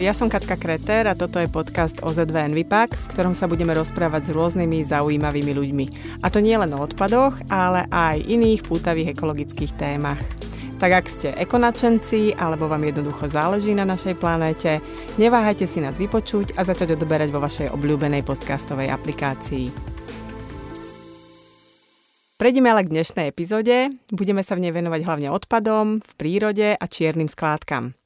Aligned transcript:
Ja 0.00 0.16
som 0.16 0.32
Katka 0.32 0.56
Kreter 0.56 1.04
a 1.04 1.12
toto 1.12 1.36
je 1.36 1.44
podcast 1.44 2.00
OZVN 2.00 2.56
Vipak, 2.56 2.88
v 2.88 3.06
ktorom 3.12 3.36
sa 3.36 3.44
budeme 3.44 3.76
rozprávať 3.76 4.26
s 4.26 4.30
rôznymi 4.32 4.88
zaujímavými 4.88 5.52
ľuďmi. 5.52 5.86
A 6.24 6.32
to 6.32 6.40
nie 6.40 6.56
len 6.56 6.72
o 6.72 6.80
odpadoch, 6.80 7.36
ale 7.52 7.84
aj 7.92 8.24
iných 8.24 8.64
pútavých 8.64 9.12
ekologických 9.12 9.76
témach. 9.76 10.16
Tak 10.80 11.04
ak 11.04 11.06
ste 11.12 11.28
ekonačenci 11.36 12.32
alebo 12.32 12.64
vám 12.64 12.88
jednoducho 12.88 13.28
záleží 13.28 13.76
na 13.76 13.84
našej 13.84 14.16
planéte, 14.16 14.80
neváhajte 15.20 15.68
si 15.68 15.84
nás 15.84 16.00
vypočuť 16.00 16.56
a 16.56 16.64
začať 16.64 16.96
odoberať 16.96 17.28
vo 17.28 17.44
vašej 17.44 17.68
obľúbenej 17.68 18.24
podcastovej 18.24 18.88
aplikácii. 18.88 19.68
Prejdeme 22.40 22.72
ale 22.72 22.88
k 22.88 22.92
dnešnej 22.96 23.28
epizóde. 23.28 23.92
Budeme 24.08 24.40
sa 24.40 24.56
v 24.56 24.64
nej 24.64 24.72
venovať 24.72 25.04
hlavne 25.04 25.28
odpadom, 25.28 26.00
v 26.00 26.12
prírode 26.16 26.72
a 26.72 26.84
čiernym 26.88 27.28
skládkam. 27.28 27.99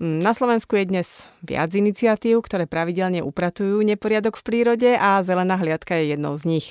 Na 0.00 0.32
Slovensku 0.32 0.80
je 0.80 0.88
dnes 0.88 1.28
viac 1.44 1.76
iniciatív, 1.76 2.40
ktoré 2.40 2.64
pravidelne 2.64 3.20
upratujú 3.20 3.84
neporiadok 3.84 4.40
v 4.40 4.46
prírode 4.48 4.90
a 4.96 5.20
zelená 5.20 5.60
hliadka 5.60 5.92
je 6.00 6.16
jednou 6.16 6.32
z 6.40 6.48
nich. 6.48 6.66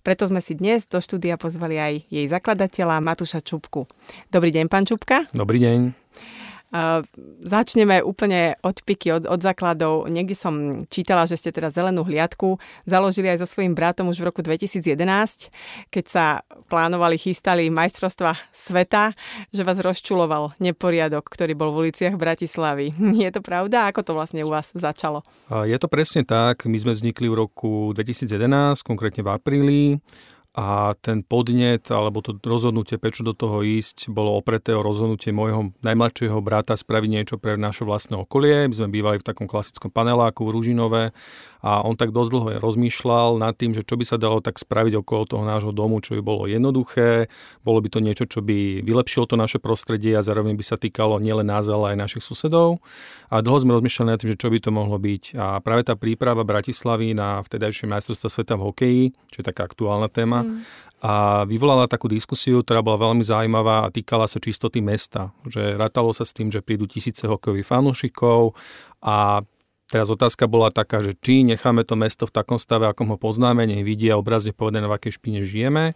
Preto 0.00 0.24
sme 0.24 0.40
si 0.40 0.56
dnes 0.56 0.88
do 0.88 0.96
štúdia 0.96 1.36
pozvali 1.36 1.76
aj 1.76 2.08
jej 2.08 2.24
zakladateľa 2.32 3.04
Matúša 3.04 3.44
Čupku. 3.44 3.84
Dobrý 4.32 4.56
deň, 4.56 4.72
pán 4.72 4.88
Čupka. 4.88 5.28
Dobrý 5.36 5.60
deň. 5.60 5.92
Uh, 6.72 7.04
začneme 7.44 8.00
úplne 8.00 8.56
od 8.64 8.80
piky, 8.80 9.12
od, 9.12 9.28
od 9.28 9.40
základov. 9.44 10.08
Niekde 10.08 10.32
som 10.32 10.54
čítala, 10.88 11.28
že 11.28 11.36
ste 11.36 11.52
teda 11.52 11.68
zelenú 11.68 12.00
hliadku 12.00 12.56
založili 12.88 13.28
aj 13.28 13.44
so 13.44 13.46
svojím 13.46 13.76
bratom 13.76 14.08
už 14.08 14.24
v 14.24 14.32
roku 14.32 14.40
2011, 14.40 14.88
keď 15.92 16.04
sa 16.08 16.24
plánovali, 16.72 17.20
chystali 17.20 17.68
majstrovstva 17.68 18.40
sveta, 18.56 19.12
že 19.52 19.68
vás 19.68 19.84
rozčuloval 19.84 20.56
neporiadok, 20.64 21.28
ktorý 21.28 21.52
bol 21.52 21.76
v 21.76 21.88
uliciach 21.88 22.16
Bratislavy. 22.16 22.96
Je 23.22 23.28
to 23.28 23.44
pravda? 23.44 23.92
Ako 23.92 24.00
to 24.00 24.16
vlastne 24.16 24.40
u 24.40 24.48
vás 24.48 24.72
začalo? 24.72 25.20
Je 25.52 25.76
to 25.76 25.92
presne 25.92 26.24
tak. 26.24 26.64
My 26.64 26.80
sme 26.80 26.96
vznikli 26.96 27.28
v 27.28 27.36
roku 27.36 27.92
2011, 27.92 28.80
konkrétne 28.80 29.20
v 29.20 29.28
apríli 29.28 29.82
a 30.52 30.92
ten 31.00 31.24
podnet 31.24 31.88
alebo 31.88 32.20
to 32.20 32.36
rozhodnutie, 32.44 33.00
prečo 33.00 33.24
do 33.24 33.32
toho 33.32 33.64
ísť, 33.64 34.12
bolo 34.12 34.36
opreté 34.36 34.76
o 34.76 34.84
rozhodnutie 34.84 35.32
môjho 35.32 35.72
najmladšieho 35.80 36.36
brata 36.44 36.76
spraviť 36.76 37.08
niečo 37.08 37.36
pre 37.40 37.56
naše 37.56 37.88
vlastné 37.88 38.20
okolie. 38.20 38.68
My 38.68 38.74
sme 38.76 38.92
bývali 38.92 39.16
v 39.16 39.26
takom 39.26 39.48
klasickom 39.48 39.88
paneláku 39.88 40.44
v 40.44 40.52
Ružinové 40.52 41.02
a 41.62 41.86
on 41.86 41.94
tak 41.94 42.10
dosť 42.10 42.30
dlho 42.34 42.48
rozmýšľal 42.58 43.38
nad 43.38 43.54
tým, 43.54 43.70
že 43.70 43.86
čo 43.86 43.94
by 43.94 44.04
sa 44.04 44.18
dalo 44.18 44.42
tak 44.42 44.58
spraviť 44.58 44.98
okolo 44.98 45.22
toho 45.30 45.44
nášho 45.46 45.70
domu, 45.70 46.02
čo 46.02 46.18
by 46.18 46.22
bolo 46.22 46.50
jednoduché, 46.50 47.30
bolo 47.62 47.78
by 47.78 47.88
to 47.88 47.98
niečo, 48.02 48.26
čo 48.26 48.42
by 48.42 48.82
vylepšilo 48.82 49.30
to 49.30 49.38
naše 49.38 49.62
prostredie 49.62 50.18
a 50.18 50.26
zároveň 50.26 50.58
by 50.58 50.64
sa 50.66 50.74
týkalo 50.74 51.22
nielen 51.22 51.46
nás, 51.46 51.70
ale 51.70 51.94
aj 51.94 52.02
našich 52.02 52.26
susedov. 52.26 52.82
A 53.30 53.40
dlho 53.40 53.62
sme 53.62 53.78
rozmýšľali 53.78 54.08
nad 54.10 54.18
tým, 54.18 54.34
že 54.34 54.40
čo 54.42 54.50
by 54.50 54.58
to 54.58 54.70
mohlo 54.74 54.98
byť. 54.98 55.38
A 55.38 55.62
práve 55.62 55.86
tá 55.86 55.94
príprava 55.94 56.42
Bratislavy 56.42 57.14
na 57.14 57.38
vtedajšie 57.46 57.86
majstrovstvá 57.86 58.28
sveta 58.28 58.54
v 58.58 58.66
hokeji, 58.66 59.04
čo 59.30 59.36
je 59.40 59.46
taká 59.46 59.70
aktuálna 59.70 60.10
téma, 60.10 60.42
Mm. 60.42 60.64
A 61.02 61.42
vyvolala 61.50 61.90
takú 61.90 62.06
diskusiu, 62.06 62.62
ktorá 62.62 62.78
bola 62.78 63.10
veľmi 63.10 63.26
zaujímavá 63.26 63.82
a 63.82 63.90
týkala 63.90 64.30
sa 64.30 64.38
čistoty 64.38 64.78
mesta. 64.78 65.34
Že 65.42 65.74
rátalo 65.74 66.14
sa 66.14 66.22
s 66.22 66.30
tým, 66.30 66.46
že 66.46 66.62
prídu 66.62 66.86
tisíce 66.86 67.26
hokejových 67.26 67.66
fanúšikov 67.66 68.54
a 69.02 69.42
Teraz 69.92 70.08
otázka 70.08 70.48
bola 70.48 70.72
taká, 70.72 71.04
že 71.04 71.12
či 71.12 71.44
necháme 71.44 71.84
to 71.84 72.00
mesto 72.00 72.24
v 72.24 72.32
takom 72.32 72.56
stave, 72.56 72.88
ako 72.88 73.12
ho 73.12 73.16
poznáme, 73.20 73.68
nech 73.68 73.84
vidia 73.84 74.16
obrazne 74.16 74.56
povedané, 74.56 74.88
v 74.88 74.96
akej 74.96 75.20
špine 75.20 75.44
žijeme, 75.44 75.92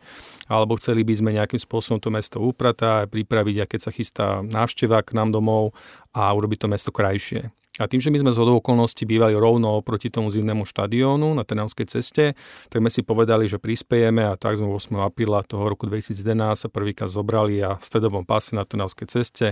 alebo 0.52 0.76
chceli 0.76 1.00
by 1.00 1.16
sme 1.16 1.32
nejakým 1.32 1.56
spôsobom 1.56 1.96
to 1.96 2.12
mesto 2.12 2.36
upratať, 2.36 3.08
pripraviť, 3.08 3.64
keď 3.64 3.80
sa 3.80 3.88
chystá 3.88 4.44
návšteva 4.44 5.00
k 5.00 5.16
nám 5.16 5.32
domov 5.32 5.72
a 6.12 6.28
urobiť 6.28 6.68
to 6.68 6.68
mesto 6.68 6.92
krajšie. 6.92 7.48
A 7.80 7.88
tým, 7.88 8.00
že 8.00 8.12
my 8.12 8.20
sme 8.20 8.32
z 8.32 8.40
okolností 8.40 9.08
bývali 9.08 9.32
rovno 9.32 9.80
oproti 9.80 10.12
tomu 10.12 10.28
zimnému 10.28 10.68
štadiónu 10.68 11.32
na 11.32 11.44
Trnavskej 11.44 11.88
ceste, 11.88 12.36
tak 12.68 12.78
sme 12.80 12.92
si 12.92 13.00
povedali, 13.00 13.48
že 13.48 13.56
prispejeme 13.60 14.28
a 14.28 14.36
tak 14.36 14.60
sme 14.60 14.68
8. 14.68 14.92
apríla 15.08 15.40
toho 15.44 15.64
roku 15.72 15.88
2011 15.88 16.56
sa 16.56 16.68
prvýkrát 16.68 17.08
zobrali 17.08 17.64
a 17.64 17.80
v 17.80 17.84
stredovom 17.84 18.28
pase 18.28 18.52
na 18.52 18.68
Trnavskej 18.68 19.08
ceste 19.08 19.46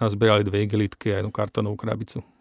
nás 0.00 0.12
zbierali 0.12 0.44
dve 0.44 0.68
igelitky 0.68 1.16
a 1.16 1.24
jednu 1.24 1.32
kartonovú 1.32 1.80
krabicu. 1.80 2.35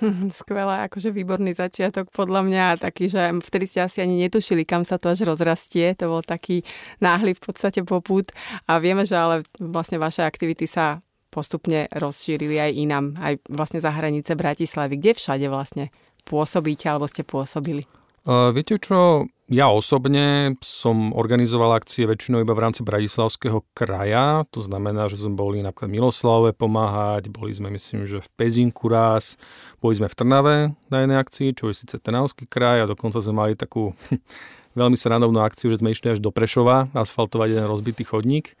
Skvelé, 0.40 0.88
akože 0.88 1.12
výborný 1.12 1.52
začiatok 1.52 2.08
podľa 2.10 2.46
mňa, 2.48 2.64
taký, 2.80 3.12
že 3.12 3.32
vtedy 3.44 3.64
ste 3.68 3.80
asi 3.84 3.98
ani 4.00 4.16
netušili, 4.26 4.64
kam 4.64 4.82
sa 4.82 4.96
to 4.96 5.12
až 5.12 5.28
rozrastie, 5.28 5.94
to 5.94 6.08
bol 6.08 6.22
taký 6.24 6.64
náhly 6.98 7.36
v 7.36 7.42
podstate 7.42 7.84
poput 7.84 8.30
a 8.66 8.80
vieme, 8.80 9.04
že 9.04 9.14
ale 9.14 9.46
vlastne 9.60 10.00
vaše 10.00 10.24
aktivity 10.24 10.66
sa 10.66 11.04
postupne 11.32 11.88
rozšírili 11.96 12.60
aj 12.60 12.70
inám, 12.76 13.06
aj 13.16 13.34
vlastne 13.48 13.80
za 13.80 13.88
hranice 13.88 14.36
Bratislavy. 14.36 15.00
Kde 15.00 15.12
všade 15.16 15.46
vlastne 15.48 15.88
pôsobíte 16.28 16.92
alebo 16.92 17.08
ste 17.08 17.24
pôsobili? 17.24 17.88
Uh, 18.22 18.54
viete 18.54 18.78
čo, 18.78 19.26
ja 19.52 19.68
osobne 19.68 20.56
som 20.62 21.10
organizoval 21.12 21.76
akcie 21.76 22.08
väčšinou 22.08 22.40
iba 22.40 22.54
v 22.56 22.62
rámci 22.64 22.80
Bratislavského 22.80 23.66
kraja, 23.76 24.48
to 24.48 24.62
znamená, 24.62 25.12
že 25.12 25.20
sme 25.20 25.36
boli 25.36 25.60
napríklad 25.60 25.92
Miloslavové 25.92 26.56
pomáhať, 26.56 27.28
boli 27.28 27.52
sme 27.52 27.68
myslím, 27.74 28.08
že 28.08 28.24
v 28.24 28.28
Pezinku 28.32 28.88
raz, 28.88 29.36
boli 29.82 29.98
sme 29.98 30.06
v 30.06 30.16
Trnave 30.16 30.56
na 30.88 31.04
jednej 31.04 31.18
akcii, 31.18 31.52
čo 31.52 31.68
je 31.68 31.82
síce 31.82 32.00
Trnavský 32.00 32.48
kraj 32.48 32.86
a 32.86 32.90
dokonca 32.90 33.20
sme 33.20 33.44
mali 33.44 33.52
takú 33.52 33.92
veľmi 34.80 34.96
srandovnú 34.96 35.42
akciu, 35.44 35.68
že 35.68 35.84
sme 35.84 35.92
išli 35.92 36.16
až 36.16 36.24
do 36.24 36.32
Prešova 36.32 36.88
asfaltovať 36.96 37.58
jeden 37.58 37.66
rozbitý 37.68 38.08
chodník. 38.08 38.56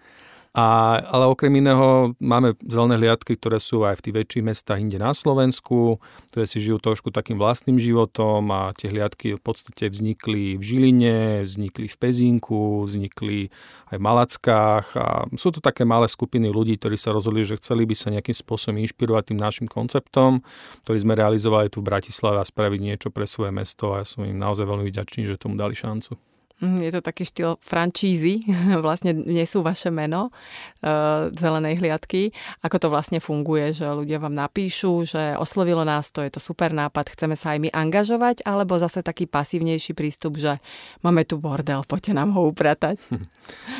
A, 0.52 1.00
ale 1.08 1.32
okrem 1.32 1.48
iného 1.64 2.12
máme 2.20 2.52
zelené 2.68 3.00
hliadky, 3.00 3.40
ktoré 3.40 3.56
sú 3.56 3.88
aj 3.88 3.96
v 3.96 4.04
tých 4.04 4.16
väčších 4.20 4.44
mestách 4.44 4.84
inde 4.84 5.00
na 5.00 5.16
Slovensku, 5.16 5.96
ktoré 6.28 6.44
si 6.44 6.60
žijú 6.60 6.76
trošku 6.76 7.08
takým 7.08 7.40
vlastným 7.40 7.80
životom 7.80 8.52
a 8.52 8.76
tie 8.76 8.92
hliadky 8.92 9.32
v 9.32 9.40
podstate 9.40 9.88
vznikli 9.88 10.60
v 10.60 10.62
Žiline, 10.62 11.48
vznikli 11.48 11.88
v 11.88 11.96
Pezinku, 11.96 12.84
vznikli 12.84 13.48
aj 13.88 13.96
v 13.96 14.04
Malackách 14.04 14.86
a 14.92 15.24
sú 15.40 15.56
to 15.56 15.64
také 15.64 15.88
malé 15.88 16.04
skupiny 16.04 16.52
ľudí, 16.52 16.76
ktorí 16.76 17.00
sa 17.00 17.16
rozhodli, 17.16 17.48
že 17.48 17.56
chceli 17.56 17.88
by 17.88 17.96
sa 17.96 18.12
nejakým 18.12 18.36
spôsobom 18.36 18.76
inšpirovať 18.84 19.32
tým 19.32 19.40
našim 19.40 19.64
konceptom, 19.64 20.44
ktorý 20.84 20.98
sme 21.00 21.16
realizovali 21.16 21.72
tu 21.72 21.80
v 21.80 21.88
Bratislave 21.88 22.36
a 22.36 22.44
spraviť 22.44 22.80
niečo 22.84 23.08
pre 23.08 23.24
svoje 23.24 23.56
mesto 23.56 23.96
a 23.96 24.04
ja 24.04 24.06
som 24.08 24.28
im 24.28 24.36
naozaj 24.36 24.68
veľmi 24.68 24.84
vďačný, 24.84 25.24
že 25.24 25.40
tomu 25.40 25.56
dali 25.56 25.72
šancu. 25.72 26.31
Mhm, 26.62 26.78
je 26.86 26.90
to 26.94 27.00
taký 27.02 27.26
štýl 27.26 27.58
francízy, 27.58 28.46
vlastne 28.86 29.10
nesú 29.12 29.66
vaše 29.66 29.90
meno 29.90 30.30
uh, 30.30 31.28
zelenej 31.34 31.82
hliadky. 31.82 32.30
Ako 32.62 32.78
to 32.78 32.86
vlastne 32.86 33.18
funguje, 33.18 33.74
že 33.74 33.90
ľudia 33.90 34.22
vám 34.22 34.32
napíšu, 34.32 35.02
že 35.02 35.34
oslovilo 35.34 35.82
nás 35.82 36.14
to, 36.14 36.22
je 36.22 36.30
to 36.30 36.38
super 36.38 36.70
nápad, 36.70 37.10
chceme 37.10 37.34
sa 37.34 37.58
aj 37.58 37.66
my 37.66 37.70
angažovať, 37.74 38.46
alebo 38.46 38.78
zase 38.78 39.02
taký 39.02 39.26
pasívnejší 39.26 39.98
prístup, 39.98 40.38
že 40.38 40.62
máme 41.02 41.26
tu 41.26 41.42
bordel, 41.42 41.82
poďte 41.82 42.14
nám 42.14 42.30
ho 42.38 42.46
upratať. 42.46 43.02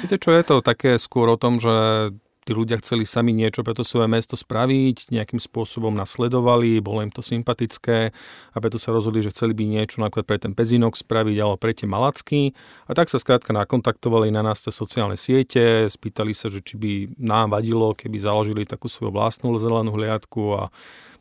Viete 0.02 0.18
čo, 0.18 0.34
je 0.34 0.42
to 0.42 0.58
také 0.58 0.98
skôr 0.98 1.30
o 1.30 1.38
tom, 1.38 1.62
že 1.62 2.10
tí 2.42 2.50
ľudia 2.50 2.78
chceli 2.82 3.06
sami 3.06 3.30
niečo 3.30 3.62
pre 3.62 3.70
to 3.70 3.86
svoje 3.86 4.10
mesto 4.10 4.34
spraviť, 4.34 5.14
nejakým 5.14 5.38
spôsobom 5.38 5.94
nasledovali, 5.94 6.82
bolo 6.82 7.06
im 7.06 7.14
to 7.14 7.22
sympatické 7.22 8.10
a 8.52 8.56
preto 8.58 8.82
sa 8.82 8.90
rozhodli, 8.90 9.22
že 9.22 9.30
chceli 9.30 9.54
by 9.54 9.62
niečo 9.62 10.02
napríklad 10.02 10.26
pre 10.26 10.38
ten 10.42 10.52
Pezinok 10.52 10.98
spraviť 10.98 11.36
alebo 11.38 11.56
pre 11.56 11.70
tie 11.70 11.86
Malacky. 11.86 12.50
A 12.90 12.98
tak 12.98 13.06
sa 13.06 13.22
skrátka 13.22 13.54
nakontaktovali 13.54 14.34
na 14.34 14.42
nás 14.42 14.58
cez 14.58 14.74
sociálne 14.74 15.14
siete, 15.14 15.86
spýtali 15.86 16.34
sa, 16.34 16.50
že 16.50 16.58
či 16.60 16.74
by 16.74 16.92
nám 17.22 17.54
vadilo, 17.54 17.94
keby 17.94 18.18
založili 18.18 18.66
takú 18.66 18.90
svoju 18.90 19.14
vlastnú 19.14 19.54
zelenú 19.62 19.94
hliadku 19.94 20.42
a 20.58 20.62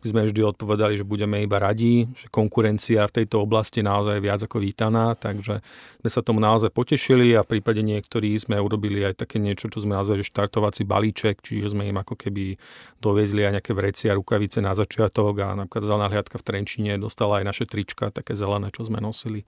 my 0.01 0.07
sme 0.09 0.21
vždy 0.25 0.41
odpovedali, 0.41 0.97
že 0.97 1.05
budeme 1.05 1.45
iba 1.45 1.61
radi, 1.61 2.09
že 2.17 2.25
konkurencia 2.33 3.05
v 3.05 3.21
tejto 3.21 3.45
oblasti 3.45 3.85
naozaj 3.85 4.17
je 4.17 4.25
viac 4.25 4.41
ako 4.41 4.57
vítaná, 4.57 5.13
takže 5.13 5.61
sme 6.01 6.09
sa 6.09 6.25
tomu 6.25 6.41
naozaj 6.41 6.73
potešili 6.73 7.37
a 7.37 7.45
v 7.45 7.57
prípade 7.57 7.85
niektorých 7.85 8.49
sme 8.49 8.57
urobili 8.57 9.05
aj 9.05 9.21
také 9.21 9.37
niečo, 9.37 9.69
čo 9.69 9.85
sme 9.85 9.93
nazvali 9.93 10.25
štartovací 10.25 10.81
balíček, 10.81 11.45
čiže 11.45 11.77
sme 11.77 11.93
im 11.93 12.01
ako 12.01 12.17
keby 12.17 12.57
doviezli 12.97 13.45
aj 13.45 13.61
nejaké 13.61 13.71
vreci 13.77 14.09
a 14.09 14.17
rukavice 14.17 14.57
na 14.65 14.73
začiatok 14.73 15.33
a 15.45 15.53
napríklad 15.53 15.85
zelená 15.85 16.09
hliadka 16.09 16.41
v 16.41 16.45
Trenčine 16.49 16.97
dostala 16.97 17.39
aj 17.39 17.45
naše 17.45 17.65
trička, 17.69 18.09
také 18.09 18.33
zelené, 18.33 18.73
čo 18.73 18.81
sme 18.81 18.97
nosili. 18.97 19.45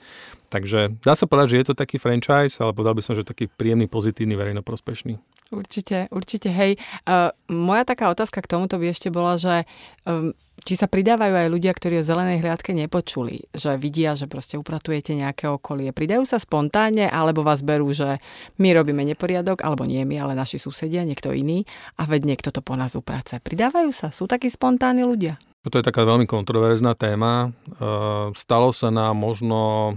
Takže 0.53 1.01
dá 1.01 1.17
sa 1.17 1.25
povedať, 1.25 1.57
že 1.57 1.59
je 1.65 1.67
to 1.73 1.75
taký 1.75 1.97
franchise, 1.97 2.61
ale 2.61 2.77
povedal 2.77 2.93
by 2.93 3.01
som, 3.01 3.17
že 3.17 3.25
taký 3.25 3.49
príjemný, 3.49 3.89
pozitívny, 3.89 4.37
verejnoprospešný. 4.37 5.32
Určite, 5.53 6.09
určite, 6.09 6.49
hej. 6.49 6.81
Uh, 7.05 7.29
moja 7.45 7.85
taká 7.85 8.09
otázka 8.09 8.41
k 8.41 8.49
tomuto 8.49 8.81
by 8.81 8.89
ešte 8.89 9.13
bola, 9.13 9.37
že 9.37 9.69
um, 10.09 10.33
či 10.63 10.73
sa 10.79 10.87
pridávajú 10.87 11.33
aj 11.35 11.47
ľudia, 11.51 11.75
ktorí 11.75 12.01
o 12.01 12.07
zelenej 12.07 12.41
hliadke 12.41 12.71
nepočuli, 12.73 13.45
že 13.53 13.75
vidia, 13.77 14.17
že 14.17 14.25
proste 14.25 14.55
upratujete 14.57 15.13
nejaké 15.13 15.51
okolie. 15.51 15.93
Pridajú 15.93 16.23
sa 16.25 16.39
spontánne, 16.39 17.11
alebo 17.11 17.45
vás 17.45 17.61
berú, 17.61 17.91
že 17.93 18.17
my 18.57 18.73
robíme 18.73 19.03
neporiadok, 19.03 19.61
alebo 19.61 19.83
nie 19.83 20.01
my, 20.07 20.23
ale 20.23 20.33
naši 20.33 20.57
susedia, 20.57 21.05
niekto 21.05 21.35
iný, 21.35 21.67
a 21.99 22.07
veď 22.07 22.33
niekto 22.33 22.49
to 22.49 22.63
po 22.63 22.73
nás 22.79 22.95
uprace. 22.95 23.43
Pridávajú 23.43 23.91
sa? 23.91 24.09
Sú 24.09 24.25
takí 24.25 24.47
spontánni 24.47 25.03
ľudia? 25.03 25.35
No 25.63 25.71
to 25.71 25.79
je 25.79 25.87
taká 25.87 26.03
veľmi 26.03 26.27
kontroverzná 26.27 26.95
téma. 26.95 27.51
Uh, 27.79 28.31
stalo 28.35 28.71
sa 28.71 28.91
nám 28.91 29.19
možno 29.19 29.95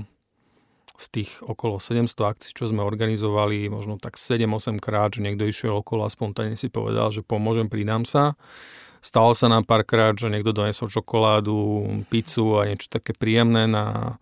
z 0.97 1.07
tých 1.13 1.31
okolo 1.45 1.77
700 1.77 2.17
akcií, 2.17 2.53
čo 2.57 2.69
sme 2.69 2.81
organizovali, 2.81 3.69
možno 3.69 4.01
tak 4.01 4.17
7-8 4.17 4.81
krát, 4.81 5.13
že 5.13 5.21
niekto 5.21 5.45
išiel 5.45 5.85
okolo 5.85 6.09
a 6.09 6.13
spontánne 6.13 6.57
si 6.57 6.73
povedal, 6.73 7.13
že 7.13 7.21
pomôžem, 7.21 7.69
pridám 7.69 8.09
sa. 8.09 8.35
Stalo 9.05 9.37
sa 9.37 9.47
nám 9.47 9.69
párkrát, 9.69 10.17
že 10.17 10.33
niekto 10.33 10.57
donesol 10.57 10.91
čokoládu, 10.91 11.85
pizzu 12.11 12.59
a 12.59 12.67
niečo 12.67 12.91
také 12.91 13.13
príjemné, 13.13 13.69
na, 13.69 14.17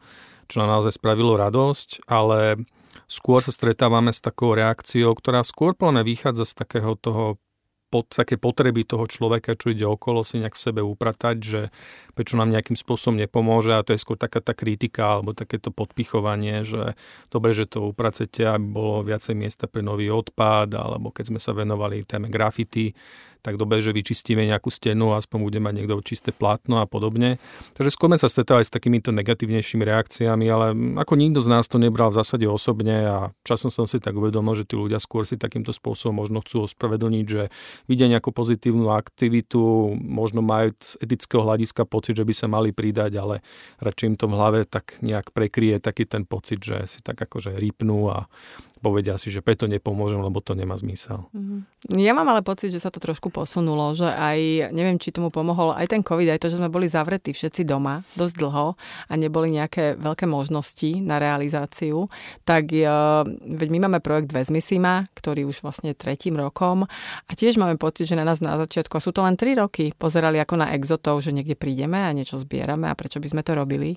čo 0.50 0.60
nám 0.60 0.78
naozaj 0.78 0.98
spravilo 0.98 1.38
radosť, 1.38 2.04
ale 2.10 2.66
skôr 3.08 3.40
sa 3.40 3.54
stretávame 3.54 4.12
s 4.12 4.20
takou 4.20 4.52
reakciou, 4.52 5.14
ktorá 5.14 5.46
skôr 5.46 5.72
plne 5.78 6.02
vychádza 6.02 6.44
z 6.44 6.54
takého 6.58 6.98
toho 6.98 7.38
pod, 7.94 8.10
také 8.10 8.34
potreby 8.34 8.82
toho 8.82 9.06
človeka, 9.06 9.54
čo 9.54 9.70
ide 9.70 9.86
okolo, 9.86 10.26
si 10.26 10.42
nejak 10.42 10.58
v 10.58 10.64
sebe 10.66 10.80
upratať, 10.82 11.36
že 11.38 11.60
prečo 12.18 12.34
nám 12.34 12.50
nejakým 12.50 12.74
spôsobom 12.74 13.14
nepomôže 13.14 13.70
a 13.70 13.86
to 13.86 13.94
je 13.94 14.02
skôr 14.02 14.18
taká 14.18 14.42
tá 14.42 14.50
kritika 14.50 15.14
alebo 15.14 15.30
takéto 15.30 15.70
podpichovanie, 15.70 16.66
že 16.66 16.98
dobre, 17.30 17.54
že 17.54 17.70
to 17.70 17.86
upracete, 17.86 18.42
aby 18.42 18.66
bolo 18.66 19.06
viacej 19.06 19.38
miesta 19.38 19.70
pre 19.70 19.86
nový 19.86 20.10
odpad, 20.10 20.74
alebo 20.74 21.14
keď 21.14 21.30
sme 21.30 21.38
sa 21.38 21.54
venovali 21.54 22.02
téme 22.02 22.26
grafity, 22.26 22.90
tak 23.44 23.60
dobre, 23.60 23.84
že 23.84 23.92
vyčistíme 23.92 24.40
nejakú 24.48 24.72
stenu, 24.72 25.12
aspoň 25.12 25.38
bude 25.44 25.60
mať 25.60 25.84
niekto 25.84 26.00
čisté 26.00 26.32
plátno 26.32 26.80
a 26.80 26.88
podobne. 26.88 27.36
Takže 27.76 27.92
skôr 27.92 28.08
sa 28.16 28.32
stretávali 28.32 28.64
s 28.64 28.72
takýmito 28.72 29.12
negatívnejšími 29.12 29.84
reakciami, 29.84 30.48
ale 30.48 30.72
ako 30.96 31.12
nikto 31.20 31.44
z 31.44 31.52
nás 31.52 31.68
to 31.68 31.76
nebral 31.76 32.08
v 32.08 32.24
zásade 32.24 32.48
osobne 32.48 33.04
a 33.04 33.16
časom 33.44 33.68
som 33.68 33.84
si 33.84 34.00
tak 34.00 34.16
uvedomil, 34.16 34.56
že 34.56 34.64
tí 34.64 34.80
ľudia 34.80 34.96
skôr 34.96 35.28
si 35.28 35.36
takýmto 35.36 35.76
spôsobom 35.76 36.24
možno 36.24 36.40
chcú 36.40 36.64
ospravedlniť, 36.64 37.24
že 37.28 37.52
vidia 37.84 38.08
nejakú 38.08 38.32
pozitívnu 38.32 38.88
aktivitu, 38.88 39.92
možno 40.00 40.40
majú 40.40 40.72
z 40.80 40.96
etického 41.04 41.44
hľadiska 41.44 41.84
pocit, 41.84 42.16
že 42.16 42.24
by 42.24 42.32
sa 42.32 42.46
mali 42.48 42.72
pridať, 42.72 43.12
ale 43.20 43.44
radšej 43.84 44.06
im 44.08 44.16
to 44.16 44.26
v 44.30 44.36
hlave 44.40 44.60
tak 44.64 44.96
nejak 45.04 45.36
prekrie 45.36 45.76
taký 45.76 46.08
ten 46.08 46.24
pocit, 46.24 46.64
že 46.64 46.88
si 46.88 46.98
tak 47.04 47.20
akože 47.20 47.52
rýpnú 47.60 48.08
a 48.08 48.24
povedia 48.84 49.16
si, 49.16 49.32
že 49.32 49.40
preto 49.40 49.64
nepomôžem, 49.64 50.20
lebo 50.20 50.44
to 50.44 50.52
nemá 50.52 50.76
zmysel. 50.76 51.24
Mm-hmm. 51.32 51.96
Ja 51.96 52.12
mám 52.12 52.28
ale 52.28 52.44
pocit, 52.44 52.68
že 52.68 52.84
sa 52.84 52.92
to 52.92 53.00
trošku 53.00 53.32
posunulo, 53.32 53.96
že 53.96 54.04
aj, 54.04 54.68
neviem, 54.76 55.00
či 55.00 55.08
tomu 55.08 55.32
pomohol 55.32 55.72
aj 55.72 55.88
ten 55.88 56.04
COVID, 56.04 56.36
aj 56.36 56.40
to, 56.44 56.52
že 56.52 56.60
sme 56.60 56.68
boli 56.68 56.84
zavretí 56.84 57.32
všetci 57.32 57.64
doma 57.64 58.04
dosť 58.20 58.34
dlho 58.36 58.76
a 59.08 59.12
neboli 59.16 59.56
nejaké 59.56 59.96
veľké 59.96 60.28
možnosti 60.28 61.00
na 61.00 61.16
realizáciu, 61.16 62.12
tak 62.44 62.68
uh, 62.68 63.24
veď 63.48 63.68
my 63.72 63.78
máme 63.88 64.04
projekt 64.04 64.28
Vezmisima, 64.36 65.08
ktorý 65.16 65.48
už 65.48 65.64
vlastne 65.64 65.96
tretím 65.96 66.36
rokom 66.36 66.84
a 67.24 67.32
tiež 67.32 67.56
máme 67.56 67.80
pocit, 67.80 68.04
že 68.04 68.20
na 68.20 68.28
nás 68.28 68.44
na 68.44 68.60
začiatku, 68.60 69.00
a 69.00 69.00
sú 69.00 69.14
to 69.14 69.24
len 69.24 69.40
tri 69.40 69.56
roky, 69.56 69.96
pozerali 69.96 70.36
ako 70.36 70.60
na 70.60 70.76
exotov, 70.76 71.24
že 71.24 71.32
niekde 71.32 71.56
prídeme 71.56 72.04
a 72.04 72.12
niečo 72.12 72.36
zbierame 72.36 72.90
a 72.90 72.98
prečo 72.98 73.22
by 73.22 73.32
sme 73.32 73.42
to 73.46 73.56
robili. 73.56 73.96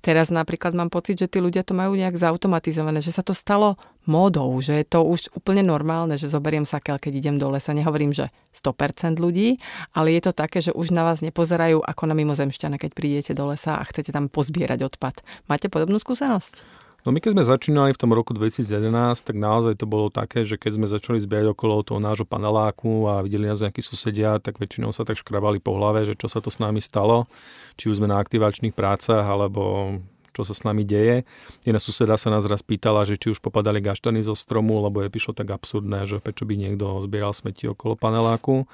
Teraz 0.00 0.32
napríklad 0.32 0.72
mám 0.72 0.88
pocit, 0.88 1.20
že 1.20 1.28
tí 1.28 1.42
ľudia 1.42 1.66
to 1.66 1.76
majú 1.76 1.98
nejak 1.98 2.16
zautomatizované, 2.16 3.02
že 3.02 3.12
sa 3.12 3.20
to 3.20 3.34
stalo 3.34 3.76
módou, 4.06 4.48
že 4.58 4.82
je 4.82 4.86
to 4.86 5.00
už 5.06 5.30
úplne 5.34 5.62
normálne, 5.62 6.18
že 6.18 6.30
zoberiem 6.30 6.66
sakel, 6.66 6.98
keď 6.98 7.12
idem 7.18 7.36
do 7.38 7.50
lesa. 7.50 7.74
Nehovorím, 7.74 8.10
že 8.14 8.30
100% 8.54 9.22
ľudí, 9.22 9.58
ale 9.94 10.14
je 10.18 10.22
to 10.28 10.32
také, 10.34 10.58
že 10.60 10.74
už 10.74 10.90
na 10.90 11.06
vás 11.06 11.22
nepozerajú 11.22 11.82
ako 11.82 12.02
na 12.10 12.14
mimozemšťana, 12.18 12.76
keď 12.78 12.90
prídete 12.92 13.32
do 13.32 13.50
lesa 13.50 13.78
a 13.78 13.86
chcete 13.86 14.10
tam 14.10 14.26
pozbierať 14.26 14.86
odpad. 14.86 15.22
Máte 15.46 15.70
podobnú 15.70 16.02
skúsenosť? 16.02 16.82
No 17.02 17.10
my 17.10 17.18
keď 17.18 17.34
sme 17.34 17.42
začínali 17.42 17.90
v 17.90 17.98
tom 17.98 18.14
roku 18.14 18.30
2011, 18.30 19.26
tak 19.26 19.34
naozaj 19.34 19.74
to 19.74 19.90
bolo 19.90 20.06
také, 20.06 20.46
že 20.46 20.54
keď 20.54 20.78
sme 20.78 20.86
začali 20.86 21.18
zbierať 21.18 21.50
okolo 21.50 21.82
toho 21.82 21.98
nášho 21.98 22.22
paneláku 22.22 23.10
a 23.10 23.26
videli 23.26 23.50
nás 23.50 23.58
nejakí 23.58 23.82
susedia, 23.82 24.38
tak 24.38 24.62
väčšinou 24.62 24.94
sa 24.94 25.02
tak 25.02 25.18
škrabali 25.18 25.58
po 25.58 25.74
hlave, 25.74 26.06
že 26.06 26.14
čo 26.14 26.30
sa 26.30 26.38
to 26.38 26.46
s 26.46 26.62
nami 26.62 26.78
stalo, 26.78 27.26
či 27.74 27.90
už 27.90 27.98
sme 27.98 28.06
na 28.06 28.22
aktivačných 28.22 28.70
prácach, 28.70 29.26
alebo 29.26 29.98
čo 30.32 30.42
sa 30.42 30.56
s 30.56 30.64
nami 30.64 30.82
deje. 30.82 31.28
Jedna 31.62 31.78
suseda 31.78 32.16
sa 32.16 32.32
nás 32.32 32.48
raz 32.48 32.64
pýtala, 32.64 33.04
že 33.04 33.20
či 33.20 33.36
už 33.36 33.44
popadali 33.44 33.84
gaštany 33.84 34.24
zo 34.24 34.32
stromu, 34.32 34.80
lebo 34.80 35.04
je 35.04 35.12
prišlo 35.12 35.36
tak 35.36 35.52
absurdné, 35.52 36.08
že 36.08 36.18
prečo 36.18 36.48
by 36.48 36.56
niekto 36.56 37.04
zbieral 37.04 37.36
smeti 37.36 37.68
okolo 37.68 37.94
paneláku. 37.94 38.64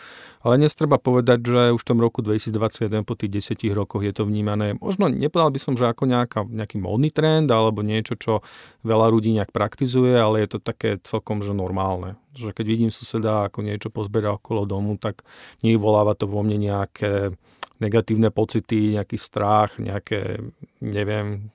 Ale 0.47 0.57
dnes 0.57 0.79
treba 0.79 1.03
povedať, 1.03 1.43
že 1.43 1.63
už 1.75 1.83
v 1.83 1.89
tom 1.91 1.99
roku 1.99 2.23
2021 2.23 3.03
po 3.03 3.19
tých 3.19 3.59
10 3.59 3.75
rokoch 3.75 4.07
je 4.07 4.15
to 4.15 4.23
vnímané, 4.23 4.79
možno 4.79 5.11
nepovedal 5.11 5.51
by 5.51 5.61
som, 5.61 5.75
že 5.75 5.91
ako 5.91 6.07
nejaká, 6.07 6.47
nejaký 6.47 6.79
módny 6.79 7.11
trend 7.11 7.51
alebo 7.51 7.83
niečo, 7.83 8.15
čo 8.15 8.47
veľa 8.87 9.11
ľudí 9.11 9.35
nejak 9.35 9.51
praktizuje, 9.51 10.15
ale 10.15 10.47
je 10.47 10.57
to 10.57 10.59
také 10.63 11.03
celkom 11.03 11.43
že 11.43 11.57
normálne. 11.57 12.21
Že 12.39 12.55
keď 12.55 12.67
vidím 12.69 12.91
suseda, 12.95 13.49
ako 13.49 13.67
niečo 13.67 13.89
pozbiera 13.91 14.37
okolo 14.37 14.69
domu, 14.69 14.95
tak 15.01 15.27
nevyvoláva 15.67 16.15
to 16.15 16.31
vo 16.31 16.45
mne 16.45 16.71
nejaké 16.71 17.35
negatívne 17.79 18.31
pocity, 18.35 18.99
nejaký 18.99 19.19
strach, 19.19 19.79
nejaké, 19.79 20.43
neviem, 20.83 21.51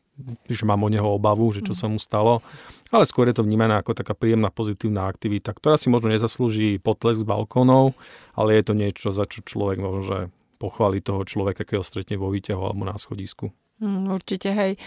že 0.46 0.64
mám 0.64 0.86
o 0.86 0.90
neho 0.90 1.10
obavu, 1.18 1.50
že 1.52 1.66
čo 1.66 1.74
sa 1.74 1.90
mu 1.90 1.98
stalo. 1.98 2.46
Ale 2.94 3.10
skôr 3.10 3.26
je 3.28 3.42
to 3.42 3.46
vnímané 3.46 3.74
ako 3.82 3.98
taká 3.98 4.14
príjemná 4.14 4.54
pozitívna 4.54 5.10
aktivita, 5.10 5.52
ktorá 5.52 5.76
si 5.82 5.90
možno 5.90 6.14
nezaslúži 6.14 6.78
potlesk 6.78 7.26
z 7.26 7.30
balkónov, 7.30 7.98
ale 8.38 8.60
je 8.62 8.64
to 8.64 8.74
niečo, 8.78 9.10
za 9.10 9.26
čo 9.26 9.42
človek 9.42 9.82
môže 9.82 10.30
pochváliť 10.62 11.02
toho 11.02 11.22
človeka, 11.26 11.66
keď 11.66 11.82
ho 11.82 11.86
stretne 11.86 12.16
vo 12.16 12.30
výťahu 12.30 12.62
alebo 12.62 12.86
na 12.86 12.96
schodisku. 12.96 13.52
Mm, 13.84 14.16
určite, 14.16 14.48
hej. 14.56 14.80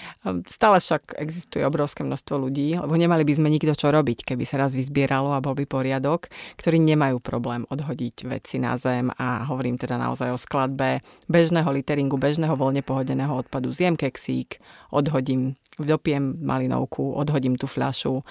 Stále 0.48 0.81
však 0.81 1.20
existuje 1.20 1.60
obrovské 1.69 2.00
množstvo 2.00 2.48
ľudí, 2.48 2.81
lebo 2.81 2.96
nemali 2.96 3.28
by 3.28 3.37
sme 3.37 3.52
nikto 3.52 3.76
čo 3.76 3.93
robiť, 3.93 4.25
keby 4.25 4.48
sa 4.48 4.56
raz 4.56 4.72
vyzbieralo 4.72 5.37
a 5.37 5.44
bol 5.44 5.52
by 5.52 5.69
poriadok, 5.69 6.32
ktorí 6.56 6.81
nemajú 6.81 7.20
problém 7.20 7.69
odhodiť 7.69 8.25
veci 8.25 8.56
na 8.56 8.81
zem 8.81 9.12
a 9.20 9.44
hovorím 9.52 9.76
teda 9.76 10.00
naozaj 10.00 10.32
o 10.32 10.40
skladbe 10.40 11.04
bežného 11.28 11.69
literingu, 11.76 12.16
bežného 12.16 12.56
voľne 12.56 12.81
pohodeného 12.81 13.37
odpadu. 13.37 13.69
Zjem 13.69 14.00
keksík, 14.00 14.64
odhodím, 14.88 15.60
dopiem 15.76 16.40
malinovku, 16.40 17.20
odhodím 17.20 17.60
tú 17.60 17.69
fľašu. 17.69 18.25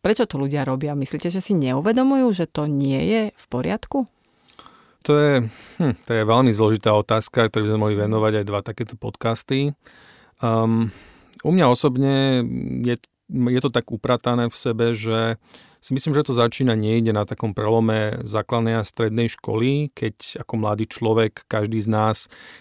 Prečo 0.00 0.24
to 0.24 0.40
ľudia 0.40 0.64
robia? 0.64 0.96
Myslíte, 0.96 1.28
že 1.28 1.44
si 1.44 1.52
neuvedomujú, 1.52 2.32
že 2.32 2.48
to 2.48 2.64
nie 2.64 2.96
je 3.12 3.22
v 3.36 3.44
poriadku? 3.52 4.08
To 5.08 5.12
je, 5.16 5.32
hm, 5.80 5.94
to 6.04 6.10
je 6.12 6.22
veľmi 6.28 6.52
zložitá 6.52 6.92
otázka, 6.92 7.48
ktorú 7.48 7.64
by 7.64 7.70
sme 7.72 7.82
mohli 7.82 7.96
venovať 7.96 8.32
aj 8.40 8.44
dva 8.44 8.60
takéto 8.60 8.94
podcasty. 9.00 9.72
Um, 10.44 10.92
u 11.40 11.50
mňa 11.52 11.72
osobne 11.72 12.44
je, 12.84 12.96
je 13.32 13.60
to 13.64 13.70
tak 13.72 13.88
upratané 13.88 14.52
v 14.52 14.56
sebe, 14.56 14.92
že 14.92 15.40
si 15.80 15.96
myslím, 15.96 16.12
že 16.12 16.28
to 16.28 16.36
začína 16.36 16.76
niekde 16.76 17.16
na 17.16 17.24
takom 17.24 17.56
prelome 17.56 18.20
základnej 18.28 18.76
a 18.76 18.84
strednej 18.84 19.32
školy, 19.32 19.88
keď 19.96 20.44
ako 20.44 20.54
mladý 20.60 20.84
človek, 20.84 21.48
každý 21.48 21.80
z 21.80 21.88
nás 21.88 22.16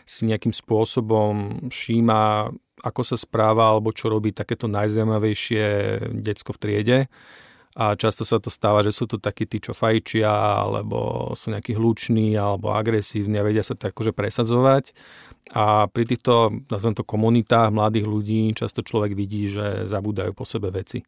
si 0.07 0.24
nejakým 0.24 0.56
spôsobom 0.56 1.68
všíma, 1.68 2.56
ako 2.80 3.01
sa 3.03 3.19
správa 3.19 3.75
alebo 3.75 3.91
čo 3.91 4.07
robí 4.07 4.31
takéto 4.31 4.71
najzaujímavejšie 4.71 5.63
decko 6.24 6.56
v 6.56 6.62
triede 6.63 7.00
a 7.80 7.96
často 7.96 8.28
sa 8.28 8.44
to 8.44 8.52
stáva, 8.52 8.84
že 8.84 8.92
sú 8.92 9.08
to 9.08 9.16
takí 9.16 9.48
tí, 9.48 9.64
čo 9.64 9.72
fajčia, 9.72 10.28
alebo 10.68 11.32
sú 11.32 11.56
nejakí 11.56 11.80
hluční, 11.80 12.36
alebo 12.36 12.75
agresívni 12.75 13.39
a 13.39 13.48
vedia 13.48 13.63
sa 13.63 13.80
tak 13.80 13.96
akože 13.96 14.12
presadzovať. 14.12 14.92
A 15.56 15.88
pri 15.88 16.03
týchto, 16.03 16.51
nazvem 16.68 16.92
to, 16.92 17.08
komunitách 17.08 17.72
mladých 17.72 18.03
ľudí 18.03 18.51
často 18.51 18.84
človek 18.84 19.15
vidí, 19.15 19.48
že 19.48 19.88
zabúdajú 19.88 20.36
po 20.36 20.44
sebe 20.44 20.75
veci. 20.75 21.00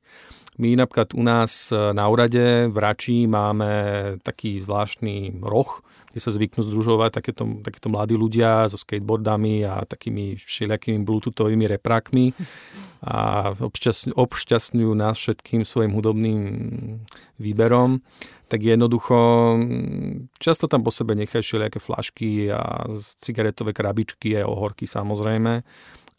My 0.63 0.71
napríklad 0.79 1.11
u 1.11 1.23
nás 1.27 1.75
na 1.75 2.07
úrade 2.07 2.71
v 2.71 2.77
Rači 2.79 3.27
máme 3.27 3.71
taký 4.23 4.63
zvláštny 4.63 5.43
roh, 5.43 5.83
kde 6.11 6.19
sa 6.19 6.31
zvyknú 6.35 6.61
združovať 6.61 7.23
takéto, 7.23 7.43
takéto 7.63 7.87
mladí 7.87 8.19
ľudia 8.19 8.67
so 8.67 8.75
skateboardami 8.75 9.63
a 9.63 9.87
takými 9.87 10.35
všelijakými 10.35 11.07
bluetoothovými 11.07 11.65
reprákmi 11.79 12.35
a 13.01 13.49
obšťastňujú 14.13 14.91
nás 14.93 15.15
všetkým 15.17 15.65
svojim 15.65 15.95
hudobným 15.95 16.39
výberom, 17.39 18.03
tak 18.51 18.61
jednoducho 18.61 19.17
často 20.37 20.67
tam 20.67 20.83
po 20.83 20.91
sebe 20.91 21.15
nechajú 21.15 21.41
všelijaké 21.41 21.79
flašky 21.79 22.51
a 22.51 22.85
cigaretové 22.99 23.71
krabičky 23.71 24.35
a 24.37 24.45
ohorky 24.45 24.85
samozrejme 24.85 25.63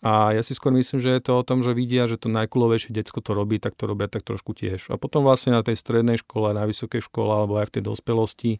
a 0.02 0.34
ja 0.34 0.42
si 0.42 0.58
skôr 0.58 0.74
myslím, 0.74 0.98
že 0.98 1.14
je 1.14 1.22
to 1.22 1.38
o 1.38 1.46
tom, 1.46 1.62
že 1.62 1.78
vidia, 1.78 2.10
že 2.10 2.18
to 2.18 2.26
najkulovejšie 2.26 2.90
decko 2.90 3.22
to 3.22 3.38
robí, 3.38 3.62
tak 3.62 3.78
to 3.78 3.86
robia 3.86 4.10
tak 4.10 4.26
trošku 4.26 4.50
tiež. 4.50 4.90
A 4.90 4.98
potom 4.98 5.22
vlastne 5.22 5.54
na 5.54 5.62
tej 5.62 5.78
strednej 5.78 6.18
škole, 6.18 6.50
na 6.50 6.66
vysokej 6.66 7.06
škole 7.06 7.30
alebo 7.30 7.62
aj 7.62 7.70
v 7.70 7.74
tej 7.78 7.82
dospelosti 7.86 8.52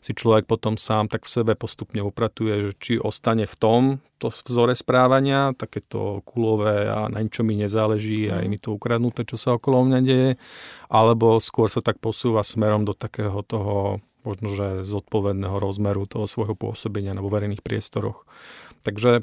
si 0.00 0.12
človek 0.16 0.48
potom 0.48 0.80
sám 0.80 1.12
tak 1.12 1.28
v 1.28 1.36
sebe 1.36 1.52
postupne 1.52 2.00
upratuje, 2.00 2.64
že 2.64 2.72
či 2.80 2.92
ostane 2.96 3.44
v 3.44 3.56
tom, 3.60 3.82
to 4.16 4.32
vzore 4.32 4.72
správania, 4.72 5.52
takéto 5.52 6.24
kulové 6.24 6.88
a 6.88 7.12
na 7.12 7.20
ničom 7.20 7.44
mi 7.44 7.60
nezáleží 7.60 8.32
a 8.32 8.40
je 8.40 8.48
mhm. 8.48 8.50
mi 8.50 8.56
to 8.56 8.72
ukradnuté, 8.72 9.28
čo 9.28 9.36
sa 9.36 9.60
okolo 9.60 9.84
mňa 9.84 10.00
deje, 10.00 10.30
alebo 10.88 11.36
skôr 11.44 11.68
sa 11.68 11.84
tak 11.84 12.00
posúva 12.00 12.40
smerom 12.40 12.88
do 12.88 12.96
takého 12.96 13.44
toho 13.44 14.00
možno, 14.24 14.48
že 14.50 14.82
zodpovedného 14.82 15.54
rozmeru 15.60 16.02
toho 16.10 16.26
svojho 16.26 16.58
pôsobenia 16.58 17.14
na 17.14 17.22
vo 17.22 17.30
verejných 17.30 17.62
priestoroch. 17.62 18.26
Takže 18.82 19.22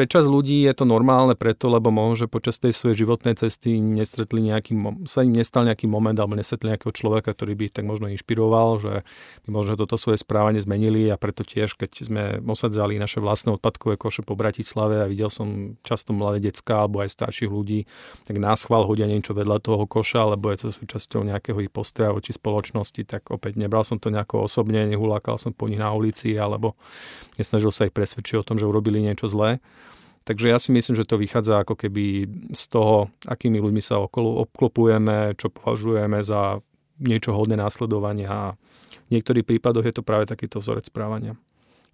pre 0.00 0.08
čas 0.08 0.24
ľudí 0.24 0.64
je 0.64 0.72
to 0.72 0.88
normálne 0.88 1.36
preto, 1.36 1.68
lebo 1.68 1.92
možno 1.92 2.24
počas 2.24 2.56
tej 2.56 2.72
svojej 2.72 3.04
životnej 3.04 3.36
cesty 3.36 3.84
nestretli 3.84 4.40
nejaký, 4.48 4.72
sa 5.04 5.20
im 5.20 5.36
nestal 5.36 5.68
nejaký 5.68 5.84
moment 5.92 6.16
alebo 6.16 6.40
nestretli 6.40 6.72
nejakého 6.72 6.88
človeka, 6.88 7.36
ktorý 7.36 7.52
by 7.52 7.68
ich 7.68 7.76
tak 7.76 7.84
možno 7.84 8.08
inšpiroval, 8.08 8.80
že 8.80 9.04
by 9.44 9.48
možno 9.52 9.76
toto 9.76 10.00
svoje 10.00 10.16
správanie 10.16 10.56
zmenili 10.56 11.12
a 11.12 11.20
preto 11.20 11.44
tiež, 11.44 11.76
keď 11.76 11.90
sme 12.00 12.22
osadzali 12.40 12.96
naše 12.96 13.20
vlastné 13.20 13.60
odpadkové 13.60 14.00
koše 14.00 14.24
po 14.24 14.40
Bratislave 14.40 15.04
a 15.04 15.10
videl 15.10 15.28
som 15.28 15.76
často 15.84 16.16
mladé 16.16 16.48
decka 16.48 16.88
alebo 16.88 17.04
aj 17.04 17.20
starších 17.20 17.52
ľudí, 17.52 17.84
tak 18.24 18.40
nás 18.40 18.64
chval 18.64 18.88
hodia 18.88 19.04
niečo 19.04 19.36
vedľa 19.36 19.60
toho 19.60 19.84
koša, 19.84 20.24
alebo 20.24 20.48
je 20.48 20.64
to 20.64 20.80
súčasťou 20.80 21.28
nejakého 21.28 21.60
ich 21.60 21.68
postoja 21.68 22.08
voči 22.08 22.32
spoločnosti, 22.32 23.04
tak 23.04 23.28
opäť 23.28 23.60
nebral 23.60 23.84
som 23.84 24.00
to 24.00 24.08
nejako 24.08 24.48
osobne, 24.48 24.80
nehulákal 24.88 25.36
som 25.36 25.52
po 25.52 25.68
nich 25.68 25.76
na 25.76 25.92
ulici 25.92 26.40
alebo 26.40 26.72
nesnažil 27.36 27.68
sa 27.68 27.84
ich 27.84 27.92
presvedčiť 27.92 28.40
o 28.40 28.46
tom, 28.48 28.56
že 28.56 28.64
urobili 28.64 29.04
niečo 29.04 29.28
zlé. 29.28 29.60
Takže 30.30 30.46
ja 30.46 30.62
si 30.62 30.70
myslím, 30.70 30.94
že 30.94 31.10
to 31.10 31.18
vychádza 31.18 31.66
ako 31.66 31.74
keby 31.74 32.30
z 32.54 32.64
toho, 32.70 33.10
akými 33.26 33.58
ľuďmi 33.58 33.82
sa 33.82 33.98
okolo 33.98 34.46
obklopujeme, 34.46 35.34
čo 35.34 35.50
považujeme 35.50 36.22
za 36.22 36.62
niečo 37.02 37.34
hodné 37.34 37.58
následovania 37.58 38.30
a 38.30 38.46
v 39.10 39.18
niektorých 39.18 39.42
prípadoch 39.42 39.82
je 39.82 39.94
to 39.98 40.06
práve 40.06 40.30
takýto 40.30 40.62
vzorec 40.62 40.86
správania. 40.86 41.34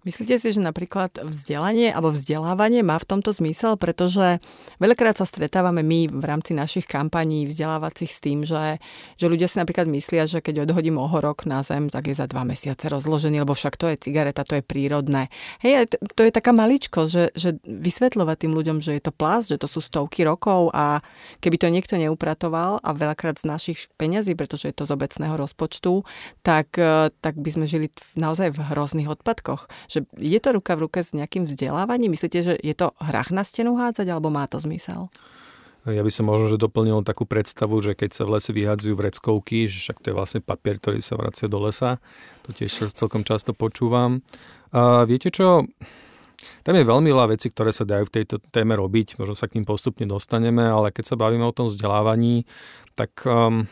Myslíte 0.05 0.37
si, 0.37 0.53
že 0.53 0.61
napríklad 0.61 1.19
vzdelanie 1.25 1.89
alebo 1.89 2.13
vzdelávanie 2.13 2.85
má 2.85 3.01
v 3.01 3.17
tomto 3.17 3.33
zmysel, 3.33 3.81
pretože 3.81 4.37
veľakrát 4.77 5.17
sa 5.17 5.25
stretávame 5.25 5.81
my 5.81 6.07
v 6.07 6.23
rámci 6.23 6.53
našich 6.53 6.85
kampaní 6.85 7.49
vzdelávacích 7.49 8.07
s 8.13 8.19
tým, 8.21 8.45
že, 8.45 8.77
že 9.17 9.25
ľudia 9.25 9.49
si 9.49 9.57
napríklad 9.57 9.89
myslia, 9.89 10.29
že 10.29 10.39
keď 10.39 10.69
odhodím 10.69 11.01
ohorok 11.01 11.49
na 11.49 11.65
zem, 11.65 11.89
tak 11.89 12.07
je 12.07 12.15
za 12.15 12.29
dva 12.29 12.45
mesiace 12.45 12.87
rozložený, 12.87 13.41
lebo 13.41 13.57
však 13.57 13.73
to 13.73 13.89
je 13.89 13.97
cigareta, 13.97 14.45
to 14.45 14.55
je 14.55 14.63
prírodné. 14.63 15.33
Hej, 15.65 15.89
to 16.13 16.21
je 16.23 16.31
taká 16.31 16.53
maličko, 16.53 17.09
že, 17.09 17.33
že 17.33 17.57
vysvetľovať 17.65 18.47
tým 18.47 18.53
ľuďom, 18.53 18.77
že 18.79 18.95
je 18.95 19.03
to 19.03 19.11
plast, 19.11 19.49
že 19.49 19.57
to 19.57 19.65
sú 19.65 19.81
stovky 19.81 20.21
rokov 20.23 20.71
a 20.77 21.01
keby 21.41 21.57
to 21.57 21.73
niekto 21.73 21.97
neupratoval 21.97 22.79
a 22.85 22.89
veľakrát 22.93 23.41
z 23.41 23.49
našich 23.49 23.79
peňazí, 23.97 24.37
pretože 24.37 24.69
je 24.69 24.77
to 24.77 24.85
z 24.85 24.93
obecného 24.93 25.33
rozpočtu, 25.35 26.05
tak, 26.45 26.77
tak 27.09 27.33
by 27.35 27.49
sme 27.49 27.65
žili 27.65 27.89
naozaj 28.13 28.53
v 28.53 28.61
hrozných 28.71 29.09
odpadkoch 29.09 29.67
že 29.87 30.03
je 30.19 30.39
to 30.39 30.49
ruka 30.55 30.75
v 30.75 30.87
ruke 30.87 30.99
s 30.99 31.15
nejakým 31.15 31.47
vzdelávaním? 31.47 32.13
Myslíte, 32.13 32.39
že 32.43 32.53
je 32.59 32.75
to 32.75 32.91
hrach 32.99 33.31
na 33.31 33.47
stenu 33.47 33.75
hádzať, 33.75 34.07
alebo 34.11 34.27
má 34.27 34.45
to 34.45 34.59
zmysel? 34.59 35.11
Ja 35.87 36.03
by 36.03 36.11
som 36.11 36.27
možno, 36.27 36.51
že 36.51 36.59
doplnil 36.59 36.99
takú 37.07 37.23
predstavu, 37.23 37.79
že 37.79 37.95
keď 37.95 38.11
sa 38.11 38.27
v 38.27 38.35
lese 38.35 38.51
vyhadzujú 38.51 38.99
vreckovky, 38.99 39.71
že 39.71 39.79
však 39.79 40.03
to 40.03 40.11
je 40.11 40.17
vlastne 40.19 40.41
papier, 40.43 40.83
ktorý 40.83 40.99
sa 40.99 41.15
vracia 41.15 41.47
do 41.47 41.63
lesa. 41.63 42.03
To 42.43 42.51
tiež 42.51 42.91
celkom 42.91 43.23
často 43.23 43.55
počúvam. 43.55 44.19
A 44.75 45.07
viete 45.07 45.31
čo? 45.31 45.63
Tam 46.67 46.75
je 46.75 46.83
veľmi 46.83 47.07
veľa 47.07 47.31
vecí, 47.31 47.47
ktoré 47.47 47.71
sa 47.71 47.87
dajú 47.87 48.03
v 48.11 48.15
tejto 48.19 48.43
téme 48.51 48.75
robiť. 48.75 49.15
Možno 49.15 49.39
sa 49.39 49.47
k 49.47 49.55
ním 49.55 49.65
postupne 49.65 50.03
dostaneme, 50.03 50.67
ale 50.67 50.91
keď 50.91 51.15
sa 51.15 51.19
bavíme 51.19 51.47
o 51.47 51.55
tom 51.55 51.71
vzdelávaní, 51.71 52.43
tak 52.99 53.23
um, 53.23 53.63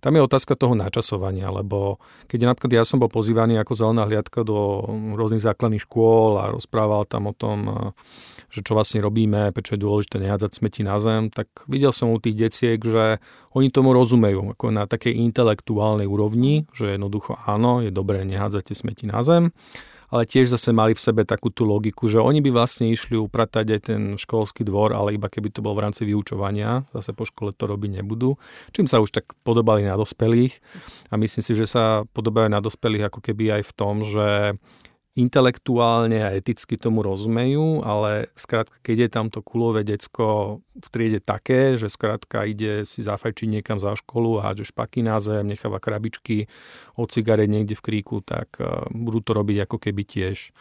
tam 0.00 0.16
je 0.16 0.22
otázka 0.22 0.56
toho 0.56 0.74
načasovania, 0.74 1.48
lebo 1.52 2.00
keď 2.26 2.52
napríklad 2.52 2.72
ja 2.72 2.84
som 2.84 3.02
bol 3.02 3.10
pozývaný 3.10 3.60
ako 3.60 3.72
zelená 3.76 4.04
hliadka 4.08 4.46
do 4.46 4.84
rôznych 5.14 5.42
základných 5.42 5.84
škôl 5.84 6.40
a 6.40 6.52
rozprával 6.52 7.08
tam 7.08 7.30
o 7.30 7.34
tom, 7.34 7.58
eh, 7.66 7.74
že 8.50 8.62
čo 8.62 8.78
vlastne 8.78 9.02
robíme, 9.02 9.50
prečo 9.52 9.74
je 9.74 9.84
dôležité 9.84 10.22
nehádzať 10.22 10.50
smeti 10.62 10.80
na 10.86 10.96
zem, 11.02 11.28
tak 11.28 11.50
videl 11.66 11.90
som 11.90 12.14
u 12.14 12.18
tých 12.22 12.38
deciek, 12.38 12.78
že 12.78 13.18
oni 13.52 13.68
tomu 13.74 13.92
rozumejú 13.92 14.54
ako 14.54 14.72
na 14.72 14.86
takej 14.86 15.16
intelektuálnej 15.16 16.06
úrovni, 16.06 16.64
že 16.72 16.94
jednoducho 16.94 17.36
áno, 17.44 17.82
je 17.82 17.90
dobré 17.90 18.22
nehádzať 18.22 18.72
smeti 18.72 19.04
na 19.08 19.20
zem 19.20 19.52
ale 20.10 20.28
tiež 20.28 20.50
zase 20.50 20.70
mali 20.70 20.94
v 20.94 21.02
sebe 21.02 21.22
takú 21.26 21.50
tú 21.50 21.66
logiku, 21.66 22.06
že 22.06 22.22
oni 22.22 22.38
by 22.42 22.50
vlastne 22.54 22.90
išli 22.90 23.18
upratať 23.18 23.66
aj 23.74 23.80
ten 23.82 24.00
školský 24.14 24.62
dvor, 24.62 24.94
ale 24.94 25.18
iba 25.18 25.26
keby 25.26 25.50
to 25.50 25.64
bol 25.64 25.74
v 25.74 25.86
rámci 25.86 26.06
vyučovania, 26.06 26.86
zase 26.94 27.10
po 27.12 27.26
škole 27.26 27.50
to 27.54 27.66
robiť 27.66 28.02
nebudú, 28.02 28.38
čím 28.70 28.86
sa 28.86 29.02
už 29.02 29.10
tak 29.10 29.34
podobali 29.42 29.82
na 29.82 29.98
dospelých 29.98 30.58
a 31.10 31.18
myslím 31.18 31.42
si, 31.42 31.52
že 31.54 31.66
sa 31.66 32.06
podobajú 32.14 32.48
na 32.50 32.62
dospelých 32.62 33.10
ako 33.10 33.20
keby 33.22 33.60
aj 33.60 33.62
v 33.66 33.72
tom, 33.74 33.94
že 34.06 34.58
intelektuálne 35.16 36.20
a 36.20 36.36
eticky 36.36 36.76
tomu 36.76 37.00
rozumejú, 37.00 37.80
ale 37.80 38.28
skrátka, 38.36 38.76
keď 38.84 38.96
je 38.96 39.08
tam 39.08 39.26
to 39.32 39.40
kulové 39.40 39.80
decko 39.80 40.60
v 40.76 40.88
triede 40.92 41.24
také, 41.24 41.80
že 41.80 41.88
skrátka 41.88 42.44
ide 42.44 42.84
si 42.84 43.00
zafajčiť 43.00 43.48
niekam 43.48 43.80
za 43.80 43.96
školu 43.96 44.38
a 44.38 44.52
hádže 44.52 44.68
špaky 44.68 45.00
na 45.00 45.16
zem, 45.16 45.48
necháva 45.48 45.80
krabičky 45.80 46.52
od 47.00 47.08
cigaret 47.08 47.48
niekde 47.48 47.72
v 47.72 47.84
kríku, 47.88 48.20
tak 48.20 48.60
uh, 48.60 48.84
budú 48.92 49.24
to 49.24 49.32
robiť 49.32 49.64
ako 49.64 49.76
keby 49.80 50.02
tiež. 50.04 50.52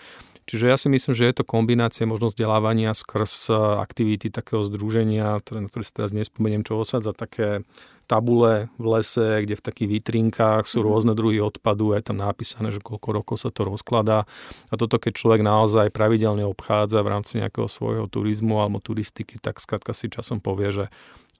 Čiže 0.45 0.69
ja 0.69 0.77
si 0.77 0.93
myslím, 0.93 1.13
že 1.17 1.25
je 1.25 1.35
to 1.41 1.45
kombinácia 1.45 2.05
možno 2.05 2.29
vzdelávania 2.29 2.93
skrz 2.93 3.49
e, 3.49 3.57
aktivity 3.81 4.29
takého 4.29 4.61
združenia, 4.61 5.41
na 5.41 5.65
ktoré 5.65 5.81
si 5.81 5.93
teraz 5.93 6.13
nespomeniem, 6.13 6.61
čo 6.61 6.77
osadza 6.77 7.17
také 7.17 7.65
tabule 8.05 8.69
v 8.77 8.85
lese, 8.85 9.41
kde 9.41 9.57
v 9.57 9.65
takých 9.65 9.89
vitrinkách 9.89 10.69
sú 10.69 10.81
mhm. 10.81 10.85
rôzne 10.85 11.13
druhy 11.17 11.41
odpadu, 11.41 11.97
je 11.97 12.05
tam 12.05 12.21
napísané, 12.21 12.69
že 12.69 12.77
koľko 12.77 13.09
rokov 13.09 13.35
sa 13.41 13.49
to 13.49 13.65
rozkladá. 13.65 14.29
A 14.69 14.73
toto, 14.77 15.01
keď 15.01 15.17
človek 15.17 15.41
naozaj 15.41 15.89
pravidelne 15.89 16.45
obchádza 16.45 17.01
v 17.01 17.11
rámci 17.11 17.41
nejakého 17.41 17.65
svojho 17.65 18.05
turizmu 18.05 18.61
alebo 18.61 18.77
turistiky, 18.77 19.41
tak 19.41 19.57
skrátka 19.57 19.97
si 19.97 20.13
časom 20.13 20.37
povie, 20.37 20.69
že 20.69 20.85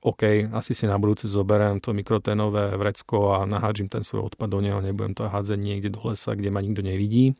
OK, 0.05 0.53
asi 0.53 0.77
si 0.77 0.85
na 0.85 1.01
budúce 1.01 1.25
zoberiem 1.25 1.81
to 1.81 1.89
mikroténové 1.89 2.77
vrecko 2.77 3.41
a 3.41 3.50
nahádžim 3.50 3.89
ten 3.89 4.05
svoj 4.05 4.29
odpad 4.29 4.53
do 4.53 4.62
neho, 4.62 4.77
nebudem 4.77 5.17
to 5.17 5.25
hádzať 5.25 5.57
niekde 5.57 5.89
do 5.89 6.01
lesa, 6.05 6.38
kde 6.38 6.53
ma 6.53 6.62
nikto 6.62 6.85
nevidí. 6.85 7.33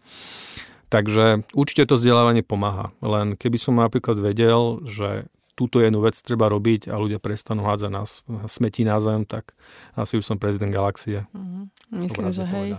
Takže 0.90 1.44
určite 1.58 1.90
to 1.90 1.98
vzdelávanie 1.98 2.46
pomáha. 2.46 2.94
Len 3.02 3.34
keby 3.36 3.58
som 3.58 3.82
napríklad 3.82 4.22
vedel, 4.22 4.86
že 4.86 5.28
túto 5.56 5.80
jednu 5.80 6.04
vec 6.04 6.20
treba 6.20 6.52
robiť 6.52 6.92
a 6.92 7.00
ľudia 7.00 7.18
prestanú 7.18 7.64
hádzať 7.64 7.92
nás 7.92 8.22
smetí 8.46 8.84
na 8.84 9.00
zem, 9.00 9.24
tak 9.24 9.56
asi 9.96 10.20
už 10.20 10.28
som 10.28 10.38
prezident 10.38 10.70
galaxie. 10.70 11.24
Mm-hmm. 11.32 11.64
Myslím, 11.96 12.28
že 12.30 12.44
hej. 12.44 12.70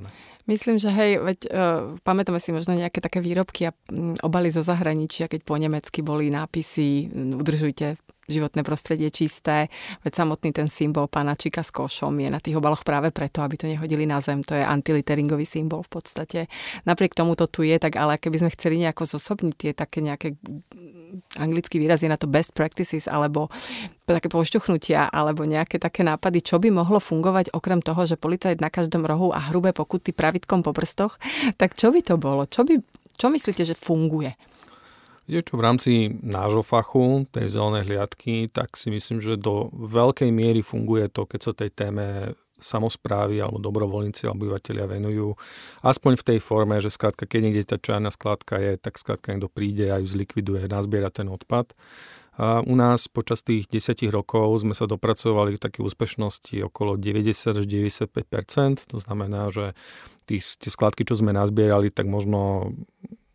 Myslím, 0.46 0.78
že 0.78 0.94
hej, 0.94 1.18
veď 1.18 1.38
uh, 1.50 1.98
pamätáme 2.06 2.38
si 2.38 2.54
možno 2.54 2.78
nejaké 2.78 3.02
také 3.02 3.18
výrobky 3.18 3.66
a 3.66 3.74
um, 3.90 4.14
obaly 4.22 4.54
zo 4.54 4.62
zahraničia, 4.62 5.26
keď 5.26 5.42
po 5.42 5.58
nemecky 5.58 6.06
boli 6.06 6.30
nápisy 6.30 7.10
udržujte 7.10 7.98
životné 8.26 8.62
prostredie 8.66 9.08
čisté, 9.10 9.70
veď 10.02 10.12
samotný 10.26 10.50
ten 10.52 10.68
symbol 10.70 11.06
panačika 11.06 11.62
s 11.62 11.70
košom 11.70 12.14
je 12.20 12.28
na 12.30 12.42
tých 12.42 12.58
obaloch 12.58 12.82
práve 12.82 13.14
preto, 13.14 13.42
aby 13.42 13.54
to 13.58 13.66
nehodili 13.70 14.04
na 14.06 14.18
zem. 14.18 14.42
To 14.42 14.58
je 14.58 14.62
antiliteringový 14.62 15.46
symbol 15.46 15.86
v 15.86 15.90
podstate. 15.98 16.40
Napriek 16.84 17.14
tomu 17.14 17.38
to 17.38 17.46
tu 17.46 17.62
je, 17.62 17.78
tak 17.78 17.94
ale 17.94 18.18
keby 18.18 18.46
sme 18.46 18.50
chceli 18.54 18.82
nejako 18.82 19.06
zosobniť 19.06 19.54
tie 19.54 19.70
také 19.72 19.98
nejaké 20.02 20.34
anglický 21.38 21.78
výraz 21.78 22.02
je 22.02 22.10
na 22.10 22.18
to 22.18 22.26
best 22.26 22.52
practices, 22.52 23.06
alebo 23.06 23.48
také 24.06 24.26
pošťuchnutia, 24.30 25.10
alebo 25.10 25.46
nejaké 25.46 25.78
také 25.78 26.02
nápady, 26.02 26.42
čo 26.42 26.58
by 26.58 26.70
mohlo 26.70 26.98
fungovať 26.98 27.54
okrem 27.54 27.82
toho, 27.82 28.06
že 28.06 28.18
policajt 28.18 28.58
na 28.58 28.70
každom 28.70 29.06
rohu 29.06 29.30
a 29.30 29.50
hrubé 29.50 29.70
pokuty 29.70 30.10
pravitkom 30.10 30.66
po 30.66 30.74
prstoch, 30.74 31.18
tak 31.58 31.78
čo 31.78 31.94
by 31.94 32.00
to 32.02 32.14
bolo? 32.18 32.46
Čo, 32.46 32.66
by, 32.66 32.78
čo 33.14 33.26
myslíte, 33.30 33.62
že 33.62 33.78
funguje? 33.78 34.34
Viete 35.26 35.50
čo, 35.50 35.58
v 35.58 35.66
rámci 35.66 35.90
nášho 36.22 36.62
fachu, 36.62 37.26
tej 37.34 37.50
zelenej 37.50 37.90
hliadky, 37.90 38.46
tak 38.46 38.78
si 38.78 38.94
myslím, 38.94 39.18
že 39.18 39.34
do 39.34 39.74
veľkej 39.74 40.30
miery 40.30 40.62
funguje 40.62 41.10
to, 41.10 41.26
keď 41.26 41.40
sa 41.42 41.52
tej 41.52 41.70
téme 41.74 42.38
samozprávy 42.62 43.42
alebo 43.42 43.60
dobrovoľníci 43.60 44.24
alebo 44.24 44.48
obyvateľia 44.48 44.86
venujú. 44.88 45.36
Aspoň 45.84 46.16
v 46.16 46.26
tej 46.30 46.38
forme, 46.40 46.80
že 46.80 46.94
skrátka, 46.94 47.28
keď 47.28 47.40
niekde 47.42 47.68
tá 47.68 47.76
čajná 47.76 48.08
skladka 48.14 48.56
je, 48.56 48.80
tak 48.80 48.96
skrátka 48.96 49.34
niekto 49.34 49.52
príde 49.52 49.92
a 49.92 50.00
ju 50.00 50.08
zlikviduje, 50.08 50.70
nazbiera 50.70 51.12
ten 51.12 51.28
odpad. 51.28 51.74
A 52.36 52.60
u 52.60 52.76
nás 52.76 53.08
počas 53.08 53.40
tých 53.40 53.64
10 53.68 54.12
rokov 54.12 54.60
sme 54.60 54.76
sa 54.76 54.84
dopracovali 54.84 55.56
k 55.56 55.62
také 55.68 55.80
úspešnosti 55.80 56.68
okolo 56.68 57.00
90 57.00 57.64
až 57.64 57.64
95% 57.64 58.92
To 58.92 58.98
znamená, 59.00 59.48
že 59.48 59.72
tých, 60.28 60.44
tie 60.60 60.68
skladky, 60.68 61.08
čo 61.08 61.16
sme 61.16 61.32
nazbierali, 61.32 61.88
tak 61.88 62.04
možno 62.04 62.72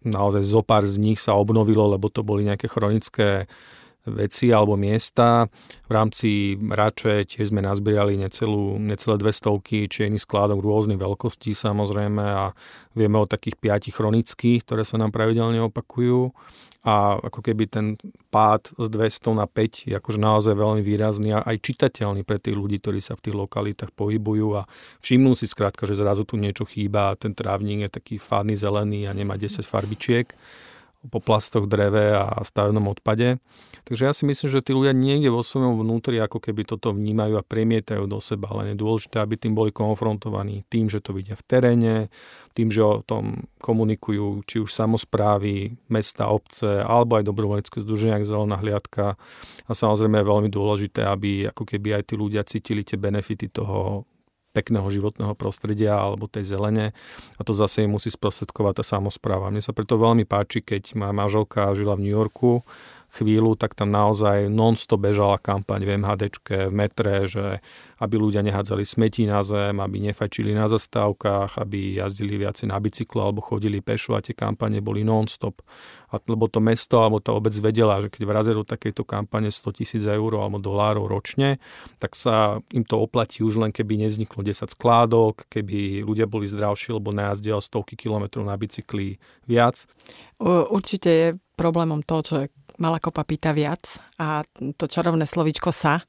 naozaj 0.05 0.41
zo 0.45 0.61
pár 0.65 0.85
z 0.85 0.97
nich 0.97 1.19
sa 1.21 1.37
obnovilo, 1.37 1.89
lebo 1.91 2.09
to 2.09 2.25
boli 2.25 2.45
nejaké 2.45 2.67
chronické 2.69 3.45
veci 4.05 4.49
alebo 4.49 4.73
miesta. 4.73 5.45
V 5.85 5.91
rámci 5.93 6.57
Rače 6.57 7.21
tiež 7.25 7.53
sme 7.53 7.61
nazbierali 7.61 8.17
necelú, 8.17 8.81
necelé 8.81 9.15
dve 9.21 9.29
stovky 9.29 9.85
či 9.85 10.09
iných 10.09 10.25
skládok 10.25 10.57
rôznych 10.57 10.97
veľkostí 10.97 11.53
samozrejme 11.53 12.23
a 12.25 12.57
vieme 12.97 13.21
o 13.21 13.29
takých 13.29 13.61
piatich 13.61 13.93
chronických, 13.93 14.65
ktoré 14.65 14.81
sa 14.81 14.97
nám 14.97 15.13
pravidelne 15.13 15.61
opakujú 15.69 16.33
a 16.81 17.21
ako 17.21 17.45
keby 17.45 17.69
ten 17.69 17.85
pád 18.33 18.73
z 18.73 18.89
200 18.89 19.37
na 19.37 19.45
5 19.45 19.85
je 19.85 19.93
akože 19.93 20.17
naozaj 20.17 20.57
veľmi 20.57 20.81
výrazný 20.81 21.37
a 21.37 21.45
aj 21.45 21.61
čitateľný 21.61 22.25
pre 22.25 22.41
tých 22.41 22.57
ľudí, 22.57 22.81
ktorí 22.81 22.97
sa 22.97 23.13
v 23.13 23.29
tých 23.29 23.37
lokalitách 23.37 23.93
pohybujú 23.93 24.57
a 24.57 24.65
všimnú 25.05 25.37
si 25.37 25.45
skrátka, 25.45 25.85
že 25.85 25.93
zrazu 25.93 26.25
tu 26.25 26.41
niečo 26.41 26.65
chýba 26.65 27.13
a 27.13 27.17
ten 27.17 27.37
trávnik 27.37 27.85
je 27.85 27.89
taký 28.01 28.15
fádny 28.17 28.57
zelený 28.57 29.05
a 29.05 29.13
nemá 29.13 29.37
10 29.37 29.61
farbičiek. 29.61 30.33
Po 31.09 31.17
plastoch, 31.17 31.65
dreve 31.65 32.13
a 32.13 32.45
stavebnom 32.45 32.85
odpade. 32.93 33.41
Takže 33.89 34.03
ja 34.05 34.13
si 34.13 34.29
myslím, 34.29 34.49
že 34.53 34.61
tí 34.61 34.71
ľudia 34.77 34.93
niekde 34.93 35.33
vo 35.33 35.41
svojom 35.41 35.81
vnútri 35.81 36.21
ako 36.21 36.37
keby 36.37 36.69
toto 36.69 36.93
vnímajú 36.93 37.41
a 37.41 37.47
premietajú 37.47 38.05
do 38.05 38.21
seba, 38.21 38.53
ale 38.53 38.73
je 38.73 38.81
dôležité, 38.81 39.17
aby 39.17 39.41
tým 39.41 39.57
boli 39.57 39.73
konfrontovaní 39.73 40.61
tým, 40.69 40.85
že 40.85 41.01
to 41.01 41.17
vidia 41.17 41.33
v 41.33 41.45
teréne, 41.49 41.95
tým, 42.53 42.69
že 42.69 42.85
o 42.85 43.01
tom 43.01 43.49
komunikujú 43.57 44.45
či 44.45 44.61
už 44.61 44.69
samozprávy, 44.69 45.73
mesta, 45.89 46.29
obce, 46.29 46.85
alebo 46.85 47.17
aj 47.17 47.25
dobrovoľnícke 47.25 47.81
združenia, 47.81 48.21
zelená 48.21 48.61
hliadka. 48.61 49.17
A 49.65 49.71
samozrejme 49.73 50.21
je 50.21 50.29
veľmi 50.29 50.49
dôležité, 50.53 51.01
aby 51.07 51.49
ako 51.49 51.65
keby 51.65 51.97
aj 51.97 52.13
tí 52.13 52.15
ľudia 52.19 52.45
cítili 52.45 52.85
tie 52.85 53.01
benefity 53.01 53.49
toho 53.49 54.05
pekného 54.51 54.87
životného 54.87 55.33
prostredia 55.33 55.95
alebo 55.95 56.27
tej 56.27 56.43
zelene 56.43 56.91
a 57.39 57.41
to 57.41 57.55
zase 57.55 57.87
musí 57.87 58.11
sprostredkovať 58.11 58.79
tá 58.79 58.83
samozpráva. 58.83 59.51
Mne 59.51 59.63
sa 59.63 59.71
preto 59.71 59.95
veľmi 59.95 60.27
páči, 60.27 60.61
keď 60.61 60.95
moja 60.99 61.13
manželka 61.15 61.71
žila 61.73 61.95
v 61.95 62.03
New 62.07 62.15
Yorku 62.15 62.63
chvíľu, 63.11 63.59
tak 63.59 63.75
tam 63.75 63.91
naozaj 63.91 64.47
non-stop 64.47 65.03
bežala 65.03 65.35
kampaň 65.35 65.83
v 65.83 65.99
MHDčke, 65.99 66.71
v 66.71 66.73
metre, 66.73 67.27
že 67.27 67.59
aby 68.01 68.15
ľudia 68.17 68.41
nehádzali 68.41 68.81
smetí 68.81 69.29
na 69.29 69.45
zem, 69.45 69.77
aby 69.77 70.01
nefajčili 70.01 70.57
na 70.57 70.65
zastávkach, 70.65 71.59
aby 71.61 72.01
jazdili 72.01 72.39
viacej 72.39 72.71
na 72.71 72.79
bicyklu 72.81 73.21
alebo 73.21 73.45
chodili 73.45 73.77
pešo 73.83 74.17
a 74.17 74.23
tie 74.25 74.33
kampane 74.33 74.81
boli 74.81 75.05
non-stop. 75.05 75.61
A, 76.09 76.17
lebo 76.17 76.49
to 76.49 76.57
mesto 76.63 77.03
alebo 77.03 77.21
tá 77.21 77.29
obec 77.35 77.53
vedela, 77.61 78.01
že 78.01 78.09
keď 78.09 78.21
vrazia 78.25 78.57
do 78.57 78.65
takejto 78.65 79.05
kampane 79.05 79.53
100 79.53 79.77
tisíc 79.77 80.03
eur 80.07 80.31
alebo 80.33 80.57
dolárov 80.57 81.05
ročne, 81.05 81.61
tak 82.01 82.17
sa 82.17 82.57
im 82.73 82.87
to 82.87 82.97
oplatí 82.97 83.45
už 83.45 83.61
len 83.61 83.69
keby 83.69 84.01
nevzniklo 84.01 84.41
10 84.41 84.71
skládok, 84.71 85.45
keby 85.51 86.01
ľudia 86.01 86.25
boli 86.25 86.49
zdravší, 86.49 86.97
lebo 86.97 87.13
najazdia 87.13 87.61
stovky 87.61 87.93
kilometrov 87.93 88.47
na 88.47 88.57
bicykli 88.57 89.21
viac. 89.45 89.85
Určite 90.41 91.09
je 91.13 91.27
problémom 91.53 92.01
to, 92.01 92.25
že 92.25 92.49
malá 92.79 93.01
kopa 93.01 93.25
pýta 93.25 93.51
viac 93.51 93.99
a 94.21 94.45
to 94.77 94.85
čarovné 94.85 95.25
slovičko 95.25 95.73
sa, 95.73 96.05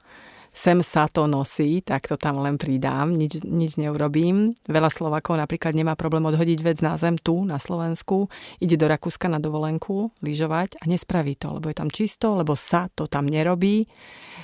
sem 0.52 0.84
sa 0.84 1.08
to 1.08 1.24
nosí, 1.24 1.80
tak 1.80 2.04
to 2.04 2.20
tam 2.20 2.36
len 2.44 2.60
pridám, 2.60 3.08
nič, 3.08 3.40
nič 3.40 3.80
neurobím. 3.80 4.52
Veľa 4.68 4.92
Slovakov 4.92 5.40
napríklad 5.40 5.72
nemá 5.72 5.96
problém 5.96 6.28
odhodiť 6.28 6.60
vec 6.60 6.78
na 6.84 7.00
zem 7.00 7.16
tu, 7.16 7.48
na 7.48 7.56
Slovensku, 7.56 8.28
ide 8.60 8.76
do 8.76 8.84
Rakúska 8.84 9.32
na 9.32 9.40
dovolenku, 9.40 10.12
lyžovať 10.20 10.76
a 10.76 10.84
nespraví 10.84 11.40
to, 11.40 11.56
lebo 11.56 11.72
je 11.72 11.76
tam 11.80 11.88
čisto, 11.88 12.36
lebo 12.36 12.52
sa 12.52 12.92
to 12.92 13.08
tam 13.08 13.24
nerobí. 13.24 13.88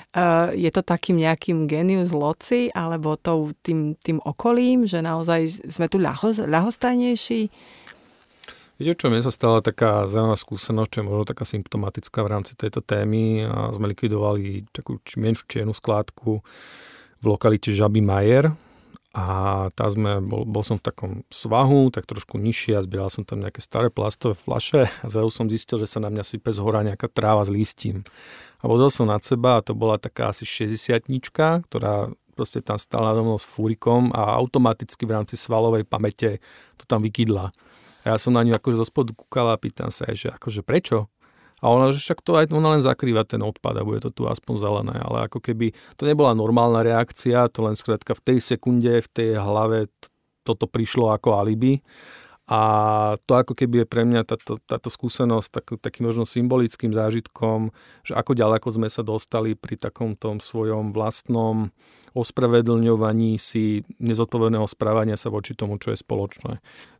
Uh, 0.09 0.49
je 0.57 0.73
to 0.73 0.81
takým 0.81 1.21
nejakým 1.21 1.69
genius 1.69 2.09
loci, 2.09 2.73
alebo 2.73 3.13
to 3.13 3.53
tým, 3.61 3.93
tým 4.01 4.17
okolím, 4.25 4.89
že 4.89 5.05
naozaj 5.05 5.69
sme 5.69 5.85
tu 5.85 6.01
ľahos, 6.01 6.41
ľahostajnejší, 6.41 7.41
Viete 8.79 8.95
čo, 8.95 9.11
mne 9.11 9.19
sa 9.19 9.27
stala 9.27 9.59
taká 9.59 10.07
zaujímavá 10.07 10.39
skúsenosť, 10.39 10.87
čo 10.87 10.97
je 11.03 11.07
možno 11.11 11.27
taká 11.27 11.43
symptomatická 11.43 12.23
v 12.23 12.31
rámci 12.31 12.55
tejto 12.55 12.79
témy 12.79 13.43
a 13.43 13.75
sme 13.75 13.91
likvidovali 13.91 14.71
takú 14.71 15.03
menšiu 15.19 15.51
čiernu 15.51 15.75
skládku 15.75 16.39
v 17.19 17.25
lokalite 17.27 17.75
Žaby 17.75 17.99
Majer 17.99 18.55
a 19.11 19.25
tá 19.75 19.83
sme, 19.91 20.23
bol, 20.23 20.47
bol 20.47 20.63
som 20.63 20.79
v 20.79 20.85
takom 20.87 21.11
svahu, 21.27 21.91
tak 21.91 22.07
trošku 22.07 22.39
nižšie 22.39 22.79
a 22.79 22.85
zbieral 22.87 23.11
som 23.11 23.27
tam 23.27 23.43
nejaké 23.43 23.59
staré 23.59 23.91
plastové 23.91 24.39
flaše 24.39 24.87
a 24.87 25.05
zrazu 25.11 25.27
som 25.27 25.51
zistil, 25.51 25.75
že 25.75 25.91
sa 25.91 25.99
na 25.99 26.07
mňa 26.07 26.23
sype 26.23 26.47
z 26.47 26.63
hora 26.63 26.79
nejaká 26.79 27.11
tráva 27.11 27.43
s 27.43 27.51
listím. 27.51 28.07
A 28.63 28.71
pozrel 28.71 28.95
som 28.95 29.11
nad 29.11 29.19
seba 29.27 29.59
a 29.59 29.63
to 29.65 29.75
bola 29.75 29.99
taká 29.99 30.31
asi 30.31 30.47
60 30.47 31.03
ktorá 31.67 32.15
proste 32.31 32.63
tam 32.63 32.79
stála 32.79 33.11
nado 33.11 33.27
mnou 33.27 33.35
s 33.35 33.43
fúrikom 33.43 34.15
a 34.15 34.39
automaticky 34.39 35.03
v 35.03 35.19
rámci 35.19 35.35
svalovej 35.35 35.83
pamäte 35.83 36.39
to 36.79 36.87
tam 36.87 37.03
vykydla. 37.03 37.51
A 38.03 38.15
ja 38.15 38.17
som 38.17 38.31
na 38.31 38.45
ňu 38.45 38.55
akože 38.55 38.79
zo 38.79 38.87
spodu 38.87 39.11
kúkala 39.11 39.55
a 39.55 39.61
pýtam 39.61 39.91
sa 39.91 40.07
že 40.11 40.31
akože 40.31 40.63
prečo? 40.63 41.11
A 41.59 41.67
ona, 41.67 41.91
že 41.91 41.99
však 41.99 42.23
to 42.23 42.39
aj 42.39 42.55
ona 42.55 42.79
len 42.79 42.83
zakrýva 42.83 43.27
ten 43.27 43.43
odpad 43.43 43.75
a 43.75 43.83
bude 43.83 43.99
to 43.99 44.11
tu 44.15 44.23
aspoň 44.31 44.55
zelené. 44.55 44.95
Ale 44.95 45.27
ako 45.27 45.43
keby 45.43 45.75
to 45.99 46.07
nebola 46.07 46.31
normálna 46.31 46.87
reakcia, 46.87 47.51
to 47.51 47.67
len 47.67 47.75
skrátka 47.75 48.15
v 48.15 48.23
tej 48.23 48.37
sekunde, 48.39 49.03
v 49.03 49.09
tej 49.11 49.29
hlave 49.35 49.91
toto 50.47 50.71
prišlo 50.71 51.11
ako 51.11 51.35
alibi. 51.35 51.83
A 52.49 52.61
to 53.29 53.37
ako 53.37 53.53
keby 53.53 53.85
je 53.85 53.91
pre 53.91 54.01
mňa 54.09 54.25
táto, 54.25 54.57
táto 54.65 54.89
skúsenosť 54.89 55.49
tak, 55.53 55.65
takým 55.85 56.09
možno 56.09 56.25
symbolickým 56.25 56.89
zážitkom, 56.95 57.69
že 58.01 58.17
ako 58.17 58.33
ďaleko 58.33 58.67
sme 58.73 58.89
sa 58.89 59.05
dostali 59.05 59.53
pri 59.53 59.77
takom 59.77 60.17
tom 60.17 60.41
svojom 60.41 60.89
vlastnom 60.89 61.69
ospravedlňovaní 62.19 63.39
si 63.39 63.87
nezodpovedného 64.03 64.67
správania 64.67 65.15
sa 65.15 65.31
voči 65.31 65.55
tomu, 65.55 65.79
čo 65.79 65.95
je 65.95 66.03
spoločné. 66.03 66.59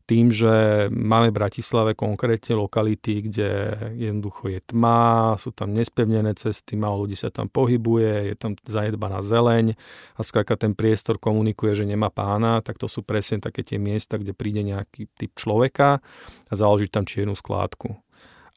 Tým, 0.10 0.34
že 0.34 0.88
máme 0.90 1.30
v 1.30 1.38
Bratislave 1.38 1.94
konkrétne 1.94 2.58
lokality, 2.58 3.30
kde 3.30 3.50
jednoducho 3.94 4.50
je 4.50 4.60
tma, 4.66 5.38
sú 5.38 5.54
tam 5.54 5.70
nespevnené 5.70 6.34
cesty, 6.34 6.74
málo 6.74 7.06
ľudí 7.06 7.14
sa 7.14 7.30
tam 7.30 7.46
pohybuje, 7.46 8.34
je 8.34 8.36
tam 8.40 8.58
zanedbaná 8.66 9.22
zeleň 9.22 9.78
a 10.18 10.22
skrátka 10.26 10.58
ten 10.58 10.74
priestor 10.74 11.22
komunikuje, 11.22 11.78
že 11.78 11.86
nemá 11.86 12.10
pána, 12.10 12.66
tak 12.66 12.82
to 12.82 12.90
sú 12.90 13.06
presne 13.06 13.38
také 13.38 13.62
tie 13.62 13.78
miesta, 13.78 14.18
kde 14.18 14.34
príde 14.34 14.66
nejaký 14.66 15.14
typ 15.14 15.38
človeka 15.38 16.02
a 16.50 16.54
založí 16.58 16.90
tam 16.90 17.06
čiernu 17.06 17.38
skládku. 17.38 17.94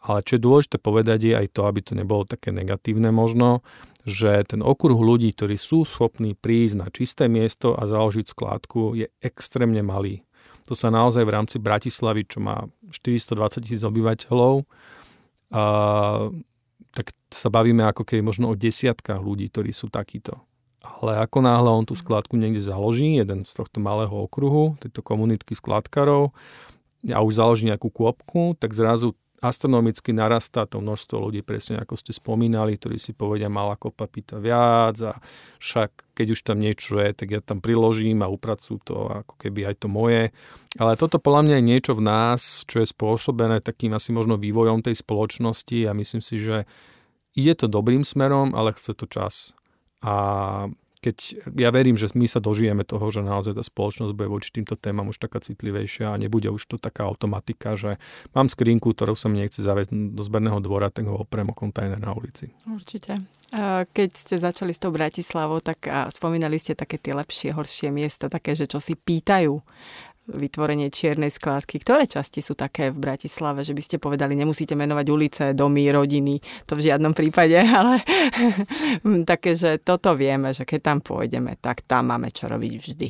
Ale 0.02 0.24
čo 0.26 0.34
je 0.34 0.42
dôležité 0.42 0.82
povedať 0.82 1.30
je 1.30 1.34
aj 1.36 1.46
to, 1.54 1.62
aby 1.62 1.78
to 1.78 1.94
nebolo 1.94 2.26
také 2.26 2.50
negatívne 2.50 3.14
možno, 3.14 3.62
že 4.02 4.42
ten 4.46 4.60
okruh 4.62 4.98
ľudí, 4.98 5.30
ktorí 5.30 5.54
sú 5.54 5.86
schopní 5.86 6.34
prísť 6.34 6.74
na 6.74 6.88
čisté 6.90 7.30
miesto 7.30 7.78
a 7.78 7.86
založiť 7.86 8.26
skládku, 8.26 8.98
je 8.98 9.06
extrémne 9.22 9.82
malý. 9.82 10.26
To 10.66 10.74
sa 10.78 10.90
naozaj 10.90 11.26
v 11.26 11.34
rámci 11.34 11.56
Bratislavy, 11.58 12.26
čo 12.26 12.38
má 12.42 12.66
420 12.90 13.62
tisíc 13.62 13.82
obyvateľov, 13.82 14.66
a, 15.52 15.64
tak 16.92 17.06
sa 17.32 17.48
bavíme 17.48 17.84
ako 17.88 18.04
keby 18.04 18.22
možno 18.24 18.52
o 18.52 18.58
desiatkách 18.58 19.20
ľudí, 19.20 19.48
ktorí 19.50 19.70
sú 19.70 19.88
takíto. 19.92 20.42
Ale 20.82 21.22
ako 21.22 21.38
náhle 21.46 21.70
on 21.70 21.86
tú 21.86 21.94
skladku 21.94 22.34
niekde 22.34 22.62
založí, 22.62 23.18
jeden 23.18 23.46
z 23.46 23.52
tohto 23.54 23.78
malého 23.78 24.12
okruhu, 24.12 24.78
tejto 24.82 25.02
komunitky 25.02 25.54
skladkarov, 25.54 26.34
a 27.10 27.18
už 27.18 27.34
založí 27.34 27.66
nejakú 27.66 27.90
kôpku, 27.90 28.54
tak 28.58 28.74
zrazu 28.74 29.18
astronomicky 29.42 30.14
narastá 30.14 30.70
to 30.70 30.78
množstvo 30.78 31.18
ľudí, 31.18 31.42
presne 31.42 31.82
ako 31.82 31.98
ste 31.98 32.14
spomínali, 32.14 32.78
ktorí 32.78 32.94
si 32.96 33.10
povedia, 33.10 33.50
malá 33.50 33.74
kopa 33.74 34.06
pýta 34.06 34.38
viac 34.38 34.96
a 35.02 35.18
však 35.58 36.14
keď 36.14 36.26
už 36.38 36.40
tam 36.46 36.62
niečo 36.62 37.02
je, 37.02 37.10
tak 37.10 37.28
ja 37.28 37.40
tam 37.42 37.58
priložím 37.58 38.22
a 38.22 38.30
upracujú 38.30 38.78
to 38.86 38.96
ako 39.26 39.34
keby 39.42 39.66
aj 39.66 39.82
to 39.82 39.88
moje. 39.90 40.30
Ale 40.78 40.94
toto 40.94 41.18
podľa 41.18 41.42
mňa 41.50 41.56
je 41.58 41.68
niečo 41.74 41.92
v 41.98 42.06
nás, 42.06 42.62
čo 42.70 42.80
je 42.80 42.86
spôsobené 42.86 43.58
takým 43.58 43.92
asi 43.98 44.14
možno 44.14 44.38
vývojom 44.38 44.80
tej 44.80 45.02
spoločnosti 45.02 45.90
a 45.90 45.92
myslím 45.92 46.22
si, 46.22 46.38
že 46.38 46.64
ide 47.34 47.58
to 47.58 47.66
dobrým 47.66 48.06
smerom, 48.06 48.54
ale 48.54 48.72
chce 48.78 48.94
to 48.94 49.10
čas. 49.10 49.58
A 50.06 50.14
keď 51.02 51.50
ja 51.58 51.74
verím, 51.74 51.98
že 51.98 52.14
my 52.14 52.30
sa 52.30 52.38
dožijeme 52.38 52.86
toho, 52.86 53.02
že 53.10 53.26
naozaj 53.26 53.58
tá 53.58 53.64
spoločnosť 53.66 54.14
bude 54.14 54.30
voči 54.30 54.54
týmto 54.54 54.78
témam 54.78 55.10
už 55.10 55.18
taká 55.18 55.42
citlivejšia 55.42 56.14
a 56.14 56.20
nebude 56.20 56.46
už 56.46 56.62
to 56.62 56.78
taká 56.78 57.10
automatika, 57.10 57.74
že 57.74 57.98
mám 58.30 58.46
skrinku, 58.46 58.94
ktorú 58.94 59.18
sa 59.18 59.26
mi 59.26 59.42
nechce 59.42 59.58
zaviesť 59.58 59.90
do 59.90 60.22
zberného 60.22 60.62
dvora, 60.62 60.94
tak 60.94 61.10
ho 61.10 61.18
oprem 61.18 61.50
o 61.50 61.54
kontajner 61.58 61.98
na 61.98 62.14
ulici. 62.14 62.54
Určite. 62.70 63.18
Keď 63.90 64.10
ste 64.14 64.38
začali 64.38 64.70
s 64.70 64.78
tou 64.78 64.94
Bratislavou, 64.94 65.58
tak 65.58 65.90
spomínali 66.14 66.62
ste 66.62 66.78
také 66.78 67.02
tie 67.02 67.12
lepšie, 67.18 67.50
horšie 67.50 67.90
miesta, 67.90 68.30
také, 68.30 68.54
že 68.54 68.70
čo 68.70 68.78
si 68.78 68.94
pýtajú 68.94 69.58
vytvorenie 70.34 70.88
čiernej 70.88 71.30
skládky. 71.30 71.80
Ktoré 71.80 72.08
časti 72.08 72.40
sú 72.40 72.56
také 72.56 72.90
v 72.90 72.98
Bratislave, 72.98 73.62
že 73.62 73.76
by 73.76 73.82
ste 73.84 73.96
povedali, 74.02 74.34
nemusíte 74.34 74.72
menovať 74.72 75.06
ulice, 75.12 75.44
domy, 75.52 75.92
rodiny, 75.92 76.40
to 76.66 76.74
v 76.74 76.84
žiadnom 76.90 77.12
prípade, 77.12 77.56
ale 77.78 78.00
také, 79.32 79.54
že 79.54 79.78
toto 79.80 80.16
vieme, 80.16 80.50
že 80.56 80.64
keď 80.64 80.80
tam 80.80 80.98
pôjdeme, 81.04 81.60
tak 81.60 81.84
tam 81.84 82.10
máme 82.12 82.32
čo 82.32 82.48
robiť 82.48 82.72
vždy. 82.76 83.08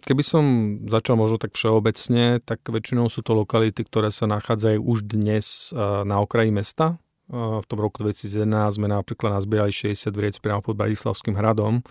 Keby 0.00 0.24
som 0.24 0.44
začal 0.88 1.20
možno 1.20 1.36
tak 1.36 1.52
všeobecne, 1.52 2.40
tak 2.40 2.64
väčšinou 2.64 3.12
sú 3.12 3.20
to 3.20 3.36
lokality, 3.36 3.84
ktoré 3.84 4.08
sa 4.08 4.24
nachádzajú 4.24 4.80
už 4.80 5.04
dnes 5.04 5.76
na 6.08 6.24
okraji 6.24 6.48
mesta, 6.48 6.96
v 7.28 7.64
tom 7.68 7.78
roku 7.78 8.00
2011 8.00 8.80
sme 8.80 8.88
napríklad 8.88 9.36
nazbierali 9.36 9.68
60 9.68 10.16
vriec 10.16 10.34
priamo 10.40 10.64
pod 10.64 10.80
Bratislavským 10.80 11.36
hradom, 11.36 11.84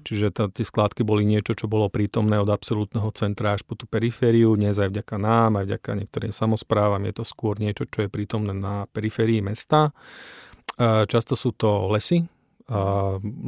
čiže 0.00 0.32
t- 0.32 0.48
tie 0.48 0.64
skládky 0.64 1.04
boli 1.04 1.28
niečo, 1.28 1.52
čo 1.52 1.68
bolo 1.68 1.92
prítomné 1.92 2.40
od 2.40 2.48
absolútneho 2.48 3.12
centra 3.12 3.52
až 3.52 3.68
po 3.68 3.76
tú 3.76 3.84
perifériu, 3.84 4.56
dnes 4.56 4.80
aj 4.80 4.88
vďaka 4.88 5.16
nám, 5.20 5.60
aj 5.60 5.64
vďaka 5.68 5.90
niektorým 5.92 6.32
samozprávam 6.32 7.04
je 7.04 7.20
to 7.20 7.24
skôr 7.28 7.60
niečo, 7.60 7.84
čo 7.84 8.08
je 8.08 8.08
prítomné 8.08 8.56
na 8.56 8.88
periférii 8.88 9.44
mesta. 9.44 9.92
Často 10.80 11.36
sú 11.36 11.52
to 11.52 11.92
lesy, 11.92 12.24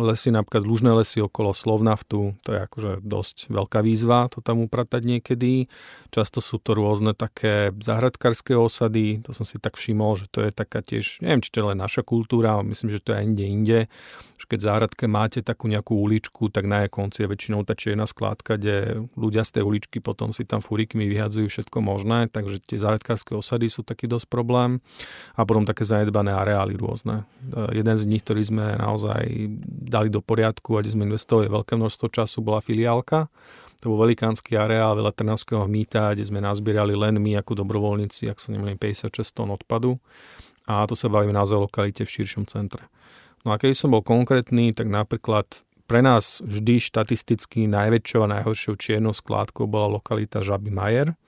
lesy, 0.01 0.33
napríklad 0.33 0.65
lužné 0.65 0.97
lesy 0.97 1.21
okolo 1.21 1.53
Slovnaftu, 1.53 2.41
to 2.41 2.49
je 2.57 2.61
akože 2.65 2.93
dosť 3.05 3.53
veľká 3.53 3.85
výzva 3.85 4.33
to 4.33 4.41
tam 4.41 4.65
upratať 4.65 5.05
niekedy. 5.05 5.69
Často 6.09 6.41
sú 6.41 6.57
to 6.57 6.73
rôzne 6.73 7.13
také 7.13 7.69
zahradkárske 7.77 8.57
osady, 8.57 9.21
to 9.21 9.37
som 9.37 9.45
si 9.45 9.61
tak 9.61 9.77
všimol, 9.77 10.17
že 10.17 10.27
to 10.33 10.41
je 10.49 10.51
taká 10.51 10.81
tiež, 10.81 11.21
neviem, 11.21 11.45
či 11.45 11.53
to 11.53 11.61
je 11.61 11.69
len 11.77 11.79
naša 11.79 12.01
kultúra, 12.01 12.65
myslím, 12.65 12.89
že 12.97 13.05
to 13.05 13.13
je 13.13 13.17
aj 13.21 13.25
inde 13.29 13.45
inde, 13.45 13.79
že 14.41 14.49
keď 14.49 14.59
v 14.65 14.69
záhradke 14.73 15.05
máte 15.05 15.45
takú 15.45 15.69
nejakú 15.69 16.01
uličku, 16.01 16.49
tak 16.49 16.65
na 16.65 16.89
jej 16.89 16.91
konci 16.91 17.21
je 17.21 17.29
väčšinou 17.29 17.61
tá 17.69 17.77
čierna 17.77 18.09
skládka, 18.09 18.57
kde 18.57 19.05
ľudia 19.13 19.45
z 19.45 19.61
tej 19.61 19.69
uličky 19.69 20.01
potom 20.01 20.33
si 20.33 20.49
tam 20.49 20.65
furikmi 20.65 21.05
vyhadzujú 21.13 21.53
všetko 21.53 21.85
možné, 21.85 22.33
takže 22.33 22.65
tie 22.65 22.81
záhradkárske 22.81 23.37
osady 23.37 23.69
sú 23.69 23.85
taký 23.85 24.09
dosť 24.09 24.33
problém. 24.33 24.81
A 25.37 25.45
potom 25.45 25.69
také 25.69 25.85
zanedbané 25.85 26.33
areály 26.33 26.81
rôzne. 26.81 27.29
E, 27.53 27.85
jeden 27.85 27.97
z 28.01 28.05
nich, 28.09 28.25
ktorý 28.25 28.41
sme 28.41 28.81
naozaj 28.81 29.29
dali 29.69 30.09
do 30.09 30.25
poriadku 30.25 30.73
a 30.73 30.81
kde 30.81 30.97
sme 30.97 31.05
investovali 31.05 31.53
veľké 31.53 31.77
množstvo 31.77 32.09
času, 32.09 32.41
bola 32.41 32.65
filiálka. 32.65 33.29
To 33.85 33.93
bol 33.93 34.09
velikánsky 34.09 34.57
areál 34.57 34.97
veľa 34.97 35.13
Trnavského 35.13 35.69
mýta, 35.69 36.17
kde 36.17 36.25
sme 36.25 36.41
nazbierali 36.41 36.97
len 36.97 37.21
my 37.21 37.37
ako 37.45 37.61
dobrovoľníci, 37.61 38.33
ak 38.33 38.41
sa 38.41 38.57
nemýlim, 38.57 38.81
56 38.81 39.37
tón 39.37 39.53
odpadu. 39.53 40.01
A 40.65 40.89
to 40.89 40.97
sa 40.97 41.13
bavíme 41.13 41.37
naozaj 41.37 41.61
lokalite 41.61 42.09
v 42.09 42.13
širšom 42.21 42.49
centre. 42.49 42.89
No 43.45 43.53
a 43.53 43.61
keď 43.61 43.73
som 43.73 43.93
bol 43.93 44.05
konkrétny, 44.05 44.77
tak 44.77 44.93
napríklad 44.93 45.49
pre 45.89 46.05
nás 46.05 46.39
vždy 46.45 46.79
štatisticky 46.79 47.67
najväčšou 47.67 48.23
a 48.23 48.33
najhoršou 48.39 48.79
čiernou 48.79 49.11
skládkou 49.11 49.67
bola 49.67 49.99
lokalita 49.99 50.39
Žaby 50.39 50.71
Majer, 50.71 51.19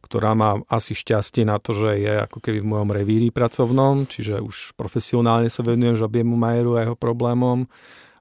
ktorá 0.00 0.32
má 0.32 0.56
asi 0.72 0.96
šťastie 0.96 1.44
na 1.44 1.60
to, 1.60 1.76
že 1.76 2.00
je 2.00 2.14
ako 2.24 2.40
keby 2.40 2.64
v 2.64 2.70
mojom 2.70 2.90
revíri 2.96 3.28
pracovnom, 3.28 4.08
čiže 4.08 4.40
už 4.40 4.72
profesionálne 4.78 5.52
sa 5.52 5.60
venujem 5.60 6.00
Žabiemu 6.00 6.32
Majeru 6.32 6.80
a 6.80 6.88
jeho 6.88 6.96
problémom 6.96 7.68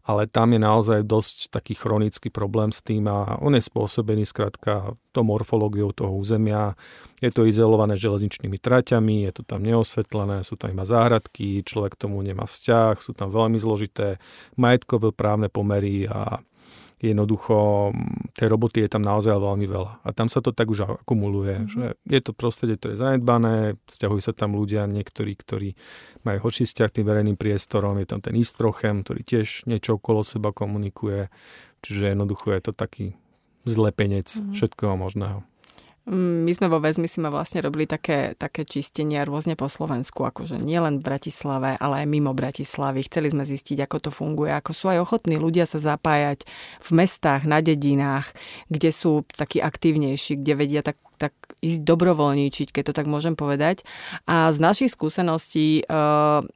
ale 0.10 0.26
tam 0.26 0.58
je 0.58 0.60
naozaj 0.66 1.06
dosť 1.06 1.54
taký 1.54 1.78
chronický 1.78 2.34
problém 2.34 2.74
s 2.74 2.82
tým 2.82 3.06
a 3.06 3.38
on 3.46 3.54
je 3.54 3.62
spôsobený 3.62 4.26
skrátka 4.26 4.98
to 5.14 5.22
morfológiou 5.22 5.94
toho 5.94 6.18
územia. 6.18 6.74
Je 7.22 7.30
to 7.30 7.46
izolované 7.46 7.94
železničnými 7.94 8.58
traťami, 8.58 9.30
je 9.30 9.32
to 9.38 9.44
tam 9.46 9.62
neosvetlené, 9.62 10.42
sú 10.42 10.58
tam 10.58 10.74
iba 10.74 10.82
záhradky, 10.82 11.62
človek 11.62 11.94
tomu 11.94 12.26
nemá 12.26 12.50
vzťah, 12.50 12.98
sú 12.98 13.14
tam 13.14 13.30
veľmi 13.30 13.62
zložité 13.62 14.18
majetkové 14.58 15.14
právne 15.14 15.46
pomery 15.46 16.10
a 16.10 16.42
jednoducho 17.00 17.90
tej 18.36 18.48
roboty 18.52 18.84
je 18.84 18.92
tam 18.92 19.04
naozaj 19.04 19.32
veľmi 19.40 19.68
veľa. 19.68 20.04
A 20.04 20.10
tam 20.12 20.28
sa 20.28 20.44
to 20.44 20.52
tak 20.52 20.68
už 20.68 21.00
akumuluje, 21.00 21.64
mm-hmm. 21.64 21.72
že 21.72 21.84
je 22.04 22.20
to 22.20 22.32
prostredie, 22.36 22.76
ktoré 22.76 23.00
je 23.00 23.04
zanedbané, 23.04 23.80
vzťahujú 23.88 24.22
sa 24.22 24.36
tam 24.36 24.60
ľudia, 24.60 24.84
niektorí, 24.86 25.34
ktorí 25.40 25.80
majú 26.28 26.38
horší 26.44 26.68
vzťah 26.68 26.90
tým 26.92 27.06
verejným 27.08 27.38
priestorom, 27.40 27.98
je 28.04 28.08
tam 28.08 28.20
ten 28.20 28.36
Istrochem, 28.36 29.08
ktorý 29.08 29.24
tiež 29.24 29.66
niečo 29.66 29.96
okolo 29.96 30.28
seba 30.28 30.52
komunikuje, 30.52 31.32
čiže 31.80 32.12
jednoducho 32.14 32.52
je 32.52 32.62
to 32.68 32.72
taký 32.76 33.16
zlepenec 33.64 34.28
mm-hmm. 34.28 34.54
všetkého 34.56 34.96
možného. 35.00 35.49
Mm, 36.10 36.42
my 36.42 36.52
sme 36.58 36.68
vo 36.74 36.82
Vezmi 36.82 37.06
si 37.06 37.22
ma 37.22 37.30
vlastne 37.30 37.62
robili 37.62 37.86
také, 37.86 38.34
také 38.34 38.66
čistenia 38.66 39.22
rôzne 39.30 39.54
po 39.54 39.70
Slovensku, 39.70 40.26
akože 40.26 40.58
nielen 40.58 40.98
v 40.98 41.06
Bratislave, 41.06 41.78
ale 41.78 42.02
aj 42.02 42.08
mimo 42.10 42.34
Bratislavy. 42.34 43.06
Chceli 43.06 43.30
sme 43.30 43.46
zistiť, 43.46 43.86
ako 43.86 43.98
to 44.02 44.10
funguje, 44.10 44.50
ako 44.50 44.74
sú 44.74 44.90
aj 44.90 45.06
ochotní 45.06 45.38
ľudia 45.38 45.70
sa 45.70 45.78
zapájať 45.78 46.50
v 46.82 46.90
mestách, 46.98 47.46
na 47.46 47.62
dedinách, 47.62 48.34
kde 48.74 48.90
sú 48.90 49.22
takí 49.38 49.62
aktívnejší, 49.62 50.42
kde 50.42 50.54
vedia 50.58 50.82
tak 50.82 50.98
tak 51.20 51.36
ísť 51.60 51.84
dobrovoľníčiť, 51.84 52.72
keď 52.72 52.84
to 52.90 52.94
tak 52.96 53.04
môžem 53.12 53.36
povedať. 53.36 53.84
A 54.24 54.56
z 54.56 54.64
našich 54.64 54.96
skúseností 54.96 55.84
e, 55.84 55.94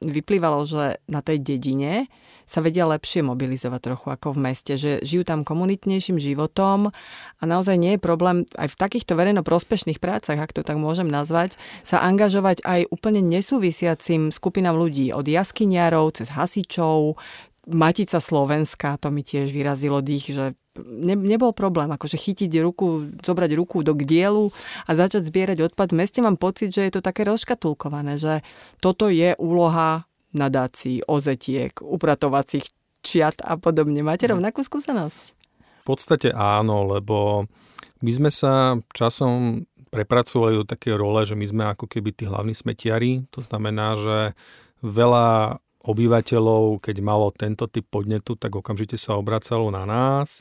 vyplývalo, 0.00 0.64
že 0.64 0.96
na 1.04 1.20
tej 1.20 1.44
dedine 1.44 2.08
sa 2.44 2.60
vedia 2.64 2.84
lepšie 2.88 3.24
mobilizovať 3.24 3.80
trochu 3.80 4.06
ako 4.12 4.36
v 4.36 4.42
meste, 4.52 4.74
že 4.76 5.00
žijú 5.00 5.24
tam 5.24 5.42
komunitnejším 5.42 6.20
životom 6.20 6.92
a 7.40 7.42
naozaj 7.42 7.76
nie 7.76 7.96
je 7.96 8.00
problém 8.00 8.44
aj 8.56 8.72
v 8.72 8.78
takýchto 8.80 9.16
verejno 9.16 9.42
prospešných 9.42 10.00
prácach, 10.00 10.36
ak 10.36 10.52
to 10.52 10.62
tak 10.62 10.76
môžem 10.76 11.08
nazvať, 11.08 11.56
sa 11.82 12.04
angažovať 12.04 12.64
aj 12.64 12.88
úplne 12.92 13.24
nesúvisiacim 13.24 14.32
skupinám 14.32 14.76
ľudí, 14.76 15.10
od 15.12 15.24
jaskyniarov 15.24 16.16
cez 16.20 16.32
hasičov, 16.32 17.16
Matica 17.64 18.20
Slovenska, 18.20 19.00
to 19.00 19.08
mi 19.08 19.24
tiež 19.24 19.48
vyrazilo 19.48 20.04
dých, 20.04 20.36
že 20.36 20.44
ne, 20.84 21.16
nebol 21.16 21.56
problém, 21.56 21.88
akože 21.88 22.20
chytiť 22.20 22.60
ruku, 22.60 23.16
zobrať 23.24 23.50
ruku 23.56 23.80
do 23.80 23.96
dielu 23.96 24.52
a 24.84 24.90
začať 24.92 25.24
zbierať 25.24 25.72
odpad. 25.72 25.96
V 25.96 25.98
meste 26.04 26.20
mám 26.20 26.36
pocit, 26.36 26.76
že 26.76 26.84
je 26.84 26.92
to 26.92 27.00
také 27.00 27.24
rozškatulkované, 27.24 28.20
že 28.20 28.44
toto 28.84 29.08
je 29.08 29.32
úloha 29.40 30.04
nadácií, 30.34 31.06
ozetiek, 31.06 31.72
upratovacích 31.80 32.66
čiat 33.04 33.40
a 33.44 33.54
podobne. 33.56 34.02
Máte 34.02 34.26
mhm. 34.26 34.38
rovnakú 34.38 34.60
skúsenosť? 34.66 35.24
V 35.84 35.92
podstate 35.92 36.32
áno, 36.32 36.88
lebo 36.88 37.44
my 38.00 38.10
sme 38.10 38.30
sa 38.32 38.80
časom 38.96 39.64
prepracovali 39.92 40.58
do 40.58 40.64
také 40.66 40.96
role, 40.96 41.22
že 41.22 41.38
my 41.38 41.46
sme 41.46 41.64
ako 41.70 41.86
keby 41.86 42.10
tí 42.10 42.24
hlavní 42.26 42.56
smetiari. 42.56 43.30
To 43.30 43.38
znamená, 43.44 43.94
že 43.94 44.18
veľa 44.82 45.60
obyvateľov, 45.84 46.80
keď 46.80 46.96
malo 47.04 47.30
tento 47.30 47.68
typ 47.68 47.84
podnetu, 47.86 48.34
tak 48.34 48.56
okamžite 48.56 48.96
sa 48.96 49.20
obracalo 49.20 49.68
na 49.68 49.84
nás. 49.84 50.40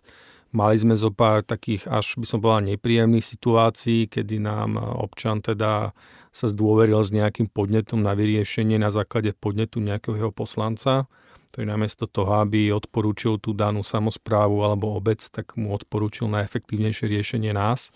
Mali 0.56 0.80
sme 0.80 0.96
zo 0.96 1.12
pár 1.12 1.44
takých 1.44 1.90
až 1.92 2.16
by 2.16 2.26
som 2.26 2.40
povedal 2.40 2.74
nepríjemných 2.74 3.26
situácií, 3.26 4.08
kedy 4.08 4.40
nám 4.40 4.80
občan 4.80 5.44
teda 5.44 5.92
sa 6.34 6.50
zdôveril 6.50 6.98
s 6.98 7.14
nejakým 7.14 7.46
podnetom 7.48 8.02
na 8.02 8.18
vyriešenie 8.18 8.82
na 8.82 8.90
základe 8.90 9.38
podnetu 9.38 9.78
nejakého 9.78 10.18
jeho 10.18 10.32
poslanca, 10.34 11.06
ktorý 11.54 11.70
namiesto 11.70 12.10
toho, 12.10 12.42
aby 12.42 12.74
odporúčil 12.74 13.38
tú 13.38 13.54
danú 13.54 13.86
samozprávu 13.86 14.66
alebo 14.66 14.98
obec, 14.98 15.22
tak 15.30 15.54
mu 15.54 15.78
odporúčil 15.78 16.26
najefektívnejšie 16.34 17.06
riešenie 17.06 17.54
nás. 17.54 17.94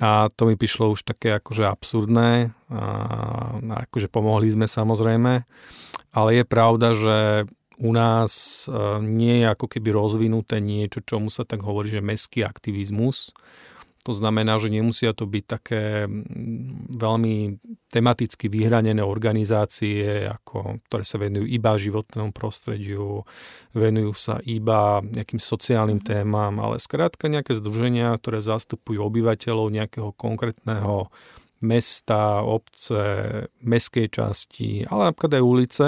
A 0.00 0.32
to 0.32 0.48
mi 0.48 0.56
prišlo 0.56 0.96
už 0.96 1.04
také 1.04 1.36
akože 1.36 1.68
absurdné. 1.68 2.56
A, 2.72 3.84
akože 3.84 4.08
pomohli 4.08 4.48
sme 4.48 4.64
samozrejme. 4.64 5.44
Ale 6.16 6.30
je 6.32 6.44
pravda, 6.48 6.96
že 6.96 7.16
u 7.76 7.92
nás 7.92 8.64
e, 8.66 8.72
nie 9.04 9.44
je 9.44 9.46
ako 9.52 9.66
keby 9.68 9.92
rozvinuté 9.92 10.58
niečo, 10.58 11.04
čomu 11.04 11.28
sa 11.28 11.44
tak 11.44 11.62
hovorí, 11.62 11.92
že 11.92 12.00
meský 12.00 12.42
aktivizmus. 12.42 13.36
To 14.08 14.16
znamená, 14.16 14.56
že 14.56 14.72
nemusia 14.72 15.12
to 15.12 15.28
byť 15.28 15.44
také 15.44 16.08
veľmi 16.96 17.60
tematicky 17.92 18.48
vyhranené 18.48 19.04
organizácie, 19.04 20.24
ako, 20.24 20.80
ktoré 20.88 21.04
sa 21.04 21.20
venujú 21.20 21.44
iba 21.44 21.76
životnému 21.76 22.32
prostrediu, 22.32 23.28
venujú 23.76 24.16
sa 24.16 24.40
iba 24.48 25.04
nejakým 25.04 25.36
sociálnym 25.36 26.00
mhm. 26.00 26.08
témam, 26.08 26.56
ale 26.56 26.80
skrátka 26.80 27.28
nejaké 27.28 27.52
združenia, 27.52 28.16
ktoré 28.16 28.40
zastupujú 28.40 28.96
obyvateľov 29.04 29.76
nejakého 29.76 30.16
konkrétneho 30.16 31.12
mesta, 31.60 32.40
obce, 32.40 33.44
meskej 33.60 34.08
časti, 34.08 34.88
ale 34.88 35.12
napríklad 35.12 35.36
aj 35.36 35.44
ulice, 35.44 35.86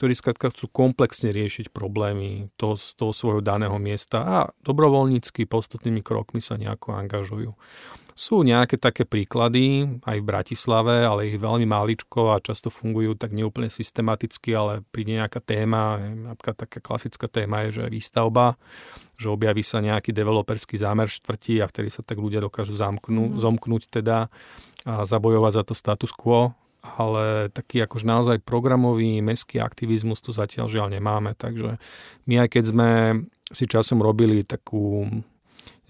ktorí 0.00 0.16
skrátka 0.16 0.48
chcú 0.48 0.72
komplexne 0.72 1.28
riešiť 1.28 1.76
problémy 1.76 2.48
toho, 2.56 2.72
z 2.72 2.96
toho 2.96 3.12
svojho 3.12 3.44
daného 3.44 3.76
miesta 3.76 4.24
a 4.24 4.38
dobrovoľnícky 4.64 5.44
postupnými 5.44 6.00
krokmi 6.00 6.40
sa 6.40 6.56
nejako 6.56 6.96
angažujú. 6.96 7.52
Sú 8.16 8.40
nejaké 8.40 8.80
také 8.80 9.04
príklady 9.04 9.84
aj 10.08 10.16
v 10.24 10.24
Bratislave, 10.24 11.04
ale 11.04 11.28
ich 11.28 11.36
veľmi 11.36 11.68
máličko 11.68 12.32
a 12.32 12.40
často 12.40 12.72
fungujú 12.72 13.12
tak 13.12 13.36
neúplne 13.36 13.68
systematicky, 13.68 14.56
ale 14.56 14.80
príde 14.88 15.20
nejaká 15.20 15.44
téma, 15.44 16.00
napríklad 16.00 16.56
taká 16.64 16.80
klasická 16.80 17.28
téma 17.28 17.68
je, 17.68 17.84
že 17.84 17.92
výstavba, 17.92 18.56
že 19.20 19.28
objaví 19.28 19.60
sa 19.60 19.84
nejaký 19.84 20.16
developerský 20.16 20.80
zámer 20.80 21.12
štvrtí 21.12 21.60
a 21.60 21.68
vtedy 21.68 21.92
sa 21.92 22.00
tak 22.00 22.16
ľudia 22.16 22.40
dokážu 22.40 22.72
zamknú, 22.72 23.36
mm. 23.36 23.44
zomknúť 23.44 24.00
teda 24.00 24.32
a 24.88 25.04
zabojovať 25.04 25.52
za 25.60 25.62
to 25.68 25.74
status 25.76 26.12
quo 26.16 26.56
ale 26.80 27.52
taký 27.52 27.84
akož 27.84 28.08
naozaj 28.08 28.40
programový 28.40 29.20
mestský 29.20 29.60
aktivizmus 29.60 30.24
tu 30.24 30.32
zatiaľ 30.32 30.66
žiaľ 30.68 30.88
nemáme, 30.96 31.36
takže 31.36 31.76
my 32.24 32.34
aj 32.44 32.48
keď 32.48 32.64
sme 32.64 32.90
si 33.50 33.64
časom 33.68 34.00
robili 34.00 34.46
takú 34.46 35.08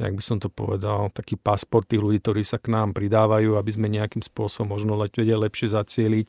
jak 0.00 0.16
by 0.16 0.22
som 0.24 0.40
to 0.40 0.48
povedal, 0.48 1.12
taký 1.12 1.36
pasport 1.36 1.84
tých 1.84 2.00
ľudí, 2.00 2.24
ktorí 2.24 2.40
sa 2.40 2.56
k 2.56 2.72
nám 2.72 2.96
pridávajú, 2.96 3.60
aby 3.60 3.70
sme 3.70 3.92
nejakým 3.92 4.24
spôsobom 4.24 4.72
možno 4.72 4.96
vedeli 4.96 5.36
lepšie 5.36 5.76
zacieliť 5.76 6.28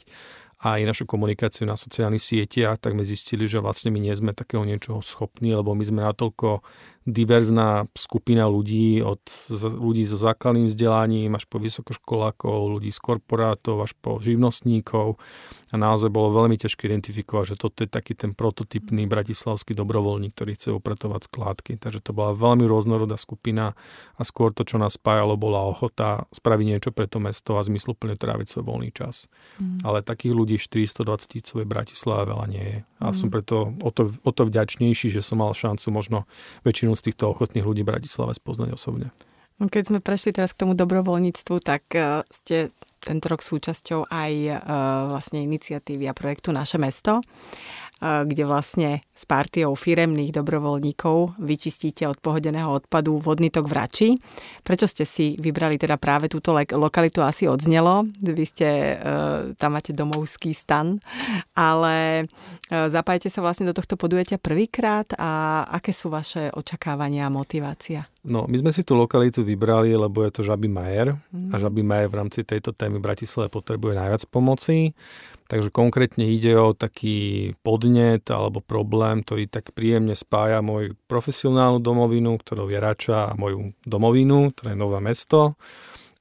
aj 0.61 0.79
našu 0.85 1.09
komunikáciu 1.09 1.65
na 1.65 1.73
sociálnych 1.73 2.21
sieťach, 2.21 2.77
tak 2.77 2.93
sme 2.93 3.01
zistili, 3.01 3.49
že 3.49 3.63
vlastne 3.63 3.89
my 3.89 3.97
nie 3.97 4.13
sme 4.13 4.35
takého 4.35 4.61
niečoho 4.61 5.01
schopní, 5.01 5.57
lebo 5.57 5.73
my 5.73 5.81
sme 5.81 6.05
natoľko 6.05 6.61
diverzná 7.05 7.89
skupina 7.97 8.45
ľudí, 8.45 9.01
od 9.01 9.21
ľudí 9.73 10.05
so 10.05 10.17
základným 10.21 10.69
vzdelaním 10.69 11.33
až 11.33 11.49
po 11.49 11.57
vysokoškolákov, 11.57 12.77
ľudí 12.77 12.93
z 12.93 12.99
korporátov 13.01 13.81
až 13.81 13.97
po 13.97 14.21
živnostníkov 14.21 15.17
a 15.71 15.75
naozaj 15.79 16.11
bolo 16.11 16.35
veľmi 16.35 16.59
ťažké 16.59 16.91
identifikovať, 16.91 17.55
že 17.55 17.59
toto 17.59 17.81
je 17.81 17.89
taký 17.89 18.13
ten 18.13 18.35
prototypný 18.35 19.07
bratislavský 19.07 19.71
dobrovoľník, 19.71 20.35
ktorý 20.35 20.51
chce 20.53 20.69
upratovať 20.75 21.31
skládky. 21.31 21.79
Takže 21.79 22.03
to 22.03 22.11
bola 22.11 22.35
veľmi 22.35 22.67
rôznorodá 22.67 23.15
skupina 23.15 23.73
a 24.19 24.21
skôr 24.27 24.51
to, 24.51 24.67
čo 24.67 24.75
nás 24.75 24.99
spájalo, 24.99 25.39
bola 25.39 25.63
ochota 25.63 26.27
spraviť 26.35 26.65
niečo 26.67 26.91
pre 26.91 27.07
to 27.07 27.23
mesto 27.23 27.55
a 27.55 27.63
zmysluplne 27.63 28.19
tráviť 28.19 28.51
svoj 28.51 28.67
voľný 28.67 28.91
čas. 28.91 29.31
Mm. 29.63 29.79
Ale 29.87 30.03
takých 30.03 30.35
ľudí 30.35 30.59
420 30.59 31.31
tisícov 31.31 31.63
v 31.63 31.71
Bratislave 31.71 32.27
veľa 32.27 32.45
nie 32.51 32.67
je. 32.67 32.79
A 32.99 33.05
mm. 33.09 33.15
som 33.15 33.27
preto 33.31 33.71
o 33.79 33.89
to, 33.95 34.11
o 34.27 34.31
to 34.35 34.43
vďačnejší, 34.51 35.07
že 35.07 35.23
som 35.23 35.39
mal 35.39 35.55
šancu 35.55 35.87
možno 35.87 36.27
väčšinu 36.67 36.90
z 36.93 37.11
týchto 37.11 37.31
ochotných 37.31 37.65
ľudí 37.65 37.81
v 37.83 37.91
Bratislave 37.95 38.35
spoznať 38.35 38.75
osobne. 38.75 39.09
Keď 39.61 39.93
sme 39.93 39.99
prešli 40.01 40.33
teraz 40.33 40.57
k 40.57 40.65
tomu 40.65 40.73
dobrovoľníctvu, 40.73 41.55
tak 41.61 41.85
uh, 41.93 42.25
ste 42.33 42.73
tento 43.01 43.29
rok 43.29 43.41
súčasťou 43.41 44.09
aj 44.09 44.33
uh, 44.49 44.57
vlastne 45.09 45.41
iniciatívy 45.41 46.05
a 46.09 46.17
projektu 46.17 46.53
Naše 46.53 46.77
mesto. 46.77 47.21
Kde 48.01 48.43
vlastne 48.49 49.05
s 49.13 49.29
partiou 49.29 49.77
firemných 49.77 50.33
dobrovoľníkov 50.33 51.37
vyčistíte 51.37 52.09
od 52.09 52.17
pohodeného 52.17 52.73
odpadu 52.73 53.21
vodný 53.21 53.53
tok 53.53 53.69
v 53.69 53.77
Rači. 53.77 54.09
Prečo 54.65 54.89
ste 54.89 55.05
si 55.05 55.37
vybrali 55.37 55.77
teda 55.77 56.01
práve 56.01 56.25
túto 56.25 56.57
lokalitu? 56.57 57.21
Asi 57.21 57.45
odznelo. 57.45 58.09
Vy 58.17 58.45
ste, 58.49 58.97
tam 59.61 59.77
máte 59.77 59.93
domovský 59.93 60.57
stan, 60.57 60.97
ale 61.53 62.25
zapájete 62.67 63.29
sa 63.29 63.45
vlastne 63.45 63.69
do 63.69 63.77
tohto 63.77 63.93
podujatia 64.01 64.41
prvýkrát 64.41 65.13
a 65.21 65.63
aké 65.69 65.93
sú 65.93 66.09
vaše 66.09 66.49
očakávania 66.49 67.29
a 67.29 67.33
motivácia? 67.33 68.09
No, 68.21 68.45
my 68.45 68.53
sme 68.53 68.69
si 68.69 68.85
tú 68.85 68.93
lokalitu 68.93 69.41
vybrali, 69.41 69.97
lebo 69.97 70.21
je 70.21 70.29
to 70.29 70.41
Žaby 70.45 70.69
Majer 70.69 71.17
mm. 71.33 71.49
a 71.49 71.55
Žaby 71.57 71.81
Majer 71.81 72.07
v 72.13 72.19
rámci 72.21 72.45
tejto 72.45 72.69
témy 72.69 73.01
Bratislave 73.01 73.49
potrebuje 73.49 73.97
najviac 73.97 74.29
pomoci. 74.29 74.93
Takže 75.49 75.73
konkrétne 75.73 76.29
ide 76.29 76.53
o 76.53 76.77
taký 76.77 77.51
podnet 77.65 78.29
alebo 78.29 78.61
problém, 78.61 79.25
ktorý 79.25 79.49
tak 79.49 79.73
príjemne 79.73 80.13
spája 80.13 80.61
moju 80.61 80.93
profesionálnu 81.09 81.81
domovinu, 81.81 82.37
ktorou 82.37 82.69
je 82.69 82.77
Rača 82.77 83.33
a 83.33 83.37
moju 83.37 83.73
domovinu, 83.89 84.53
ktoré 84.53 84.77
je 84.77 84.79
Nové 84.79 85.01
mesto. 85.01 85.57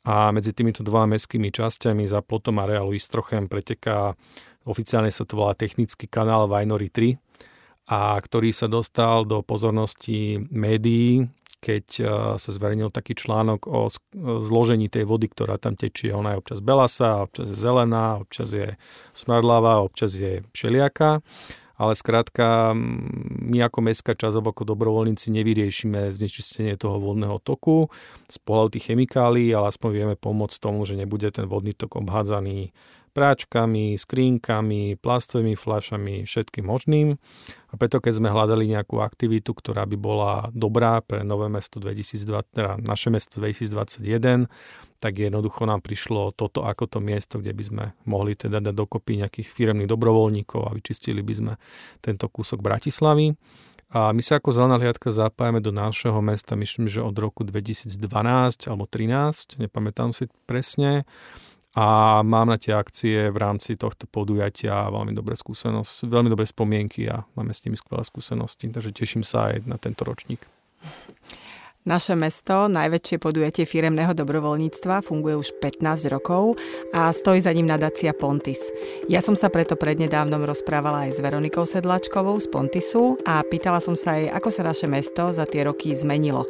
A 0.08 0.32
medzi 0.32 0.56
týmito 0.56 0.80
dvoma 0.80 1.04
mestskými 1.04 1.52
časťami 1.52 2.08
za 2.08 2.24
plotom 2.24 2.64
areálu 2.64 2.96
Istrochem 2.96 3.44
preteká, 3.44 4.16
oficiálne 4.64 5.12
sa 5.12 5.28
to 5.28 5.36
volá 5.36 5.52
technický 5.52 6.08
kanál 6.08 6.48
Vajnory 6.48 6.88
3, 6.88 7.92
a 7.92 8.16
ktorý 8.16 8.56
sa 8.56 8.72
dostal 8.72 9.28
do 9.28 9.44
pozornosti 9.44 10.40
médií 10.48 11.28
keď 11.60 11.86
eh, 12.00 12.06
sa 12.40 12.50
zverejnil 12.50 12.88
taký 12.90 13.14
článok 13.14 13.68
o 13.68 13.92
zložení 14.40 14.88
tej 14.88 15.04
vody, 15.04 15.28
ktorá 15.28 15.60
tam 15.60 15.76
tečie. 15.76 16.10
Ona 16.10 16.34
je 16.34 16.40
občas 16.40 16.60
belasa, 16.64 17.28
občas 17.28 17.52
je 17.52 17.56
zelená, 17.56 18.24
občas 18.24 18.48
je 18.50 18.74
smradlavá, 19.12 19.84
občas 19.84 20.16
je 20.16 20.42
všelijaká. 20.56 21.20
Ale 21.80 21.96
skrátka, 21.96 22.76
my 23.40 23.64
ako 23.64 23.78
mestská 23.80 24.12
časť 24.12 24.36
ako 24.44 24.68
dobrovoľníci 24.68 25.32
nevyriešime 25.32 26.12
znečistenie 26.12 26.76
toho 26.76 27.00
vodného 27.00 27.40
toku 27.40 27.88
z 28.28 28.36
pohľadu 28.44 28.76
tých 28.76 28.92
chemikálií, 28.92 29.48
ale 29.56 29.72
aspoň 29.72 29.88
vieme 29.88 30.12
pomôcť 30.20 30.60
tomu, 30.60 30.84
že 30.84 31.00
nebude 31.00 31.32
ten 31.32 31.48
vodný 31.48 31.72
tok 31.72 31.96
obhádzaný 32.04 32.76
práčkami, 33.10 33.98
skrínkami, 33.98 34.96
plastovými 34.98 35.58
fľašami, 35.58 36.24
všetkým 36.24 36.64
možným. 36.64 37.18
A 37.70 37.74
preto 37.78 38.02
keď 38.02 38.22
sme 38.22 38.34
hľadali 38.34 38.66
nejakú 38.66 38.98
aktivitu, 38.98 39.54
ktorá 39.54 39.86
by 39.86 39.96
bola 39.98 40.32
dobrá 40.50 40.98
pre 41.02 41.22
nové 41.22 41.46
mesto 41.46 41.78
2020, 41.78 42.54
teda 42.54 42.72
naše 42.82 43.10
mesto 43.14 43.38
2021, 43.38 44.50
tak 45.00 45.16
jednoducho 45.16 45.64
nám 45.64 45.80
prišlo 45.80 46.36
toto 46.36 46.62
ako 46.62 46.84
to 46.86 46.98
miesto, 47.00 47.40
kde 47.40 47.56
by 47.56 47.64
sme 47.64 47.84
mohli 48.04 48.36
teda 48.36 48.60
dať 48.60 48.74
dokopy 48.76 49.24
nejakých 49.24 49.48
firemných 49.48 49.88
dobrovoľníkov 49.88 50.60
a 50.68 50.74
vyčistili 50.76 51.24
by 51.24 51.34
sme 51.34 51.52
tento 52.04 52.28
kúsok 52.28 52.60
Bratislavy. 52.60 53.32
A 53.90 54.14
my 54.14 54.22
sa 54.22 54.38
ako 54.38 54.54
zelená 54.54 54.78
hliadka 54.78 55.10
zapájame 55.10 55.58
do 55.58 55.74
našeho 55.74 56.22
mesta, 56.22 56.54
myslím, 56.54 56.86
že 56.86 57.02
od 57.02 57.16
roku 57.18 57.42
2012 57.42 58.70
alebo 58.70 58.86
2013, 58.86 59.58
nepamätám 59.58 60.14
si 60.14 60.30
presne 60.46 61.02
a 61.76 62.18
mám 62.26 62.50
na 62.50 62.58
tie 62.58 62.74
akcie 62.74 63.30
v 63.30 63.38
rámci 63.38 63.78
tohto 63.78 64.10
podujatia 64.10 64.90
veľmi 64.90 65.14
dobré 65.14 65.38
skúsenosti, 65.38 66.10
veľmi 66.10 66.26
dobré 66.26 66.42
spomienky 66.42 67.06
a 67.06 67.22
máme 67.38 67.54
s 67.54 67.62
nimi 67.62 67.78
skvelé 67.78 68.02
skúsenosti, 68.02 68.66
takže 68.74 68.90
teším 68.90 69.22
sa 69.22 69.54
aj 69.54 69.70
na 69.70 69.78
tento 69.78 70.02
ročník. 70.02 70.42
Naše 71.80 72.12
mesto, 72.12 72.68
najväčšie 72.68 73.16
podujatie 73.16 73.64
firemného 73.64 74.12
dobrovoľníctva, 74.12 75.00
funguje 75.00 75.32
už 75.32 75.48
15 75.64 76.12
rokov 76.12 76.60
a 76.92 77.08
stojí 77.08 77.40
za 77.40 77.56
ním 77.56 77.72
nadácia 77.72 78.12
Pontis. 78.12 78.60
Ja 79.08 79.24
som 79.24 79.32
sa 79.32 79.48
preto 79.48 79.80
prednedávnom 79.80 80.44
rozprávala 80.44 81.08
aj 81.08 81.16
s 81.16 81.24
Veronikou 81.24 81.64
Sedlačkovou 81.64 82.36
z 82.36 82.52
Pontisu 82.52 83.16
a 83.24 83.40
pýtala 83.40 83.80
som 83.80 83.96
sa 83.96 84.20
jej, 84.20 84.28
ako 84.28 84.52
sa 84.52 84.60
naše 84.68 84.84
mesto 84.92 85.32
za 85.32 85.48
tie 85.48 85.64
roky 85.64 85.96
zmenilo. 85.96 86.44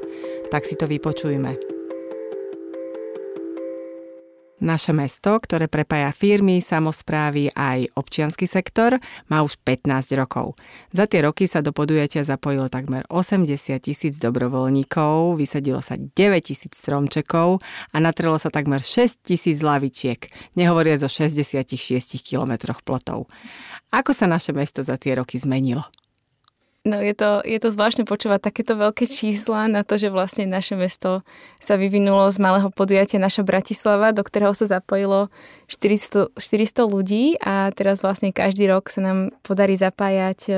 Tak 0.50 0.66
si 0.66 0.74
to 0.74 0.90
vypočujme. 0.90 1.79
Naše 4.60 4.92
mesto, 4.92 5.40
ktoré 5.40 5.72
prepája 5.72 6.12
firmy, 6.12 6.60
samozprávy 6.60 7.48
aj 7.56 7.96
občiansky 7.96 8.44
sektor, 8.44 9.00
má 9.32 9.40
už 9.40 9.56
15 9.64 10.12
rokov. 10.20 10.52
Za 10.92 11.08
tie 11.08 11.24
roky 11.24 11.48
sa 11.48 11.64
do 11.64 11.72
podujatia 11.72 12.28
zapojilo 12.28 12.68
takmer 12.68 13.08
80 13.08 13.48
tisíc 13.80 14.20
dobrovoľníkov, 14.20 15.40
vysadilo 15.40 15.80
sa 15.80 15.96
9 15.96 16.12
tisíc 16.44 16.76
stromčekov 16.76 17.56
a 17.88 17.96
natrelo 18.04 18.36
sa 18.36 18.52
takmer 18.52 18.84
6 18.84 19.24
tisíc 19.24 19.64
lavičiek, 19.64 20.28
nehovoria 20.60 21.00
zo 21.00 21.08
66 21.08 22.20
kilometroch 22.20 22.84
plotov. 22.84 23.32
Ako 23.88 24.12
sa 24.12 24.28
naše 24.28 24.52
mesto 24.52 24.84
za 24.84 25.00
tie 25.00 25.16
roky 25.16 25.40
zmenilo? 25.40 25.88
No 26.80 26.96
je 26.96 27.12
to, 27.12 27.44
je 27.44 27.60
to 27.60 27.68
zvláštne 27.68 28.08
počúvať 28.08 28.40
takéto 28.40 28.72
veľké 28.72 29.04
čísla 29.04 29.68
na 29.68 29.84
to, 29.84 30.00
že 30.00 30.08
vlastne 30.08 30.48
naše 30.48 30.80
mesto 30.80 31.20
sa 31.60 31.76
vyvinulo 31.76 32.32
z 32.32 32.40
malého 32.40 32.72
podujatia 32.72 33.20
naša 33.20 33.44
Bratislava, 33.44 34.16
do 34.16 34.24
ktorého 34.24 34.56
sa 34.56 34.64
zapojilo 34.64 35.28
400, 35.68 36.32
400 36.40 36.88
ľudí 36.88 37.36
a 37.36 37.68
teraz 37.76 38.00
vlastne 38.00 38.32
každý 38.32 38.64
rok 38.64 38.88
sa 38.88 39.04
nám 39.04 39.36
podarí 39.44 39.76
zapájať 39.76 40.40
e, 40.48 40.52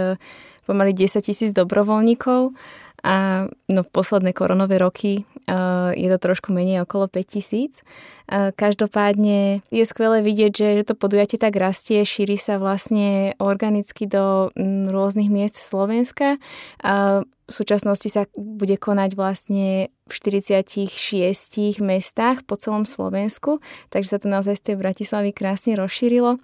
pomaly 0.63 0.95
10 0.95 1.27
tisíc 1.27 1.51
dobrovoľníkov 1.51 2.55
a 3.03 3.51
no, 3.67 3.83
posledné 3.83 4.31
koronové 4.31 4.79
roky 4.79 5.27
uh, 5.51 5.91
je 5.91 6.07
to 6.07 6.19
trošku 6.23 6.55
menej, 6.55 6.87
okolo 6.87 7.11
5000. 7.11 7.83
Uh, 7.83 8.22
každopádne 8.31 9.63
je 9.69 9.85
skvelé 9.85 10.23
vidieť, 10.23 10.53
že, 10.53 10.69
že 10.81 10.85
to 10.87 10.95
podujatie 10.95 11.37
tak 11.37 11.57
rastie, 11.57 12.07
šíri 12.07 12.39
sa 12.39 12.57
vlastne 12.61 13.35
organicky 13.43 14.07
do 14.07 14.55
rôznych 14.89 15.29
miest 15.29 15.59
Slovenska. 15.59 16.39
V 16.83 17.51
súčasnosti 17.51 18.09
sa 18.09 18.25
bude 18.39 18.81
konať 18.81 19.19
vlastne 19.19 19.93
v 20.09 20.13
46 20.13 21.81
mestách 21.81 22.43
po 22.45 22.59
celom 22.59 22.85
Slovensku, 22.85 23.63
takže 23.89 24.17
sa 24.17 24.19
to 24.19 24.29
naozaj 24.29 24.59
z 24.59 24.73
tej 24.73 24.77
Bratislavy 24.77 25.31
krásne 25.31 25.79
rozšírilo 25.79 26.43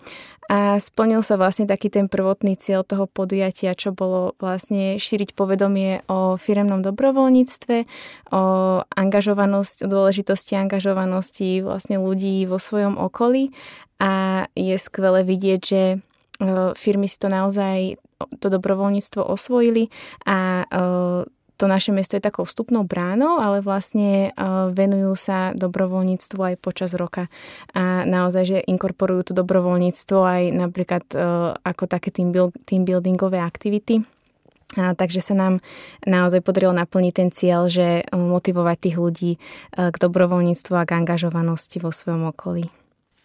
a 0.49 0.81
splnil 0.81 1.21
sa 1.21 1.37
vlastne 1.37 1.69
taký 1.69 1.93
ten 1.93 2.09
prvotný 2.09 2.57
cieľ 2.57 2.81
toho 2.81 3.05
podujatia, 3.05 3.77
čo 3.77 3.93
bolo 3.93 4.33
vlastne 4.41 4.97
šíriť 4.97 5.37
povedomie 5.37 6.01
o 6.09 6.41
firemnom 6.41 6.81
dobrovoľníctve, 6.81 7.77
o 8.33 8.43
angažovanosť, 8.89 9.85
o 9.85 9.89
dôležitosti 9.93 10.57
angažovanosti 10.57 11.68
vlastne 11.69 12.01
ľudí 12.01 12.49
vo 12.49 12.57
svojom 12.57 12.97
okolí 12.97 13.53
a 14.01 14.45
je 14.57 14.77
skvelé 14.81 15.23
vidieť, 15.23 15.61
že 15.61 15.83
e, 15.95 15.97
firmy 16.73 17.07
si 17.07 17.21
to 17.21 17.29
naozaj 17.29 18.01
to 18.43 18.47
dobrovoľníctvo 18.51 19.23
osvojili 19.23 19.93
a 20.27 20.65
e, 20.65 21.29
to 21.59 21.67
naše 21.67 21.91
mesto 21.91 22.15
je 22.15 22.23
takou 22.23 22.47
vstupnou 22.47 22.87
bránou, 22.87 23.43
ale 23.43 23.59
vlastne 23.59 24.31
venujú 24.71 25.19
sa 25.19 25.51
dobrovoľníctvu 25.59 26.39
aj 26.39 26.55
počas 26.63 26.95
roka. 26.95 27.27
A 27.75 28.07
naozaj, 28.07 28.45
že 28.47 28.59
inkorporujú 28.63 29.27
to 29.27 29.33
dobrovoľníctvo 29.35 30.19
aj 30.23 30.43
napríklad 30.55 31.03
ako 31.67 31.85
také 31.91 32.15
team 32.15 32.31
buildingové 32.87 33.43
aktivity. 33.43 34.07
A, 34.77 34.93
takže 34.93 35.25
sa 35.25 35.33
nám 35.33 35.65
naozaj 36.05 36.45
podarilo 36.45 36.77
naplniť 36.77 37.13
ten 37.17 37.33
cieľ, 37.33 37.73
že 37.73 38.05
motivovať 38.13 38.77
tých 38.77 38.97
ľudí 39.01 39.33
k 39.73 39.97
dobrovoľníctvu 39.97 40.75
a 40.77 40.85
k 40.85 40.95
angažovanosti 41.01 41.81
vo 41.81 41.89
svojom 41.89 42.29
okolí. 42.29 42.69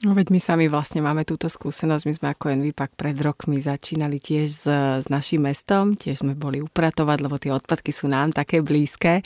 No 0.02 0.18
veď 0.18 0.34
my 0.34 0.40
sami 0.42 0.66
vlastne 0.66 1.06
máme 1.06 1.22
túto 1.24 1.46
skúsenosť. 1.46 2.04
My 2.10 2.14
sme 2.18 2.28
ako 2.34 2.52
Envipak 2.52 2.98
pred 2.98 3.16
rokmi 3.22 3.62
začínali 3.62 4.18
tiež 4.18 4.48
s, 4.50 4.66
s 5.00 5.08
našim 5.08 5.46
mestom. 5.46 5.94
Tiež 5.94 6.26
sme 6.26 6.34
boli 6.34 6.60
upratovať, 6.60 7.18
lebo 7.22 7.38
tie 7.38 7.54
odpadky 7.54 7.94
sú 7.94 8.10
nám 8.10 8.34
také 8.34 8.60
blízke 8.60 9.24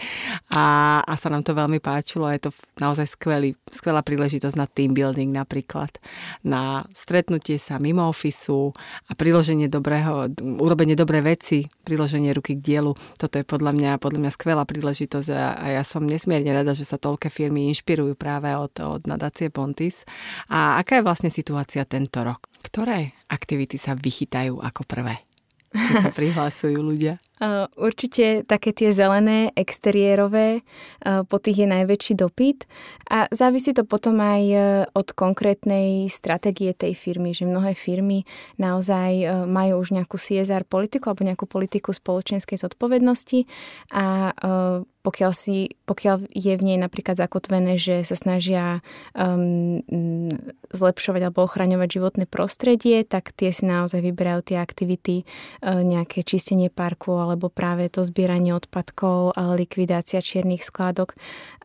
a, 0.53 0.99
a 1.01 1.13
sa 1.17 1.33
nám 1.33 1.47
to 1.47 1.57
veľmi 1.57 1.81
páčilo. 1.81 2.29
Je 2.29 2.45
to 2.45 2.51
naozaj 2.77 3.09
skvelý, 3.09 3.57
skvelá 3.73 4.05
príležitosť 4.05 4.53
na 4.53 4.67
team 4.69 4.93
building 4.93 5.33
napríklad. 5.33 5.89
Na 6.43 6.85
stretnutie 6.93 7.57
sa 7.57 7.81
mimo 7.81 8.05
ofisu 8.05 8.69
a 9.09 9.17
priloženie 9.17 9.71
dobrého, 9.71 10.29
urobenie 10.61 10.93
dobré 10.93 11.25
veci, 11.25 11.65
priloženie 11.89 12.35
ruky 12.37 12.53
k 12.53 12.61
dielu. 12.61 12.93
Toto 13.17 13.39
je 13.39 13.45
podľa 13.47 13.73
mňa, 13.73 13.91
podľa 13.97 14.29
mňa 14.29 14.31
skvelá 14.35 14.61
príležitosť 14.67 15.29
a, 15.33 15.57
a 15.57 15.65
ja 15.79 15.83
som 15.87 16.05
nesmierne 16.05 16.53
rada, 16.53 16.77
že 16.77 16.85
sa 16.85 17.01
toľké 17.01 17.33
firmy 17.33 17.71
inšpirujú 17.73 18.13
práve 18.13 18.53
od, 18.53 18.77
od 18.77 19.01
nadácie 19.09 19.49
Pontis. 19.49 20.05
A 20.53 20.66
a 20.67 20.83
aká 20.83 20.99
je 20.99 21.07
vlastne 21.07 21.31
situácia 21.31 21.87
tento 21.87 22.19
rok? 22.19 22.51
Ktoré 22.59 23.15
aktivity 23.31 23.79
sa 23.79 23.95
vychytajú 23.95 24.59
ako 24.59 24.83
prvé? 24.83 25.23
Keď 25.71 25.95
sa 26.03 26.11
prihlasujú 26.11 26.79
ľudia? 26.83 27.19
Určite 27.77 28.41
také 28.49 28.73
tie 28.73 28.89
zelené, 28.89 29.53
exteriérové, 29.53 30.65
po 31.29 31.37
tých 31.37 31.63
je 31.63 31.67
najväčší 31.69 32.13
dopyt. 32.17 32.65
A 33.07 33.29
závisí 33.31 33.71
to 33.71 33.87
potom 33.87 34.19
aj 34.19 34.43
e, 34.43 34.57
od 34.91 35.07
konkrétnej 35.15 36.11
stratégie 36.11 36.75
tej 36.75 36.91
firmy, 36.91 37.31
že 37.31 37.47
mnohé 37.47 37.71
firmy 37.71 38.27
naozaj 38.59 39.11
e, 39.23 39.25
majú 39.47 39.79
už 39.79 39.95
nejakú 39.95 40.19
CSR 40.19 40.67
politiku 40.67 41.13
alebo 41.13 41.23
nejakú 41.23 41.47
politiku 41.47 41.95
spoločenskej 41.95 42.59
zodpovednosti. 42.59 43.47
A 43.95 44.35
e, 44.35 44.83
pokiaľ, 45.07 45.31
si, 45.31 45.71
pokiaľ 45.87 46.35
je 46.35 46.53
v 46.59 46.65
nej 46.67 46.75
napríklad 46.75 47.15
zakotvené, 47.15 47.79
že 47.79 48.03
sa 48.03 48.19
snažia 48.19 48.83
um, 49.15 49.79
zlepšovať 50.75 51.31
alebo 51.31 51.47
ochraňovať 51.47 51.89
životné 51.95 52.25
prostredie, 52.27 53.07
tak 53.07 53.31
tie 53.31 53.55
si 53.55 53.63
naozaj 53.63 54.03
vyberajú 54.03 54.51
tie 54.51 54.59
aktivity, 54.59 55.23
nejaké 55.63 56.27
čistenie 56.27 56.67
parku 56.67 57.15
alebo 57.31 57.51
práve 57.51 57.87
to 57.91 58.03
zbieranie 58.03 58.55
odpadkov, 58.55 59.33
uh, 59.35 59.53
likvidácia 59.55 60.23
čiernych 60.23 60.63
skládok. 60.63 61.15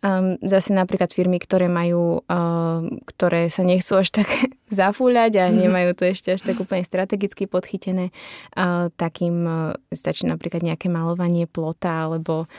Um, 0.03 0.39
zase 0.43 0.75
napríklad 0.75 1.15
firmy, 1.15 1.39
ktoré 1.39 1.71
majú, 1.71 2.27
uh, 2.27 2.81
ktoré 3.07 3.47
sa 3.51 3.63
nechcú 3.63 4.03
až 4.03 4.23
tak 4.23 4.29
zafúľať 4.75 5.33
a 5.41 5.45
nemajú 5.63 5.95
to 5.95 6.11
ešte 6.11 6.35
až 6.35 6.41
tak 6.43 6.59
úplne 6.59 6.83
strategicky 6.83 7.47
podchytené. 7.47 8.11
Takým 8.97 9.37
e, 9.45 9.55
stačí 9.93 10.25
napríklad 10.27 10.65
nejaké 10.65 10.91
malovanie 10.91 11.47
plota 11.47 12.09
alebo, 12.09 12.51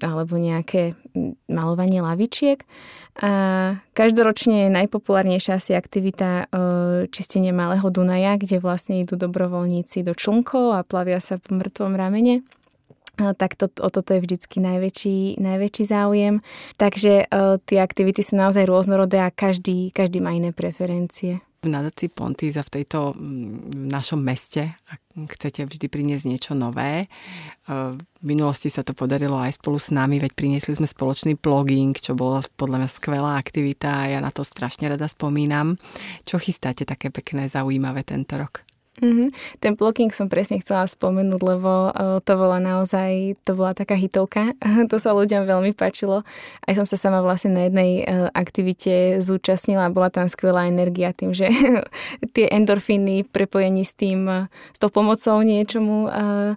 alebo 0.00 0.34
nejaké 0.36 0.94
malovanie 1.48 2.04
lavičiek. 2.04 2.62
A 3.16 3.30
každoročne 3.96 4.68
je 4.68 4.76
najpopulárnejšia 4.76 5.56
asi 5.56 5.72
aktivita 5.72 6.28
e, 6.28 6.44
čistenie 7.08 7.48
Malého 7.48 7.88
Dunaja, 7.88 8.36
kde 8.36 8.60
vlastne 8.60 9.00
idú 9.00 9.16
dobrovoľníci 9.16 10.04
do 10.04 10.12
člunkov 10.12 10.76
a 10.76 10.84
plavia 10.84 11.16
sa 11.16 11.40
po 11.40 11.56
mŕtvom 11.56 11.96
ramene 11.96 12.44
tak 13.16 13.56
to, 13.56 13.72
o 13.80 13.88
toto 13.88 14.12
je 14.12 14.20
vždycky 14.20 14.60
najväčší, 14.60 15.40
najväčší 15.40 15.84
záujem. 15.88 16.44
Takže 16.76 17.26
uh, 17.26 17.56
tie 17.64 17.80
aktivity 17.80 18.20
sú 18.20 18.36
naozaj 18.36 18.68
rôznorodé 18.68 19.18
a 19.24 19.34
každý, 19.34 19.90
každý 19.90 20.20
má 20.20 20.36
iné 20.36 20.52
preferencie. 20.52 21.40
V 21.64 21.72
nadácii 21.72 22.12
Pontíza 22.12 22.62
v 22.62 22.78
tejto 22.78 23.10
v 23.16 23.90
našom 23.90 24.22
meste, 24.22 24.78
ak 24.86 25.00
chcete 25.34 25.66
vždy 25.66 25.90
priniesť 25.90 26.24
niečo 26.30 26.52
nové. 26.54 27.10
V 27.66 28.22
minulosti 28.22 28.70
sa 28.70 28.86
to 28.86 28.94
podarilo 28.94 29.34
aj 29.40 29.58
spolu 29.58 29.80
s 29.80 29.90
nami, 29.90 30.22
veď 30.22 30.36
priniesli 30.36 30.78
sme 30.78 30.86
spoločný 30.86 31.34
pluging, 31.34 31.96
čo 31.98 32.14
bolo 32.14 32.38
podľa 32.54 32.86
mňa 32.86 32.90
skvelá 32.92 33.32
aktivita 33.40 33.88
a 33.88 34.04
ja 34.14 34.18
na 34.22 34.30
to 34.30 34.46
strašne 34.46 34.86
rada 34.86 35.10
spomínam. 35.10 35.74
Čo 36.22 36.38
chystáte 36.38 36.86
také 36.86 37.10
pekné, 37.10 37.50
zaujímavé 37.50 38.06
tento 38.06 38.38
rok? 38.38 38.62
Mm-hmm. 38.96 39.28
Ten 39.60 39.72
blocking 39.76 40.08
som 40.08 40.32
presne 40.32 40.56
chcela 40.64 40.88
spomenúť, 40.88 41.40
lebo 41.44 41.92
uh, 41.92 42.16
to 42.24 42.32
bola 42.32 42.56
naozaj, 42.56 43.36
to 43.44 43.52
bola 43.52 43.76
taká 43.76 43.92
hitovka. 43.92 44.56
to 44.90 44.96
sa 44.96 45.12
ľuďom 45.12 45.44
veľmi 45.44 45.76
páčilo. 45.76 46.24
Aj 46.64 46.72
som 46.72 46.88
sa 46.88 46.96
sama 46.96 47.20
vlastne 47.20 47.52
na 47.52 47.68
jednej 47.68 48.08
uh, 48.08 48.32
aktivite 48.32 49.20
zúčastnila 49.20 49.92
bola 49.92 50.08
tam 50.08 50.32
skvelá 50.32 50.64
energia 50.64 51.12
tým, 51.12 51.36
že 51.36 51.52
tie 52.34 52.48
endorfíny 52.48 53.28
prepojení 53.28 53.84
s 53.84 53.92
tým, 53.92 54.48
s 54.48 54.78
tou 54.80 54.88
pomocou 54.88 55.44
niečomu 55.44 56.08
uh, 56.08 56.56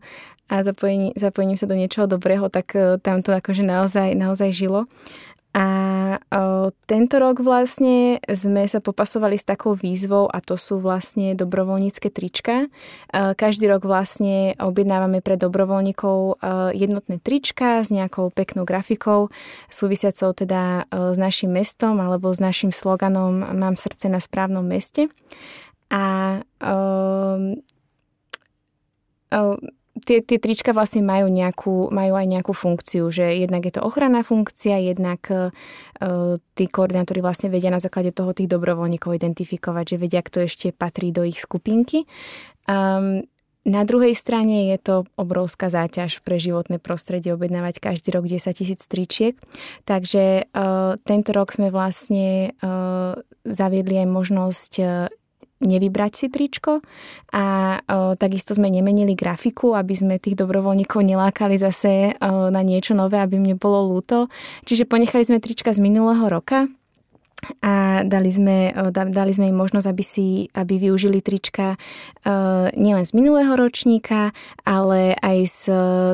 a 0.49 0.55
zapojení, 0.65 1.13
zapojením 1.13 1.61
sa 1.61 1.69
do 1.69 1.77
niečoho 1.77 2.09
dobrého, 2.09 2.49
tak 2.49 2.73
tam 3.05 3.21
to 3.21 3.37
akože 3.37 3.61
naozaj, 3.61 4.17
naozaj 4.17 4.49
žilo. 4.49 4.89
A 5.53 5.65
tento 6.85 7.15
rok 7.17 7.41
vlastne 7.41 8.21
sme 8.29 8.69
sa 8.69 8.77
popasovali 8.81 9.33
s 9.37 9.45
takou 9.45 9.73
výzvou 9.73 10.29
a 10.29 10.41
to 10.45 10.53
sú 10.57 10.77
vlastne 10.77 11.33
dobrovoľnícke 11.33 12.09
trička. 12.13 12.65
O, 12.65 13.33
každý 13.33 13.65
rok 13.65 13.85
vlastne 13.85 14.53
objednávame 14.61 15.25
pre 15.25 15.41
dobrovoľníkov 15.41 16.17
o, 16.17 16.35
jednotné 16.73 17.17
trička 17.17 17.81
s 17.81 17.89
nejakou 17.89 18.29
peknou 18.29 18.65
grafikou, 18.65 19.33
súvisiacou 19.73 20.37
teda 20.37 20.85
o, 20.89 21.13
s 21.13 21.17
našim 21.17 21.49
mestom 21.49 21.97
alebo 21.97 22.29
s 22.29 22.37
našim 22.41 22.69
sloganom 22.69 23.57
Mám 23.57 23.73
srdce 23.77 24.09
na 24.09 24.21
správnom 24.21 24.65
meste. 24.65 25.09
A 25.89 26.41
tie, 30.01 30.25
tie 30.25 30.39
trička 30.41 30.73
vlastne 30.73 31.05
majú, 31.05 31.29
nejakú, 31.29 31.93
majú 31.93 32.13
aj 32.15 32.27
nejakú 32.27 32.53
funkciu, 32.55 33.11
že 33.13 33.43
jednak 33.43 33.67
je 33.67 33.77
to 33.77 33.85
ochranná 33.85 34.25
funkcia, 34.25 34.79
jednak 34.81 35.21
uh, 35.29 35.53
tí 36.57 36.65
koordinátori 36.67 37.21
vlastne 37.21 37.51
vedia 37.51 37.69
na 37.69 37.83
základe 37.83 38.15
toho 38.15 38.33
tých 38.33 38.49
dobrovoľníkov 38.49 39.13
identifikovať, 39.15 39.95
že 39.95 40.01
vedia, 40.01 40.21
kto 40.23 40.47
ešte 40.47 40.73
patrí 40.73 41.13
do 41.13 41.21
ich 41.27 41.37
skupinky. 41.37 42.09
Um, 42.65 43.27
na 43.67 43.83
druhej 43.83 44.15
strane 44.15 44.71
je 44.71 44.77
to 44.79 44.95
obrovská 45.19 45.67
záťaž 45.69 46.23
pre 46.23 46.39
životné 46.39 46.79
prostredie 46.79 47.35
objednávať 47.35 47.83
každý 47.83 48.15
rok 48.15 48.25
10 48.25 48.55
tisíc 48.55 48.81
tričiek. 48.87 49.35
Takže 49.83 50.47
uh, 50.49 50.95
tento 51.03 51.29
rok 51.35 51.51
sme 51.53 51.69
vlastne 51.69 52.55
uh, 52.63 53.19
zaviedli 53.45 54.01
aj 54.01 54.07
možnosť 54.09 54.73
nevybrať 55.59 56.11
si 56.15 56.25
tričko 56.31 56.79
a 57.35 57.77
o, 57.79 58.15
takisto 58.15 58.55
sme 58.55 58.71
nemenili 58.71 59.13
grafiku, 59.13 59.75
aby 59.75 59.93
sme 59.95 60.15
tých 60.17 60.39
dobrovoľníkov 60.39 61.03
nelákali 61.03 61.59
zase 61.59 62.15
o, 62.19 62.47
na 62.47 62.63
niečo 62.63 62.95
nové, 62.95 63.19
aby 63.19 63.37
mne 63.37 63.59
bolo 63.59 63.95
lúto. 63.95 64.31
Čiže 64.63 64.87
ponechali 64.87 65.27
sme 65.27 65.43
trička 65.43 65.75
z 65.75 65.83
minulého 65.83 66.25
roka 66.31 66.71
a 67.63 68.03
dali 68.03 68.27
sme, 68.35 68.75
dali 68.91 69.31
sme 69.31 69.47
im 69.47 69.55
možnosť, 69.55 69.87
aby, 69.87 70.03
si, 70.03 70.27
aby 70.51 70.75
využili 70.75 71.23
trička 71.23 71.79
nielen 72.75 73.05
z 73.07 73.15
minulého 73.15 73.55
ročníka, 73.55 74.35
ale 74.67 75.15
aj 75.15 75.37
z 75.47 75.61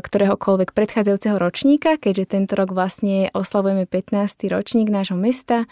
ktoréhokoľvek 0.05 0.77
predchádzajúceho 0.77 1.41
ročníka, 1.41 1.97
keďže 1.97 2.37
tento 2.37 2.53
rok 2.53 2.77
vlastne 2.77 3.33
oslavujeme 3.33 3.89
15. 3.89 4.53
ročník 4.53 4.93
nášho 4.93 5.17
mesta 5.17 5.65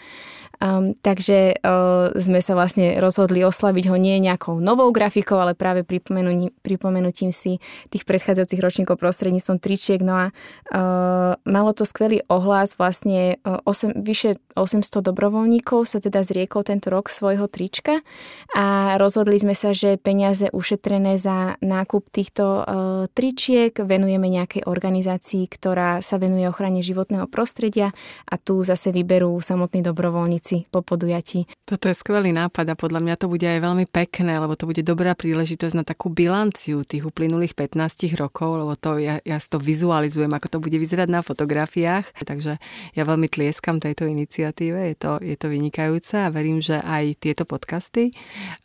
Um, 0.62 0.94
takže 0.94 1.58
uh, 1.58 2.14
sme 2.14 2.38
sa 2.38 2.54
vlastne 2.54 3.02
rozhodli 3.02 3.42
oslaviť 3.42 3.90
ho 3.90 3.96
nie 3.98 4.22
nejakou 4.22 4.62
novou 4.62 4.94
grafikou, 4.94 5.42
ale 5.42 5.58
práve 5.58 5.82
pripomenutím, 5.82 6.54
pripomenutím 6.62 7.34
si 7.34 7.58
tých 7.90 8.06
predchádzajúcich 8.06 8.62
ročníkov 8.62 8.96
prostredníctvom 9.02 9.58
tričiek. 9.58 10.00
No 10.00 10.14
a 10.14 10.26
uh, 10.30 11.34
malo 11.42 11.70
to 11.74 11.82
skvelý 11.82 12.22
ohlas, 12.30 12.78
vlastne 12.78 13.42
uh, 13.42 13.58
8, 13.66 13.98
vyše 14.06 14.38
800 14.54 15.02
dobrovoľníkov 15.02 15.90
sa 15.90 15.98
teda 15.98 16.22
zriekol 16.22 16.62
tento 16.62 16.86
rok 16.94 17.10
svojho 17.10 17.50
trička 17.50 18.06
a 18.54 18.94
rozhodli 19.02 19.34
sme 19.42 19.58
sa, 19.58 19.74
že 19.74 19.98
peniaze 19.98 20.46
ušetrené 20.54 21.18
za 21.18 21.58
nákup 21.58 22.14
týchto 22.14 22.44
uh, 22.62 22.64
tričiek 23.10 23.74
venujeme 23.74 24.30
nejakej 24.30 24.70
organizácii, 24.70 25.50
ktorá 25.50 25.98
sa 25.98 26.22
venuje 26.22 26.46
ochrane 26.46 26.78
životného 26.78 27.26
prostredia 27.26 27.90
a 28.30 28.38
tu 28.38 28.62
zase 28.62 28.94
vyberú 28.94 29.34
samotní 29.42 29.82
dobrovoľníci 29.82 30.43
veci 30.44 30.68
po 30.68 30.84
podujatí. 30.84 31.48
Toto 31.64 31.88
je 31.88 31.96
skvelý 31.96 32.36
nápad 32.36 32.68
a 32.68 32.76
podľa 32.76 33.00
mňa 33.00 33.14
to 33.16 33.32
bude 33.32 33.48
aj 33.48 33.64
veľmi 33.64 33.88
pekné, 33.88 34.36
lebo 34.36 34.52
to 34.52 34.68
bude 34.68 34.84
dobrá 34.84 35.16
príležitosť 35.16 35.72
na 35.72 35.88
takú 35.88 36.12
bilanciu 36.12 36.84
tých 36.84 37.08
uplynulých 37.08 37.56
15 37.56 38.12
rokov, 38.20 38.60
lebo 38.60 38.76
to 38.76 39.00
ja, 39.00 39.24
ja 39.24 39.40
to 39.40 39.56
vizualizujem, 39.56 40.28
ako 40.28 40.52
to 40.52 40.58
bude 40.60 40.76
vyzerať 40.76 41.08
na 41.08 41.24
fotografiách. 41.24 42.12
Takže 42.20 42.60
ja 42.92 43.02
veľmi 43.08 43.32
tlieskam 43.32 43.80
tejto 43.80 44.04
iniciatíve, 44.04 44.92
je 44.92 44.96
to, 45.00 45.16
je 45.24 45.36
to 45.40 45.48
vynikajúce 45.48 46.20
a 46.20 46.28
verím, 46.28 46.60
že 46.60 46.76
aj 46.84 47.24
tieto 47.24 47.48
podcasty 47.48 48.12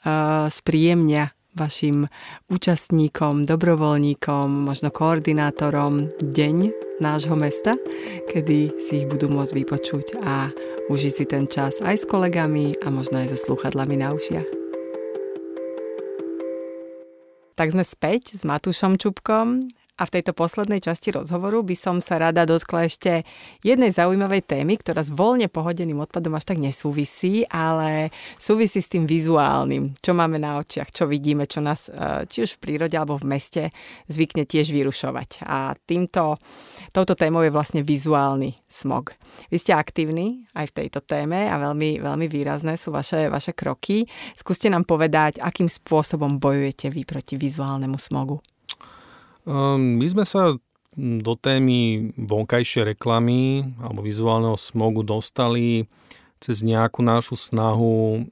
uh, 0.04 0.52
spríjemnia 0.52 1.32
vašim 1.58 2.10
účastníkom, 2.50 3.46
dobrovoľníkom, 3.48 4.68
možno 4.68 4.94
koordinátorom 4.94 6.12
deň 6.20 6.58
nášho 7.00 7.34
mesta, 7.34 7.80
kedy 8.30 8.76
si 8.78 9.04
ich 9.04 9.08
budú 9.08 9.32
môcť 9.32 9.56
vypočuť 9.56 10.20
a 10.22 10.52
Uži 10.90 11.14
si 11.14 11.22
ten 11.30 11.46
čas 11.46 11.86
aj 11.86 12.02
s 12.02 12.06
kolegami 12.10 12.74
a 12.82 12.90
možno 12.90 13.22
aj 13.22 13.30
so 13.30 13.38
slúchadlami 13.38 13.94
na 14.02 14.10
ušiach. 14.10 14.50
Tak 17.54 17.78
sme 17.78 17.86
späť 17.86 18.34
s 18.34 18.42
Matúšom 18.42 18.98
Čupkom 18.98 19.70
a 20.00 20.08
v 20.08 20.14
tejto 20.16 20.32
poslednej 20.32 20.80
časti 20.80 21.12
rozhovoru 21.12 21.60
by 21.60 21.76
som 21.76 22.00
sa 22.00 22.16
rada 22.16 22.48
dotkla 22.48 22.88
ešte 22.88 23.28
jednej 23.60 23.92
zaujímavej 23.92 24.48
témy, 24.48 24.80
ktorá 24.80 25.04
s 25.04 25.12
voľne 25.12 25.52
pohodeným 25.52 26.00
odpadom 26.00 26.40
až 26.40 26.56
tak 26.56 26.64
nesúvisí, 26.64 27.44
ale 27.52 28.16
súvisí 28.40 28.80
s 28.80 28.88
tým 28.88 29.04
vizuálnym, 29.04 30.00
čo 30.00 30.16
máme 30.16 30.40
na 30.40 30.56
očiach, 30.64 30.96
čo 30.96 31.04
vidíme, 31.04 31.44
čo 31.52 31.60
nás 31.60 31.92
e, 31.92 32.24
či 32.32 32.48
už 32.48 32.56
v 32.56 32.62
prírode 32.64 32.96
alebo 32.96 33.20
v 33.20 33.28
meste 33.28 33.64
zvykne 34.08 34.48
tiež 34.48 34.72
vyrušovať. 34.72 35.44
A 35.44 35.76
týmto, 35.76 36.40
touto 36.96 37.20
témou 37.20 37.44
je 37.44 37.52
vlastne 37.52 37.84
vizuálny 37.84 38.56
smog. 38.72 39.12
Vy 39.52 39.60
ste 39.60 39.76
aktívni 39.76 40.48
aj 40.56 40.72
v 40.72 40.76
tejto 40.86 41.04
téme 41.04 41.52
a 41.52 41.60
veľmi, 41.60 42.00
veľmi 42.00 42.32
výrazné 42.32 42.80
sú 42.80 42.96
vaše, 42.96 43.28
vaše 43.28 43.52
kroky. 43.52 44.08
Skúste 44.40 44.72
nám 44.72 44.88
povedať, 44.88 45.44
akým 45.44 45.68
spôsobom 45.68 46.40
bojujete 46.40 46.88
vy 46.88 47.04
proti 47.04 47.36
vizuálnemu 47.36 48.00
smogu. 48.00 48.40
Ehm, 49.47 50.02
my 50.02 50.08
sme 50.10 50.25
sa 50.28 50.58
do 50.99 51.34
témy 51.38 52.12
vonkajšie 52.17 52.95
reklamy 52.95 53.63
alebo 53.80 54.04
vizuálneho 54.04 54.58
smogu 54.60 55.06
dostali 55.06 55.88
cez 56.43 56.65
nejakú 56.65 57.06
našu 57.06 57.39
snahu 57.39 58.25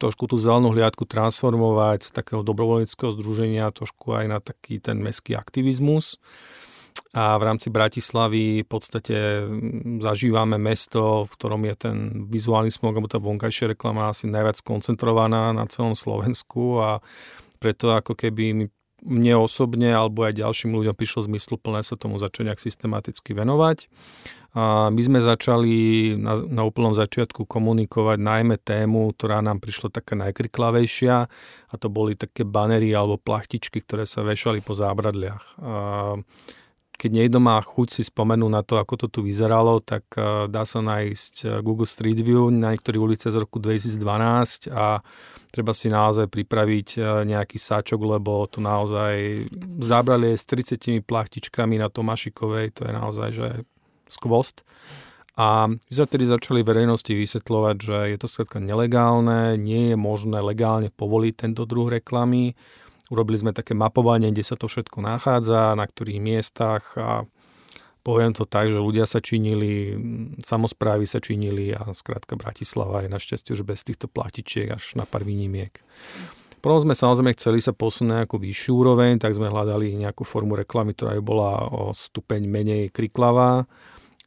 trošku 0.00 0.24
tú 0.24 0.40
zelenú 0.40 0.72
hliadku 0.72 1.04
transformovať 1.04 2.08
z 2.08 2.10
takého 2.16 2.40
dobrovoľníckého 2.40 3.12
združenia 3.12 3.68
trošku 3.68 4.16
aj 4.16 4.24
na 4.26 4.38
taký 4.40 4.80
ten 4.80 4.96
meský 4.96 5.36
aktivizmus. 5.36 6.16
A 7.10 7.36
v 7.36 7.42
rámci 7.42 7.74
Bratislavy 7.74 8.62
v 8.62 8.68
podstate 8.70 9.44
zažívame 9.98 10.56
mesto, 10.62 11.26
v 11.26 11.30
ktorom 11.34 11.62
je 11.66 11.74
ten 11.74 11.96
vizuálny 12.30 12.70
smog, 12.70 12.96
alebo 12.96 13.10
tá 13.10 13.18
vonkajšia 13.18 13.74
reklama 13.74 14.14
asi 14.14 14.30
najviac 14.30 14.62
koncentrovaná 14.62 15.50
na 15.50 15.66
celom 15.66 15.98
Slovensku 15.98 16.78
a 16.78 17.02
preto 17.58 17.92
ako 17.92 18.14
keby 18.14 18.44
mi 18.56 18.66
mne 19.04 19.40
osobne 19.40 19.90
alebo 19.90 20.28
aj 20.28 20.38
ďalším 20.38 20.76
ľuďom 20.76 20.96
prišlo 20.96 21.26
zmysluplné 21.26 21.80
sa 21.84 21.96
tomu 21.96 22.20
začať 22.20 22.52
nejak 22.52 22.60
systematicky 22.60 23.32
venovať. 23.32 23.88
A 24.50 24.90
my 24.90 24.98
sme 24.98 25.22
začali 25.22 25.74
na, 26.18 26.34
na 26.42 26.62
úplnom 26.66 26.90
začiatku 26.90 27.46
komunikovať 27.46 28.18
najmä 28.18 28.58
tému, 28.58 29.14
ktorá 29.14 29.38
nám 29.38 29.62
prišla 29.62 29.94
taká 29.94 30.18
najkriklavejšia 30.18 31.16
a 31.70 31.74
to 31.78 31.86
boli 31.86 32.18
také 32.18 32.42
banery 32.42 32.90
alebo 32.90 33.14
plachtičky, 33.14 33.78
ktoré 33.78 34.10
sa 34.10 34.26
vešali 34.26 34.58
po 34.58 34.74
zábradliach. 34.74 35.44
A 35.62 35.72
keď 37.00 37.10
niekto 37.16 37.40
má 37.40 37.56
chuť 37.64 37.88
si 37.96 38.02
spomenúť 38.04 38.52
na 38.52 38.60
to, 38.60 38.76
ako 38.76 38.94
to 39.00 39.06
tu 39.08 39.20
vyzeralo, 39.24 39.80
tak 39.80 40.04
dá 40.52 40.68
sa 40.68 40.84
nájsť 40.84 41.64
Google 41.64 41.88
Street 41.88 42.20
View 42.20 42.52
na 42.52 42.76
niektorých 42.76 43.00
ulice 43.00 43.32
z 43.32 43.40
roku 43.40 43.56
2012 43.56 44.68
a 44.68 45.00
treba 45.50 45.74
si 45.74 45.90
naozaj 45.90 46.30
pripraviť 46.30 46.88
e, 46.96 47.00
nejaký 47.26 47.58
sáčok, 47.58 47.98
lebo 48.06 48.46
to 48.46 48.62
naozaj 48.62 49.44
zabrali 49.82 50.38
s 50.38 50.46
30 50.46 51.02
plachtičkami 51.02 51.76
na 51.76 51.90
Tomášikovej, 51.90 52.78
to 52.78 52.86
je 52.86 52.92
naozaj 52.94 53.28
že 53.34 53.48
skvost. 54.06 54.62
A 55.38 55.70
my 55.70 55.92
sme 55.92 56.06
tedy 56.06 56.28
začali 56.28 56.60
verejnosti 56.60 57.10
vysvetľovať, 57.10 57.76
že 57.80 57.96
je 58.12 58.18
to 58.18 58.26
skrátka 58.28 58.60
nelegálne, 58.60 59.56
nie 59.56 59.94
je 59.94 59.96
možné 59.96 60.42
legálne 60.42 60.92
povoliť 60.92 61.34
tento 61.48 61.64
druh 61.64 61.88
reklamy. 61.88 62.54
Urobili 63.10 63.42
sme 63.42 63.50
také 63.50 63.74
mapovanie, 63.74 64.30
kde 64.30 64.46
sa 64.46 64.54
to 64.54 64.70
všetko 64.70 65.02
nachádza, 65.02 65.74
na 65.74 65.84
ktorých 65.84 66.22
miestach 66.22 66.94
a 66.94 67.26
Poviem 68.00 68.32
to 68.32 68.48
tak, 68.48 68.72
že 68.72 68.80
ľudia 68.80 69.04
sa 69.04 69.20
činili, 69.20 69.92
samozprávy 70.40 71.04
sa 71.04 71.20
činili 71.20 71.68
a 71.76 71.84
skrátka 71.92 72.32
Bratislava 72.32 73.04
je 73.04 73.12
našťastie 73.12 73.52
už 73.52 73.68
bez 73.68 73.84
týchto 73.84 74.08
platičiek 74.08 74.72
až 74.72 74.96
na 74.96 75.04
pár 75.04 75.20
výnimiek. 75.20 75.76
Prvom 76.64 76.80
sme 76.80 76.96
samozrejme 76.96 77.36
chceli 77.36 77.60
sa 77.60 77.76
posunúť 77.76 78.24
nejakú 78.24 78.40
vyššiu 78.40 78.72
úroveň, 78.72 79.20
tak 79.20 79.36
sme 79.36 79.52
hľadali 79.52 80.00
nejakú 80.00 80.24
formu 80.24 80.56
reklamy, 80.56 80.96
ktorá 80.96 81.12
by 81.20 81.22
bola 81.24 81.68
o 81.68 81.92
stupeň 81.92 82.40
menej 82.48 82.88
kriklavá. 82.88 83.68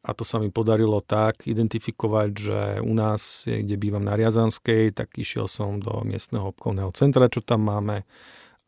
A 0.03 0.11
to 0.11 0.21
sa 0.21 0.37
mi 0.37 0.53
podarilo 0.53 0.99
tak 1.01 1.47
identifikovať, 1.49 2.29
že 2.35 2.59
u 2.83 2.93
nás, 2.93 3.47
kde 3.47 3.73
bývam 3.79 4.03
na 4.05 4.19
Riazanskej, 4.19 4.93
tak 4.93 5.17
išiel 5.17 5.49
som 5.49 5.81
do 5.81 6.03
miestneho 6.05 6.51
obchodného 6.51 6.93
centra, 6.93 7.31
čo 7.31 7.41
tam 7.41 7.65
máme 7.69 8.05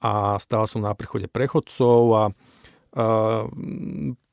a 0.04 0.36
stál 0.42 0.68
som 0.68 0.84
na 0.84 0.92
prechode 0.96 1.32
prechodcov 1.32 2.00
a 2.14 2.24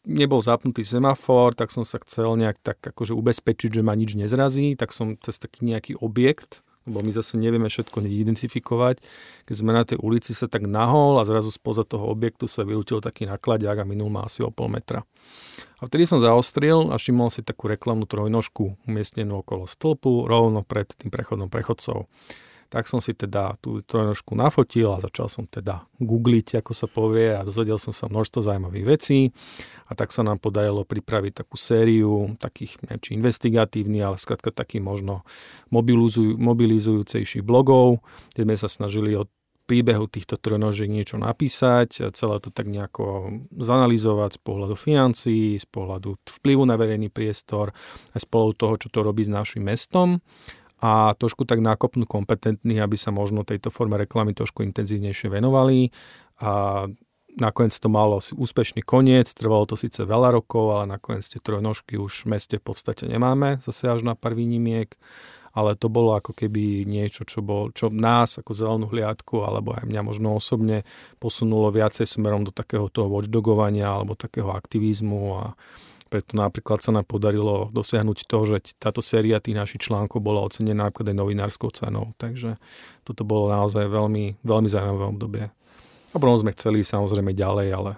nebol 0.03 0.41
zapnutý 0.43 0.83
semafor, 0.83 1.55
tak 1.55 1.71
som 1.71 1.87
sa 1.87 2.03
chcel 2.03 2.35
nejak 2.39 2.59
tak 2.63 2.79
akože 2.83 3.15
ubezpečiť, 3.15 3.71
že 3.79 3.83
ma 3.87 3.95
nič 3.95 4.19
nezrazí, 4.19 4.75
tak 4.75 4.91
som 4.91 5.15
cez 5.19 5.39
taký 5.39 5.67
nejaký 5.67 5.99
objekt, 5.99 6.67
lebo 6.83 6.99
my 6.99 7.15
zase 7.15 7.39
nevieme 7.39 7.71
všetko 7.71 8.03
identifikovať. 8.03 8.99
Keď 9.47 9.55
sme 9.55 9.71
na 9.71 9.87
tej 9.87 10.03
ulici 10.03 10.35
sa 10.35 10.51
tak 10.51 10.67
nahol 10.67 11.23
a 11.23 11.27
zrazu 11.27 11.55
spoza 11.55 11.87
toho 11.87 12.11
objektu 12.11 12.51
sa 12.51 12.67
vyrútil 12.67 12.99
taký 12.99 13.31
nakladiak 13.31 13.83
a 13.83 13.87
minul 13.87 14.11
ma 14.11 14.27
asi 14.27 14.43
o 14.43 14.51
pol 14.51 14.67
metra. 14.67 15.07
A 15.79 15.87
vtedy 15.87 16.11
som 16.11 16.19
zaostril 16.19 16.91
a 16.91 16.99
všimol 16.99 17.31
si 17.31 17.47
takú 17.47 17.71
reklamnú 17.71 18.07
trojnožku 18.11 18.83
umiestnenú 18.87 19.47
okolo 19.47 19.71
stĺpu 19.71 20.27
rovno 20.27 20.67
pred 20.67 20.91
tým 20.91 21.15
prechodom 21.15 21.47
prechodcov 21.47 22.11
tak 22.73 22.89
som 22.89 23.05
si 23.05 23.12
teda 23.12 23.61
tú 23.61 23.85
trojnožku 23.85 24.33
nafotil 24.33 24.97
a 24.97 25.05
začal 25.05 25.29
som 25.29 25.45
teda 25.45 25.85
googliť, 26.01 26.64
ako 26.64 26.73
sa 26.73 26.89
povie 26.89 27.37
a 27.37 27.45
dozvedel 27.45 27.77
som 27.77 27.93
sa 27.93 28.09
množstvo 28.09 28.41
zaujímavých 28.41 28.87
vecí. 28.89 29.29
A 29.87 29.93
tak 29.93 30.09
sa 30.09 30.25
nám 30.25 30.41
podarilo 30.41 30.89
pripraviť 30.89 31.45
takú 31.45 31.61
sériu 31.61 32.33
takých, 32.41 32.81
neviem, 32.81 33.01
či 33.05 33.11
investigatívnych, 33.20 34.01
ale 34.09 34.16
skrátka 34.16 34.49
takých 34.49 34.81
možno 34.81 35.20
mobilizuj, 35.68 36.41
mobilizujúcejších 36.41 37.45
blogov, 37.45 38.01
kde 38.33 38.49
sme 38.49 38.57
sa 38.57 38.73
snažili 38.73 39.12
od 39.20 39.29
príbehu 39.68 40.09
týchto 40.09 40.41
trojnožiek 40.41 40.89
niečo 40.89 41.20
napísať, 41.20 42.09
celé 42.16 42.37
to 42.41 42.49
tak 42.49 42.73
nejako 42.73 43.37
zanalizovať 43.53 44.37
z 44.37 44.41
pohľadu 44.41 44.75
financií, 44.81 45.61
z 45.61 45.68
pohľadu 45.68 46.18
vplyvu 46.25 46.64
na 46.64 46.81
verejný 46.81 47.12
priestor, 47.12 47.77
aj 48.16 48.20
z 48.25 48.27
pohľadu 48.33 48.55
toho, 48.57 48.75
čo 48.81 48.89
to 48.89 49.05
robí 49.05 49.29
s 49.29 49.31
našim 49.31 49.62
mestom 49.62 50.25
a 50.83 51.14
trošku 51.14 51.47
tak 51.47 51.62
nákopnú 51.62 52.11
kompetentných, 52.11 52.83
aby 52.83 52.99
sa 52.99 53.14
možno 53.14 53.47
tejto 53.47 53.70
forme 53.70 53.95
reklamy 53.95 54.35
trošku 54.35 54.66
intenzívnejšie 54.66 55.30
venovali. 55.30 55.95
A 56.43 56.85
nakoniec 57.39 57.72
to 57.78 57.87
malo 57.87 58.18
úspešný 58.18 58.83
koniec, 58.83 59.30
trvalo 59.30 59.64
to 59.64 59.78
síce 59.78 60.03
veľa 60.03 60.35
rokov, 60.35 60.74
ale 60.74 60.99
nakoniec 60.99 61.22
tie 61.22 61.39
trojnožky 61.39 61.97
už 61.97 62.26
v 62.26 62.37
meste 62.37 62.59
v 62.59 62.64
podstate 62.66 63.07
nemáme, 63.07 63.62
zase 63.62 63.89
až 63.89 64.03
na 64.03 64.18
pár 64.18 64.35
výnimiek, 64.35 64.91
ale 65.53 65.76
to 65.76 65.87
bolo 65.93 66.16
ako 66.16 66.33
keby 66.35 66.83
niečo, 66.89 67.28
čo, 67.28 67.45
bol, 67.45 67.70
čo 67.70 67.93
nás 67.93 68.41
ako 68.41 68.53
zelenú 68.57 68.87
hliadku, 68.89 69.45
alebo 69.45 69.76
aj 69.76 69.85
mňa 69.85 70.03
možno 70.03 70.35
osobne 70.35 70.83
posunulo 71.20 71.68
viacej 71.70 72.09
smerom 72.09 72.43
do 72.43 72.53
takého 72.53 72.89
toho 72.89 73.07
watchdogovania 73.07 73.87
alebo 73.87 74.16
takého 74.16 74.51
aktivizmu 74.53 75.20
a 75.39 75.45
preto 76.13 76.37
napríklad 76.37 76.85
sa 76.85 76.93
nám 76.93 77.09
podarilo 77.09 77.73
dosiahnuť 77.73 78.29
to, 78.29 78.39
že 78.45 78.77
táto 78.77 79.01
séria 79.01 79.41
tých 79.41 79.57
našich 79.57 79.89
článkov 79.89 80.21
bola 80.21 80.45
ocenená 80.45 80.93
napríklad 80.93 81.17
aj 81.17 81.21
novinárskou 81.25 81.73
cenou. 81.73 82.13
Takže 82.21 82.61
toto 83.01 83.25
bolo 83.25 83.49
naozaj 83.49 83.89
veľmi, 83.89 84.45
veľmi 84.45 84.69
zaujímavé 84.69 85.05
obdobie. 85.09 85.45
A 86.13 86.17
potom 86.21 86.37
sme 86.37 86.53
chceli 86.53 86.85
samozrejme 86.85 87.33
ďalej, 87.33 87.69
ale 87.73 87.93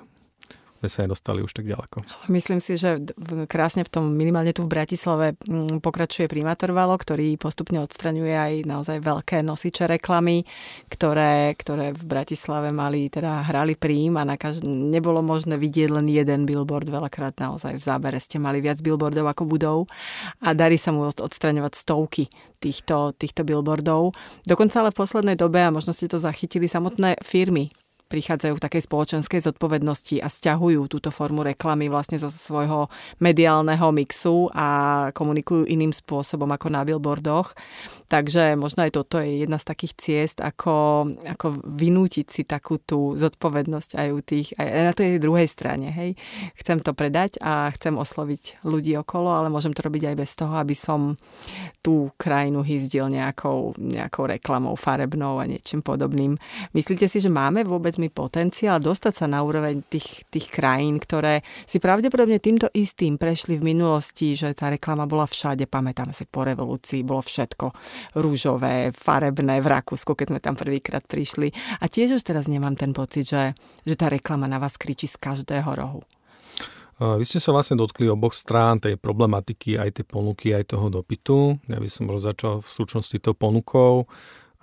sme 0.85 0.93
sa 0.93 1.01
nedostali 1.09 1.41
už 1.41 1.57
tak 1.57 1.65
ďaleko. 1.65 2.05
Myslím 2.29 2.61
si, 2.61 2.77
že 2.77 3.01
krásne 3.49 3.89
v 3.89 3.91
tom, 3.91 4.13
minimálne 4.13 4.53
tu 4.53 4.69
v 4.69 4.73
Bratislave, 4.77 5.33
mm, 5.41 5.81
pokračuje 5.81 6.29
primátor 6.29 6.77
Valo, 6.77 6.93
ktorý 7.01 7.41
postupne 7.41 7.81
odstraňuje 7.81 8.35
aj 8.37 8.53
naozaj 8.69 9.01
veľké 9.01 9.41
nosiče 9.41 9.89
reklamy, 9.89 10.45
ktoré, 10.93 11.57
ktoré 11.57 11.97
v 11.97 12.05
Bratislave 12.05 12.69
mali, 12.69 13.09
teda 13.09 13.49
hrali 13.49 13.81
príjm 13.81 14.21
a 14.21 14.29
na 14.29 14.37
každ- 14.37 14.69
nebolo 14.69 15.25
možné 15.25 15.57
vidieť 15.57 15.89
len 15.89 16.05
jeden 16.05 16.45
billboard, 16.45 16.93
veľakrát 16.93 17.41
naozaj 17.41 17.81
v 17.81 17.85
zábere 17.85 18.21
ste 18.21 18.37
mali 18.37 18.61
viac 18.61 18.85
billboardov 18.85 19.25
ako 19.25 19.49
budov 19.49 19.79
a 20.45 20.53
darí 20.53 20.77
sa 20.77 20.93
mu 20.93 21.09
odstraňovať 21.09 21.73
stovky 21.81 22.29
týchto, 22.61 23.17
týchto 23.17 23.41
billboardov. 23.49 24.13
Dokonca 24.45 24.85
ale 24.85 24.93
v 24.93 25.01
poslednej 25.01 25.37
dobe, 25.41 25.65
a 25.65 25.73
možno 25.73 25.97
ste 25.97 26.13
to 26.13 26.21
zachytili, 26.21 26.69
samotné 26.69 27.17
firmy 27.25 27.73
prichádzajú 28.15 28.55
k 28.55 28.65
takej 28.71 28.83
spoločenskej 28.87 29.41
zodpovednosti 29.43 30.23
a 30.23 30.31
stiahujú 30.31 30.87
túto 30.87 31.11
formu 31.11 31.43
reklamy 31.43 31.91
vlastne 31.91 32.23
zo 32.23 32.31
svojho 32.31 32.87
mediálneho 33.19 33.91
mixu 33.91 34.47
a 34.55 35.11
komunikujú 35.11 35.67
iným 35.67 35.91
spôsobom 35.91 36.47
ako 36.55 36.71
na 36.71 36.87
billboardoch. 36.87 37.59
Takže 38.07 38.55
možno 38.55 38.87
aj 38.87 38.95
toto 38.95 39.19
je 39.19 39.43
jedna 39.43 39.59
z 39.59 39.67
takých 39.67 39.93
ciest, 39.99 40.39
ako, 40.39 41.11
ako 41.27 41.59
vynútiť 41.67 42.27
si 42.31 42.47
takú 42.47 42.79
tú 42.79 43.19
zodpovednosť 43.19 43.99
aj 43.99 44.09
u 44.15 44.21
tých, 44.23 44.55
aj 44.55 44.69
na 44.87 44.95
tej 44.95 45.19
druhej 45.19 45.51
strane. 45.51 45.91
Hej. 45.91 46.15
Chcem 46.55 46.79
to 46.79 46.95
predať 46.95 47.43
a 47.43 47.75
chcem 47.75 47.99
osloviť 47.99 48.63
ľudí 48.63 48.95
okolo, 48.95 49.35
ale 49.35 49.51
môžem 49.51 49.75
to 49.75 49.83
robiť 49.83 50.15
aj 50.15 50.17
bez 50.23 50.31
toho, 50.39 50.55
aby 50.55 50.77
som 50.79 51.19
tú 51.83 52.15
krajinu 52.15 52.63
hyzdil 52.63 53.11
nejakou, 53.11 53.75
nejakou 53.75 54.31
reklamou 54.31 54.79
farebnou 54.79 55.43
a 55.43 55.51
niečím 55.51 55.83
podobným. 55.83 56.39
Myslíte 56.71 57.11
si, 57.11 57.19
že 57.19 57.33
máme 57.33 57.67
vôbec 57.67 57.99
povedzme 58.11 58.25
potenciál 58.35 58.83
dostať 58.83 59.15
sa 59.15 59.27
na 59.31 59.47
úroveň 59.47 59.85
tých, 59.87 60.27
tých 60.27 60.51
krajín, 60.51 60.99
ktoré 60.99 61.47
si 61.71 61.79
pravdepodobne 61.79 62.43
týmto 62.43 62.67
istým 62.75 63.15
prešli 63.15 63.61
v 63.61 63.71
minulosti, 63.71 64.35
že 64.35 64.51
tá 64.59 64.75
reklama 64.75 65.07
bola 65.07 65.29
všade, 65.29 65.71
pamätám 65.71 66.11
si 66.11 66.27
po 66.27 66.43
revolúcii, 66.43 67.07
bolo 67.07 67.23
všetko 67.23 67.71
rúžové, 68.19 68.91
farebné 68.91 69.63
v 69.63 69.71
Rakúsku, 69.71 70.19
keď 70.19 70.35
sme 70.35 70.41
tam 70.43 70.59
prvýkrát 70.59 71.07
prišli. 71.07 71.55
A 71.79 71.87
tiež 71.87 72.19
už 72.19 72.27
teraz 72.27 72.51
nemám 72.51 72.75
ten 72.75 72.91
pocit, 72.91 73.29
že, 73.29 73.55
že 73.87 73.95
tá 73.95 74.11
reklama 74.11 74.51
na 74.51 74.59
vás 74.59 74.75
kričí 74.75 75.07
z 75.07 75.15
každého 75.15 75.71
rohu. 75.71 76.03
Vy 76.99 77.23
ste 77.23 77.39
sa 77.39 77.55
vlastne 77.55 77.79
dotkli 77.79 78.11
oboch 78.11 78.35
strán 78.35 78.83
tej 78.83 78.99
problematiky, 78.99 79.79
aj 79.79 80.03
tej 80.03 80.07
ponuky, 80.11 80.55
aj 80.55 80.75
toho 80.75 80.91
dopytu. 80.91 81.59
Ja 81.71 81.79
by 81.79 81.87
som 81.87 82.11
možno 82.11 82.35
začal 82.35 82.55
v 82.63 82.71
súčnosti 82.71 83.15
tou 83.23 83.35
ponukou. 83.35 84.11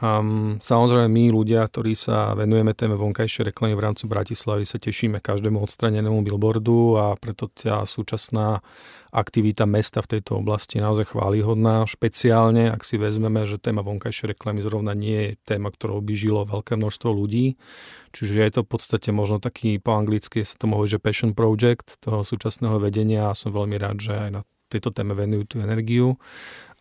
Um, 0.02 0.58
samozrejme 0.58 1.06
my 1.14 1.24
ľudia, 1.30 1.62
ktorí 1.62 1.94
sa 1.94 2.34
venujeme 2.34 2.74
téme 2.74 2.98
vonkajšej 2.98 3.54
reklamy 3.54 3.78
v 3.78 3.86
rámci 3.86 4.10
Bratislavy, 4.10 4.66
sa 4.66 4.82
tešíme 4.82 5.22
každému 5.22 5.62
odstranenému 5.62 6.26
billboardu 6.26 6.98
a 6.98 7.06
preto 7.22 7.46
tá 7.54 7.86
súčasná 7.86 8.66
aktivita 9.14 9.70
mesta 9.70 10.02
v 10.02 10.18
tejto 10.18 10.42
oblasti 10.42 10.82
je 10.82 10.86
naozaj 10.90 11.14
chválihodná. 11.14 11.86
Špeciálne, 11.86 12.74
ak 12.74 12.82
si 12.82 12.98
vezmeme, 12.98 13.46
že 13.46 13.62
téma 13.62 13.86
vonkajšej 13.86 14.34
reklamy 14.34 14.66
zrovna 14.66 14.98
nie 14.98 15.38
je 15.38 15.38
téma, 15.46 15.70
ktorou 15.70 16.02
by 16.02 16.14
žilo 16.18 16.50
veľké 16.50 16.82
množstvo 16.82 17.14
ľudí. 17.14 17.62
Čiže 18.10 18.42
je 18.42 18.54
to 18.58 18.62
v 18.66 18.70
podstate 18.74 19.14
možno 19.14 19.38
taký 19.38 19.78
po 19.78 19.94
anglicky 19.94 20.42
sa 20.42 20.58
to 20.58 20.66
hovorí, 20.66 20.90
že 20.90 20.98
passion 20.98 21.38
project 21.38 22.02
toho 22.02 22.26
súčasného 22.26 22.82
vedenia 22.82 23.30
a 23.30 23.38
som 23.38 23.54
veľmi 23.54 23.78
rád, 23.78 24.02
že 24.02 24.18
aj 24.18 24.30
na 24.34 24.42
tejto 24.66 24.90
téme 24.90 25.14
venujú 25.14 25.46
tú 25.46 25.56
energiu. 25.62 26.18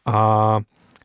A 0.09 0.57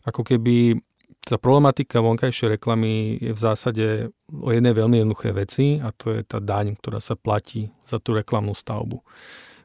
ako 0.06 0.22
keby 0.22 0.78
tá 1.26 1.42
problematika 1.42 2.06
vonkajšej 2.06 2.62
reklamy 2.62 3.18
je 3.18 3.34
v 3.34 3.40
zásade 3.42 3.86
o 4.30 4.50
jednej 4.54 4.78
veľmi 4.78 5.02
jednoduché 5.02 5.34
veci 5.34 5.82
a 5.82 5.90
to 5.90 6.14
je 6.14 6.22
tá 6.22 6.38
daň, 6.38 6.78
ktorá 6.78 7.02
sa 7.02 7.18
platí 7.18 7.74
za 7.90 7.98
tú 7.98 8.14
reklamnú 8.14 8.54
stavbu. 8.54 9.02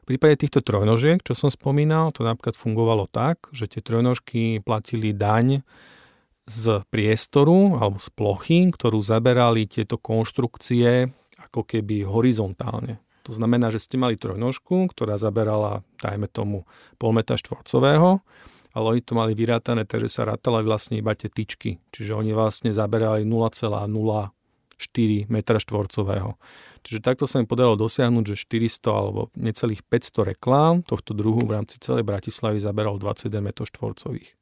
V 0.01 0.05
prípade 0.09 0.41
týchto 0.41 0.65
trojnožiek, 0.65 1.21
čo 1.21 1.37
som 1.37 1.53
spomínal, 1.53 2.09
to 2.09 2.25
napríklad 2.25 2.57
fungovalo 2.57 3.05
tak, 3.05 3.45
že 3.53 3.69
tie 3.69 3.85
trojnožky 3.85 4.65
platili 4.65 5.13
daň 5.13 5.61
z 6.49 6.81
priestoru 6.89 7.77
alebo 7.77 8.01
z 8.01 8.09
plochy, 8.09 8.59
ktorú 8.73 8.97
zaberali 8.97 9.69
tieto 9.69 10.01
konštrukcie 10.01 11.13
ako 11.37 11.61
keby 11.61 12.01
horizontálne. 12.01 12.97
To 13.29 13.37
znamená, 13.37 13.69
že 13.69 13.77
ste 13.77 14.01
mali 14.01 14.17
trojnožku, 14.17 14.89
ktorá 14.89 15.21
zaberala, 15.21 15.85
dajme 16.01 16.25
tomu, 16.25 16.65
pol 16.97 17.13
metra 17.13 17.37
štvorcového 17.37 18.25
ale 18.71 18.85
oni 18.97 19.01
to 19.03 19.13
mali 19.15 19.35
vyrátané, 19.35 19.83
takže 19.83 20.07
sa 20.07 20.27
rátali 20.27 20.63
vlastne 20.63 20.99
iba 20.99 21.11
tie 21.15 21.27
tyčky. 21.27 21.79
Čiže 21.91 22.15
oni 22.15 22.31
vlastne 22.31 22.71
zaberali 22.71 23.27
0,04 23.27 24.31
m 25.27 25.35
štvorcového. 25.37 26.39
Čiže 26.81 26.99
takto 27.05 27.29
sa 27.29 27.37
im 27.37 27.45
podarilo 27.45 27.77
dosiahnuť, 27.77 28.23
že 28.33 28.35
400 28.47 28.89
alebo 28.89 29.29
necelých 29.37 29.85
500 29.85 30.33
reklám 30.33 30.81
tohto 30.81 31.13
druhu 31.13 31.45
v 31.45 31.53
rámci 31.61 31.77
celej 31.77 32.01
Bratislavy 32.07 32.57
zaberalo 32.57 32.97
21 32.97 33.29
m 33.37 33.49
štvorcových. 33.53 34.33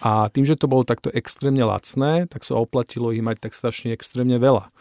A 0.00 0.32
tým, 0.32 0.48
že 0.48 0.56
to 0.56 0.68
bolo 0.72 0.88
takto 0.88 1.12
extrémne 1.12 1.60
lacné, 1.60 2.24
tak 2.32 2.44
sa 2.44 2.56
oplatilo 2.56 3.12
ich 3.12 3.20
mať 3.20 3.48
tak 3.48 3.52
strašne 3.52 3.92
extrémne 3.92 4.40
veľa. 4.40 4.72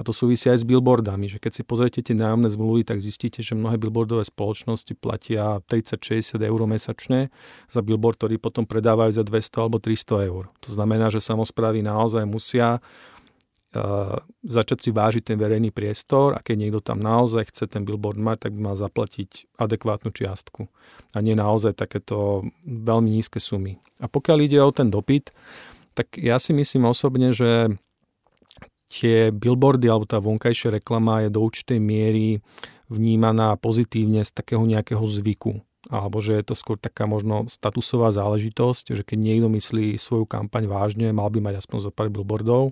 to 0.00 0.16
súvisí 0.16 0.48
aj 0.48 0.64
s 0.64 0.68
billboardami, 0.68 1.28
že 1.28 1.36
keď 1.36 1.52
si 1.52 1.62
pozriete 1.68 2.00
tie 2.00 2.16
nájomné 2.16 2.48
zmluvy, 2.48 2.80
tak 2.80 3.04
zistíte, 3.04 3.44
že 3.44 3.52
mnohé 3.52 3.76
billboardové 3.76 4.24
spoločnosti 4.24 4.96
platia 4.96 5.60
30-60 5.68 6.40
eur 6.40 6.60
mesačne 6.64 7.28
za 7.68 7.80
billboard, 7.84 8.16
ktorý 8.16 8.40
potom 8.40 8.64
predávajú 8.64 9.12
za 9.12 9.24
200 9.24 9.52
alebo 9.60 9.76
300 9.76 10.30
eur. 10.32 10.48
To 10.64 10.70
znamená, 10.72 11.12
že 11.12 11.20
samozprávy 11.20 11.84
naozaj 11.84 12.24
musia 12.24 12.80
uh, 12.80 14.16
začať 14.40 14.78
si 14.80 14.90
vážiť 14.96 15.28
ten 15.28 15.36
verejný 15.36 15.76
priestor 15.76 16.36
a 16.36 16.40
keď 16.40 16.56
niekto 16.56 16.80
tam 16.80 16.96
naozaj 16.96 17.52
chce 17.52 17.68
ten 17.68 17.84
billboard 17.84 18.16
mať, 18.16 18.48
tak 18.48 18.56
by 18.56 18.72
mal 18.72 18.76
zaplatiť 18.80 19.60
adekvátnu 19.60 20.08
čiastku 20.08 20.72
a 21.12 21.18
nie 21.20 21.36
naozaj 21.36 21.76
takéto 21.76 22.48
veľmi 22.64 23.12
nízke 23.12 23.36
sumy. 23.36 23.76
A 24.00 24.08
pokiaľ 24.08 24.38
ide 24.40 24.56
o 24.64 24.72
ten 24.72 24.88
dopyt, 24.88 25.36
tak 25.92 26.16
ja 26.16 26.40
si 26.40 26.56
myslím 26.56 26.88
osobne, 26.88 27.36
že 27.36 27.76
tie 28.92 29.32
billboardy 29.32 29.88
alebo 29.88 30.04
tá 30.04 30.20
vonkajšia 30.20 30.76
reklama 30.76 31.24
je 31.24 31.32
do 31.32 31.40
určitej 31.40 31.80
miery 31.80 32.44
vnímaná 32.92 33.56
pozitívne 33.56 34.20
z 34.20 34.30
takého 34.36 34.60
nejakého 34.68 35.00
zvyku. 35.00 35.64
Alebo 35.88 36.22
že 36.22 36.38
je 36.38 36.44
to 36.46 36.54
skôr 36.54 36.78
taká 36.78 37.08
možno 37.08 37.48
statusová 37.48 38.12
záležitosť, 38.14 38.94
že 38.94 39.02
keď 39.02 39.18
niekto 39.18 39.48
myslí 39.50 39.96
svoju 39.98 40.28
kampaň 40.28 40.68
vážne, 40.70 41.10
mal 41.10 41.32
by 41.32 41.40
mať 41.42 41.64
aspoň 41.64 41.78
zo 41.88 41.90
pár 41.90 42.12
billboardov, 42.12 42.70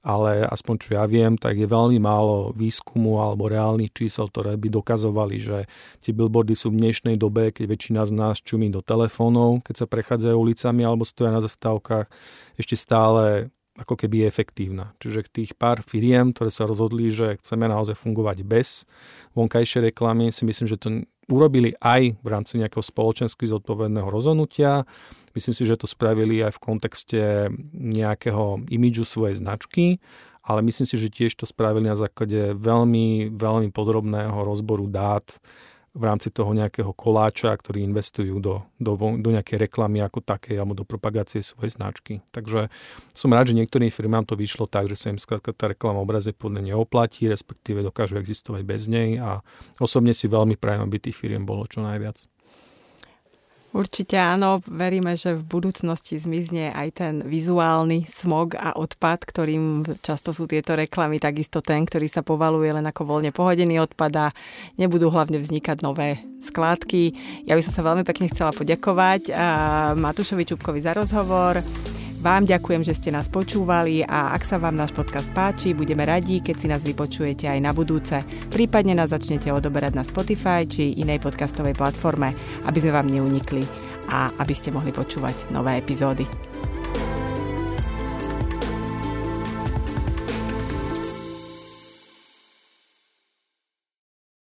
ale 0.00 0.46
aspoň 0.46 0.74
čo 0.78 0.88
ja 0.96 1.04
viem, 1.04 1.36
tak 1.36 1.58
je 1.58 1.68
veľmi 1.68 2.00
málo 2.00 2.54
výskumu 2.54 3.20
alebo 3.20 3.50
reálnych 3.50 3.92
čísel, 3.92 4.30
ktoré 4.30 4.56
by 4.56 4.70
dokazovali, 4.70 5.36
že 5.42 5.58
tie 6.00 6.14
billboardy 6.14 6.54
sú 6.54 6.72
v 6.72 6.80
dnešnej 6.86 7.20
dobe, 7.20 7.50
keď 7.52 7.66
väčšina 7.68 8.02
z 8.06 8.12
nás 8.14 8.40
čumí 8.40 8.70
do 8.72 8.80
telefónov, 8.80 9.60
keď 9.66 9.84
sa 9.84 9.86
prechádzajú 9.90 10.36
ulicami 10.38 10.86
alebo 10.86 11.04
stoja 11.04 11.34
na 11.34 11.42
zastávkach, 11.42 12.08
ešte 12.56 12.78
stále 12.78 13.52
ako 13.78 13.94
keby 13.94 14.26
efektívna. 14.26 14.92
Čiže 14.98 15.30
tých 15.30 15.54
pár 15.54 15.86
firiem, 15.86 16.34
ktoré 16.34 16.50
sa 16.50 16.66
rozhodli, 16.66 17.08
že 17.08 17.38
chceme 17.38 17.70
naozaj 17.70 17.94
fungovať 17.94 18.42
bez 18.42 18.84
vonkajšej 19.38 19.94
reklamy, 19.94 20.34
si 20.34 20.42
myslím, 20.42 20.66
že 20.66 20.76
to 20.76 21.06
urobili 21.30 21.76
aj 21.78 22.18
v 22.18 22.28
rámci 22.28 22.58
nejakého 22.58 22.82
spoločensky 22.82 23.46
zodpovedného 23.46 24.08
rozhodnutia. 24.08 24.88
Myslím 25.36 25.54
si, 25.54 25.62
že 25.68 25.78
to 25.78 25.86
spravili 25.86 26.42
aj 26.42 26.56
v 26.56 26.62
kontexte 26.62 27.22
nejakého 27.72 28.66
imidžu 28.72 29.06
svojej 29.06 29.38
značky, 29.38 30.02
ale 30.42 30.64
myslím 30.64 30.88
si, 30.88 30.96
že 30.96 31.12
tiež 31.12 31.36
to 31.36 31.44
spravili 31.44 31.86
na 31.86 31.94
základe 31.94 32.56
veľmi, 32.56 33.36
veľmi 33.36 33.68
podrobného 33.70 34.40
rozboru 34.42 34.88
dát 34.88 35.36
v 35.98 36.04
rámci 36.06 36.30
toho 36.30 36.54
nejakého 36.54 36.94
koláča, 36.94 37.50
ktorí 37.50 37.82
investujú 37.82 38.38
do, 38.38 38.62
do, 38.78 38.94
do 38.94 39.28
nejakej 39.34 39.66
reklamy 39.66 39.98
ako 39.98 40.22
takej 40.22 40.62
alebo 40.62 40.78
do 40.78 40.86
propagácie 40.86 41.42
svojej 41.42 41.74
značky. 41.74 42.22
Takže 42.30 42.70
som 43.10 43.34
rád, 43.34 43.50
že 43.50 43.58
niektorým 43.58 43.90
firmám 43.90 44.22
to 44.22 44.38
vyšlo 44.38 44.70
tak, 44.70 44.86
že 44.86 44.94
sa 44.94 45.10
im 45.10 45.18
skladka 45.18 45.50
tá 45.50 45.66
reklama 45.66 45.98
obraze 45.98 46.30
podne 46.30 46.62
neoplatí, 46.62 47.26
respektíve 47.26 47.82
dokážu 47.82 48.14
existovať 48.22 48.62
bez 48.62 48.86
nej 48.86 49.18
a 49.18 49.42
osobne 49.82 50.14
si 50.14 50.30
veľmi 50.30 50.54
prajem, 50.54 50.86
aby 50.86 51.02
tých 51.02 51.18
firiem 51.18 51.42
bolo 51.42 51.66
čo 51.66 51.82
najviac. 51.82 52.37
Určite 53.68 54.16
áno, 54.16 54.64
veríme, 54.64 55.12
že 55.12 55.36
v 55.36 55.44
budúcnosti 55.44 56.16
zmizne 56.16 56.72
aj 56.72 56.88
ten 56.98 57.14
vizuálny 57.20 58.08
smog 58.08 58.56
a 58.56 58.72
odpad, 58.72 59.28
ktorým 59.28 59.84
často 60.00 60.32
sú 60.32 60.48
tieto 60.48 60.72
reklamy, 60.72 61.20
takisto 61.20 61.60
ten, 61.60 61.84
ktorý 61.84 62.08
sa 62.08 62.24
povaluje 62.24 62.72
len 62.72 62.88
ako 62.88 63.04
voľne 63.04 63.28
pohodený 63.28 63.84
odpad 63.84 64.12
a 64.16 64.26
nebudú 64.80 65.12
hlavne 65.12 65.36
vznikať 65.36 65.84
nové 65.84 66.16
skládky. 66.40 67.12
Ja 67.44 67.60
by 67.60 67.62
som 67.62 67.76
sa 67.76 67.84
veľmi 67.84 68.08
pekne 68.08 68.32
chcela 68.32 68.56
poďakovať 68.56 69.36
Matúšovi 70.00 70.48
Čupkovi 70.48 70.80
za 70.80 70.96
rozhovor. 70.96 71.60
Vám 72.18 72.50
ďakujem, 72.50 72.82
že 72.82 72.98
ste 72.98 73.14
nás 73.14 73.30
počúvali 73.30 74.02
a 74.02 74.34
ak 74.34 74.42
sa 74.42 74.58
vám 74.58 74.74
náš 74.74 74.90
podcast 74.90 75.30
páči, 75.30 75.70
budeme 75.70 76.02
radi, 76.02 76.42
keď 76.42 76.56
si 76.58 76.66
nás 76.66 76.82
vypočujete 76.82 77.46
aj 77.46 77.62
na 77.62 77.70
budúce. 77.70 78.26
Prípadne 78.50 78.98
nás 78.98 79.14
začnete 79.14 79.54
odoberať 79.54 79.94
na 79.94 80.02
Spotify 80.02 80.66
či 80.66 80.98
inej 80.98 81.22
podcastovej 81.22 81.78
platforme, 81.78 82.34
aby 82.66 82.78
sme 82.82 82.98
vám 82.98 83.06
neunikli 83.06 83.62
a 84.10 84.34
aby 84.34 84.50
ste 84.50 84.74
mohli 84.74 84.90
počúvať 84.90 85.54
nové 85.54 85.78
epizódy. 85.78 86.26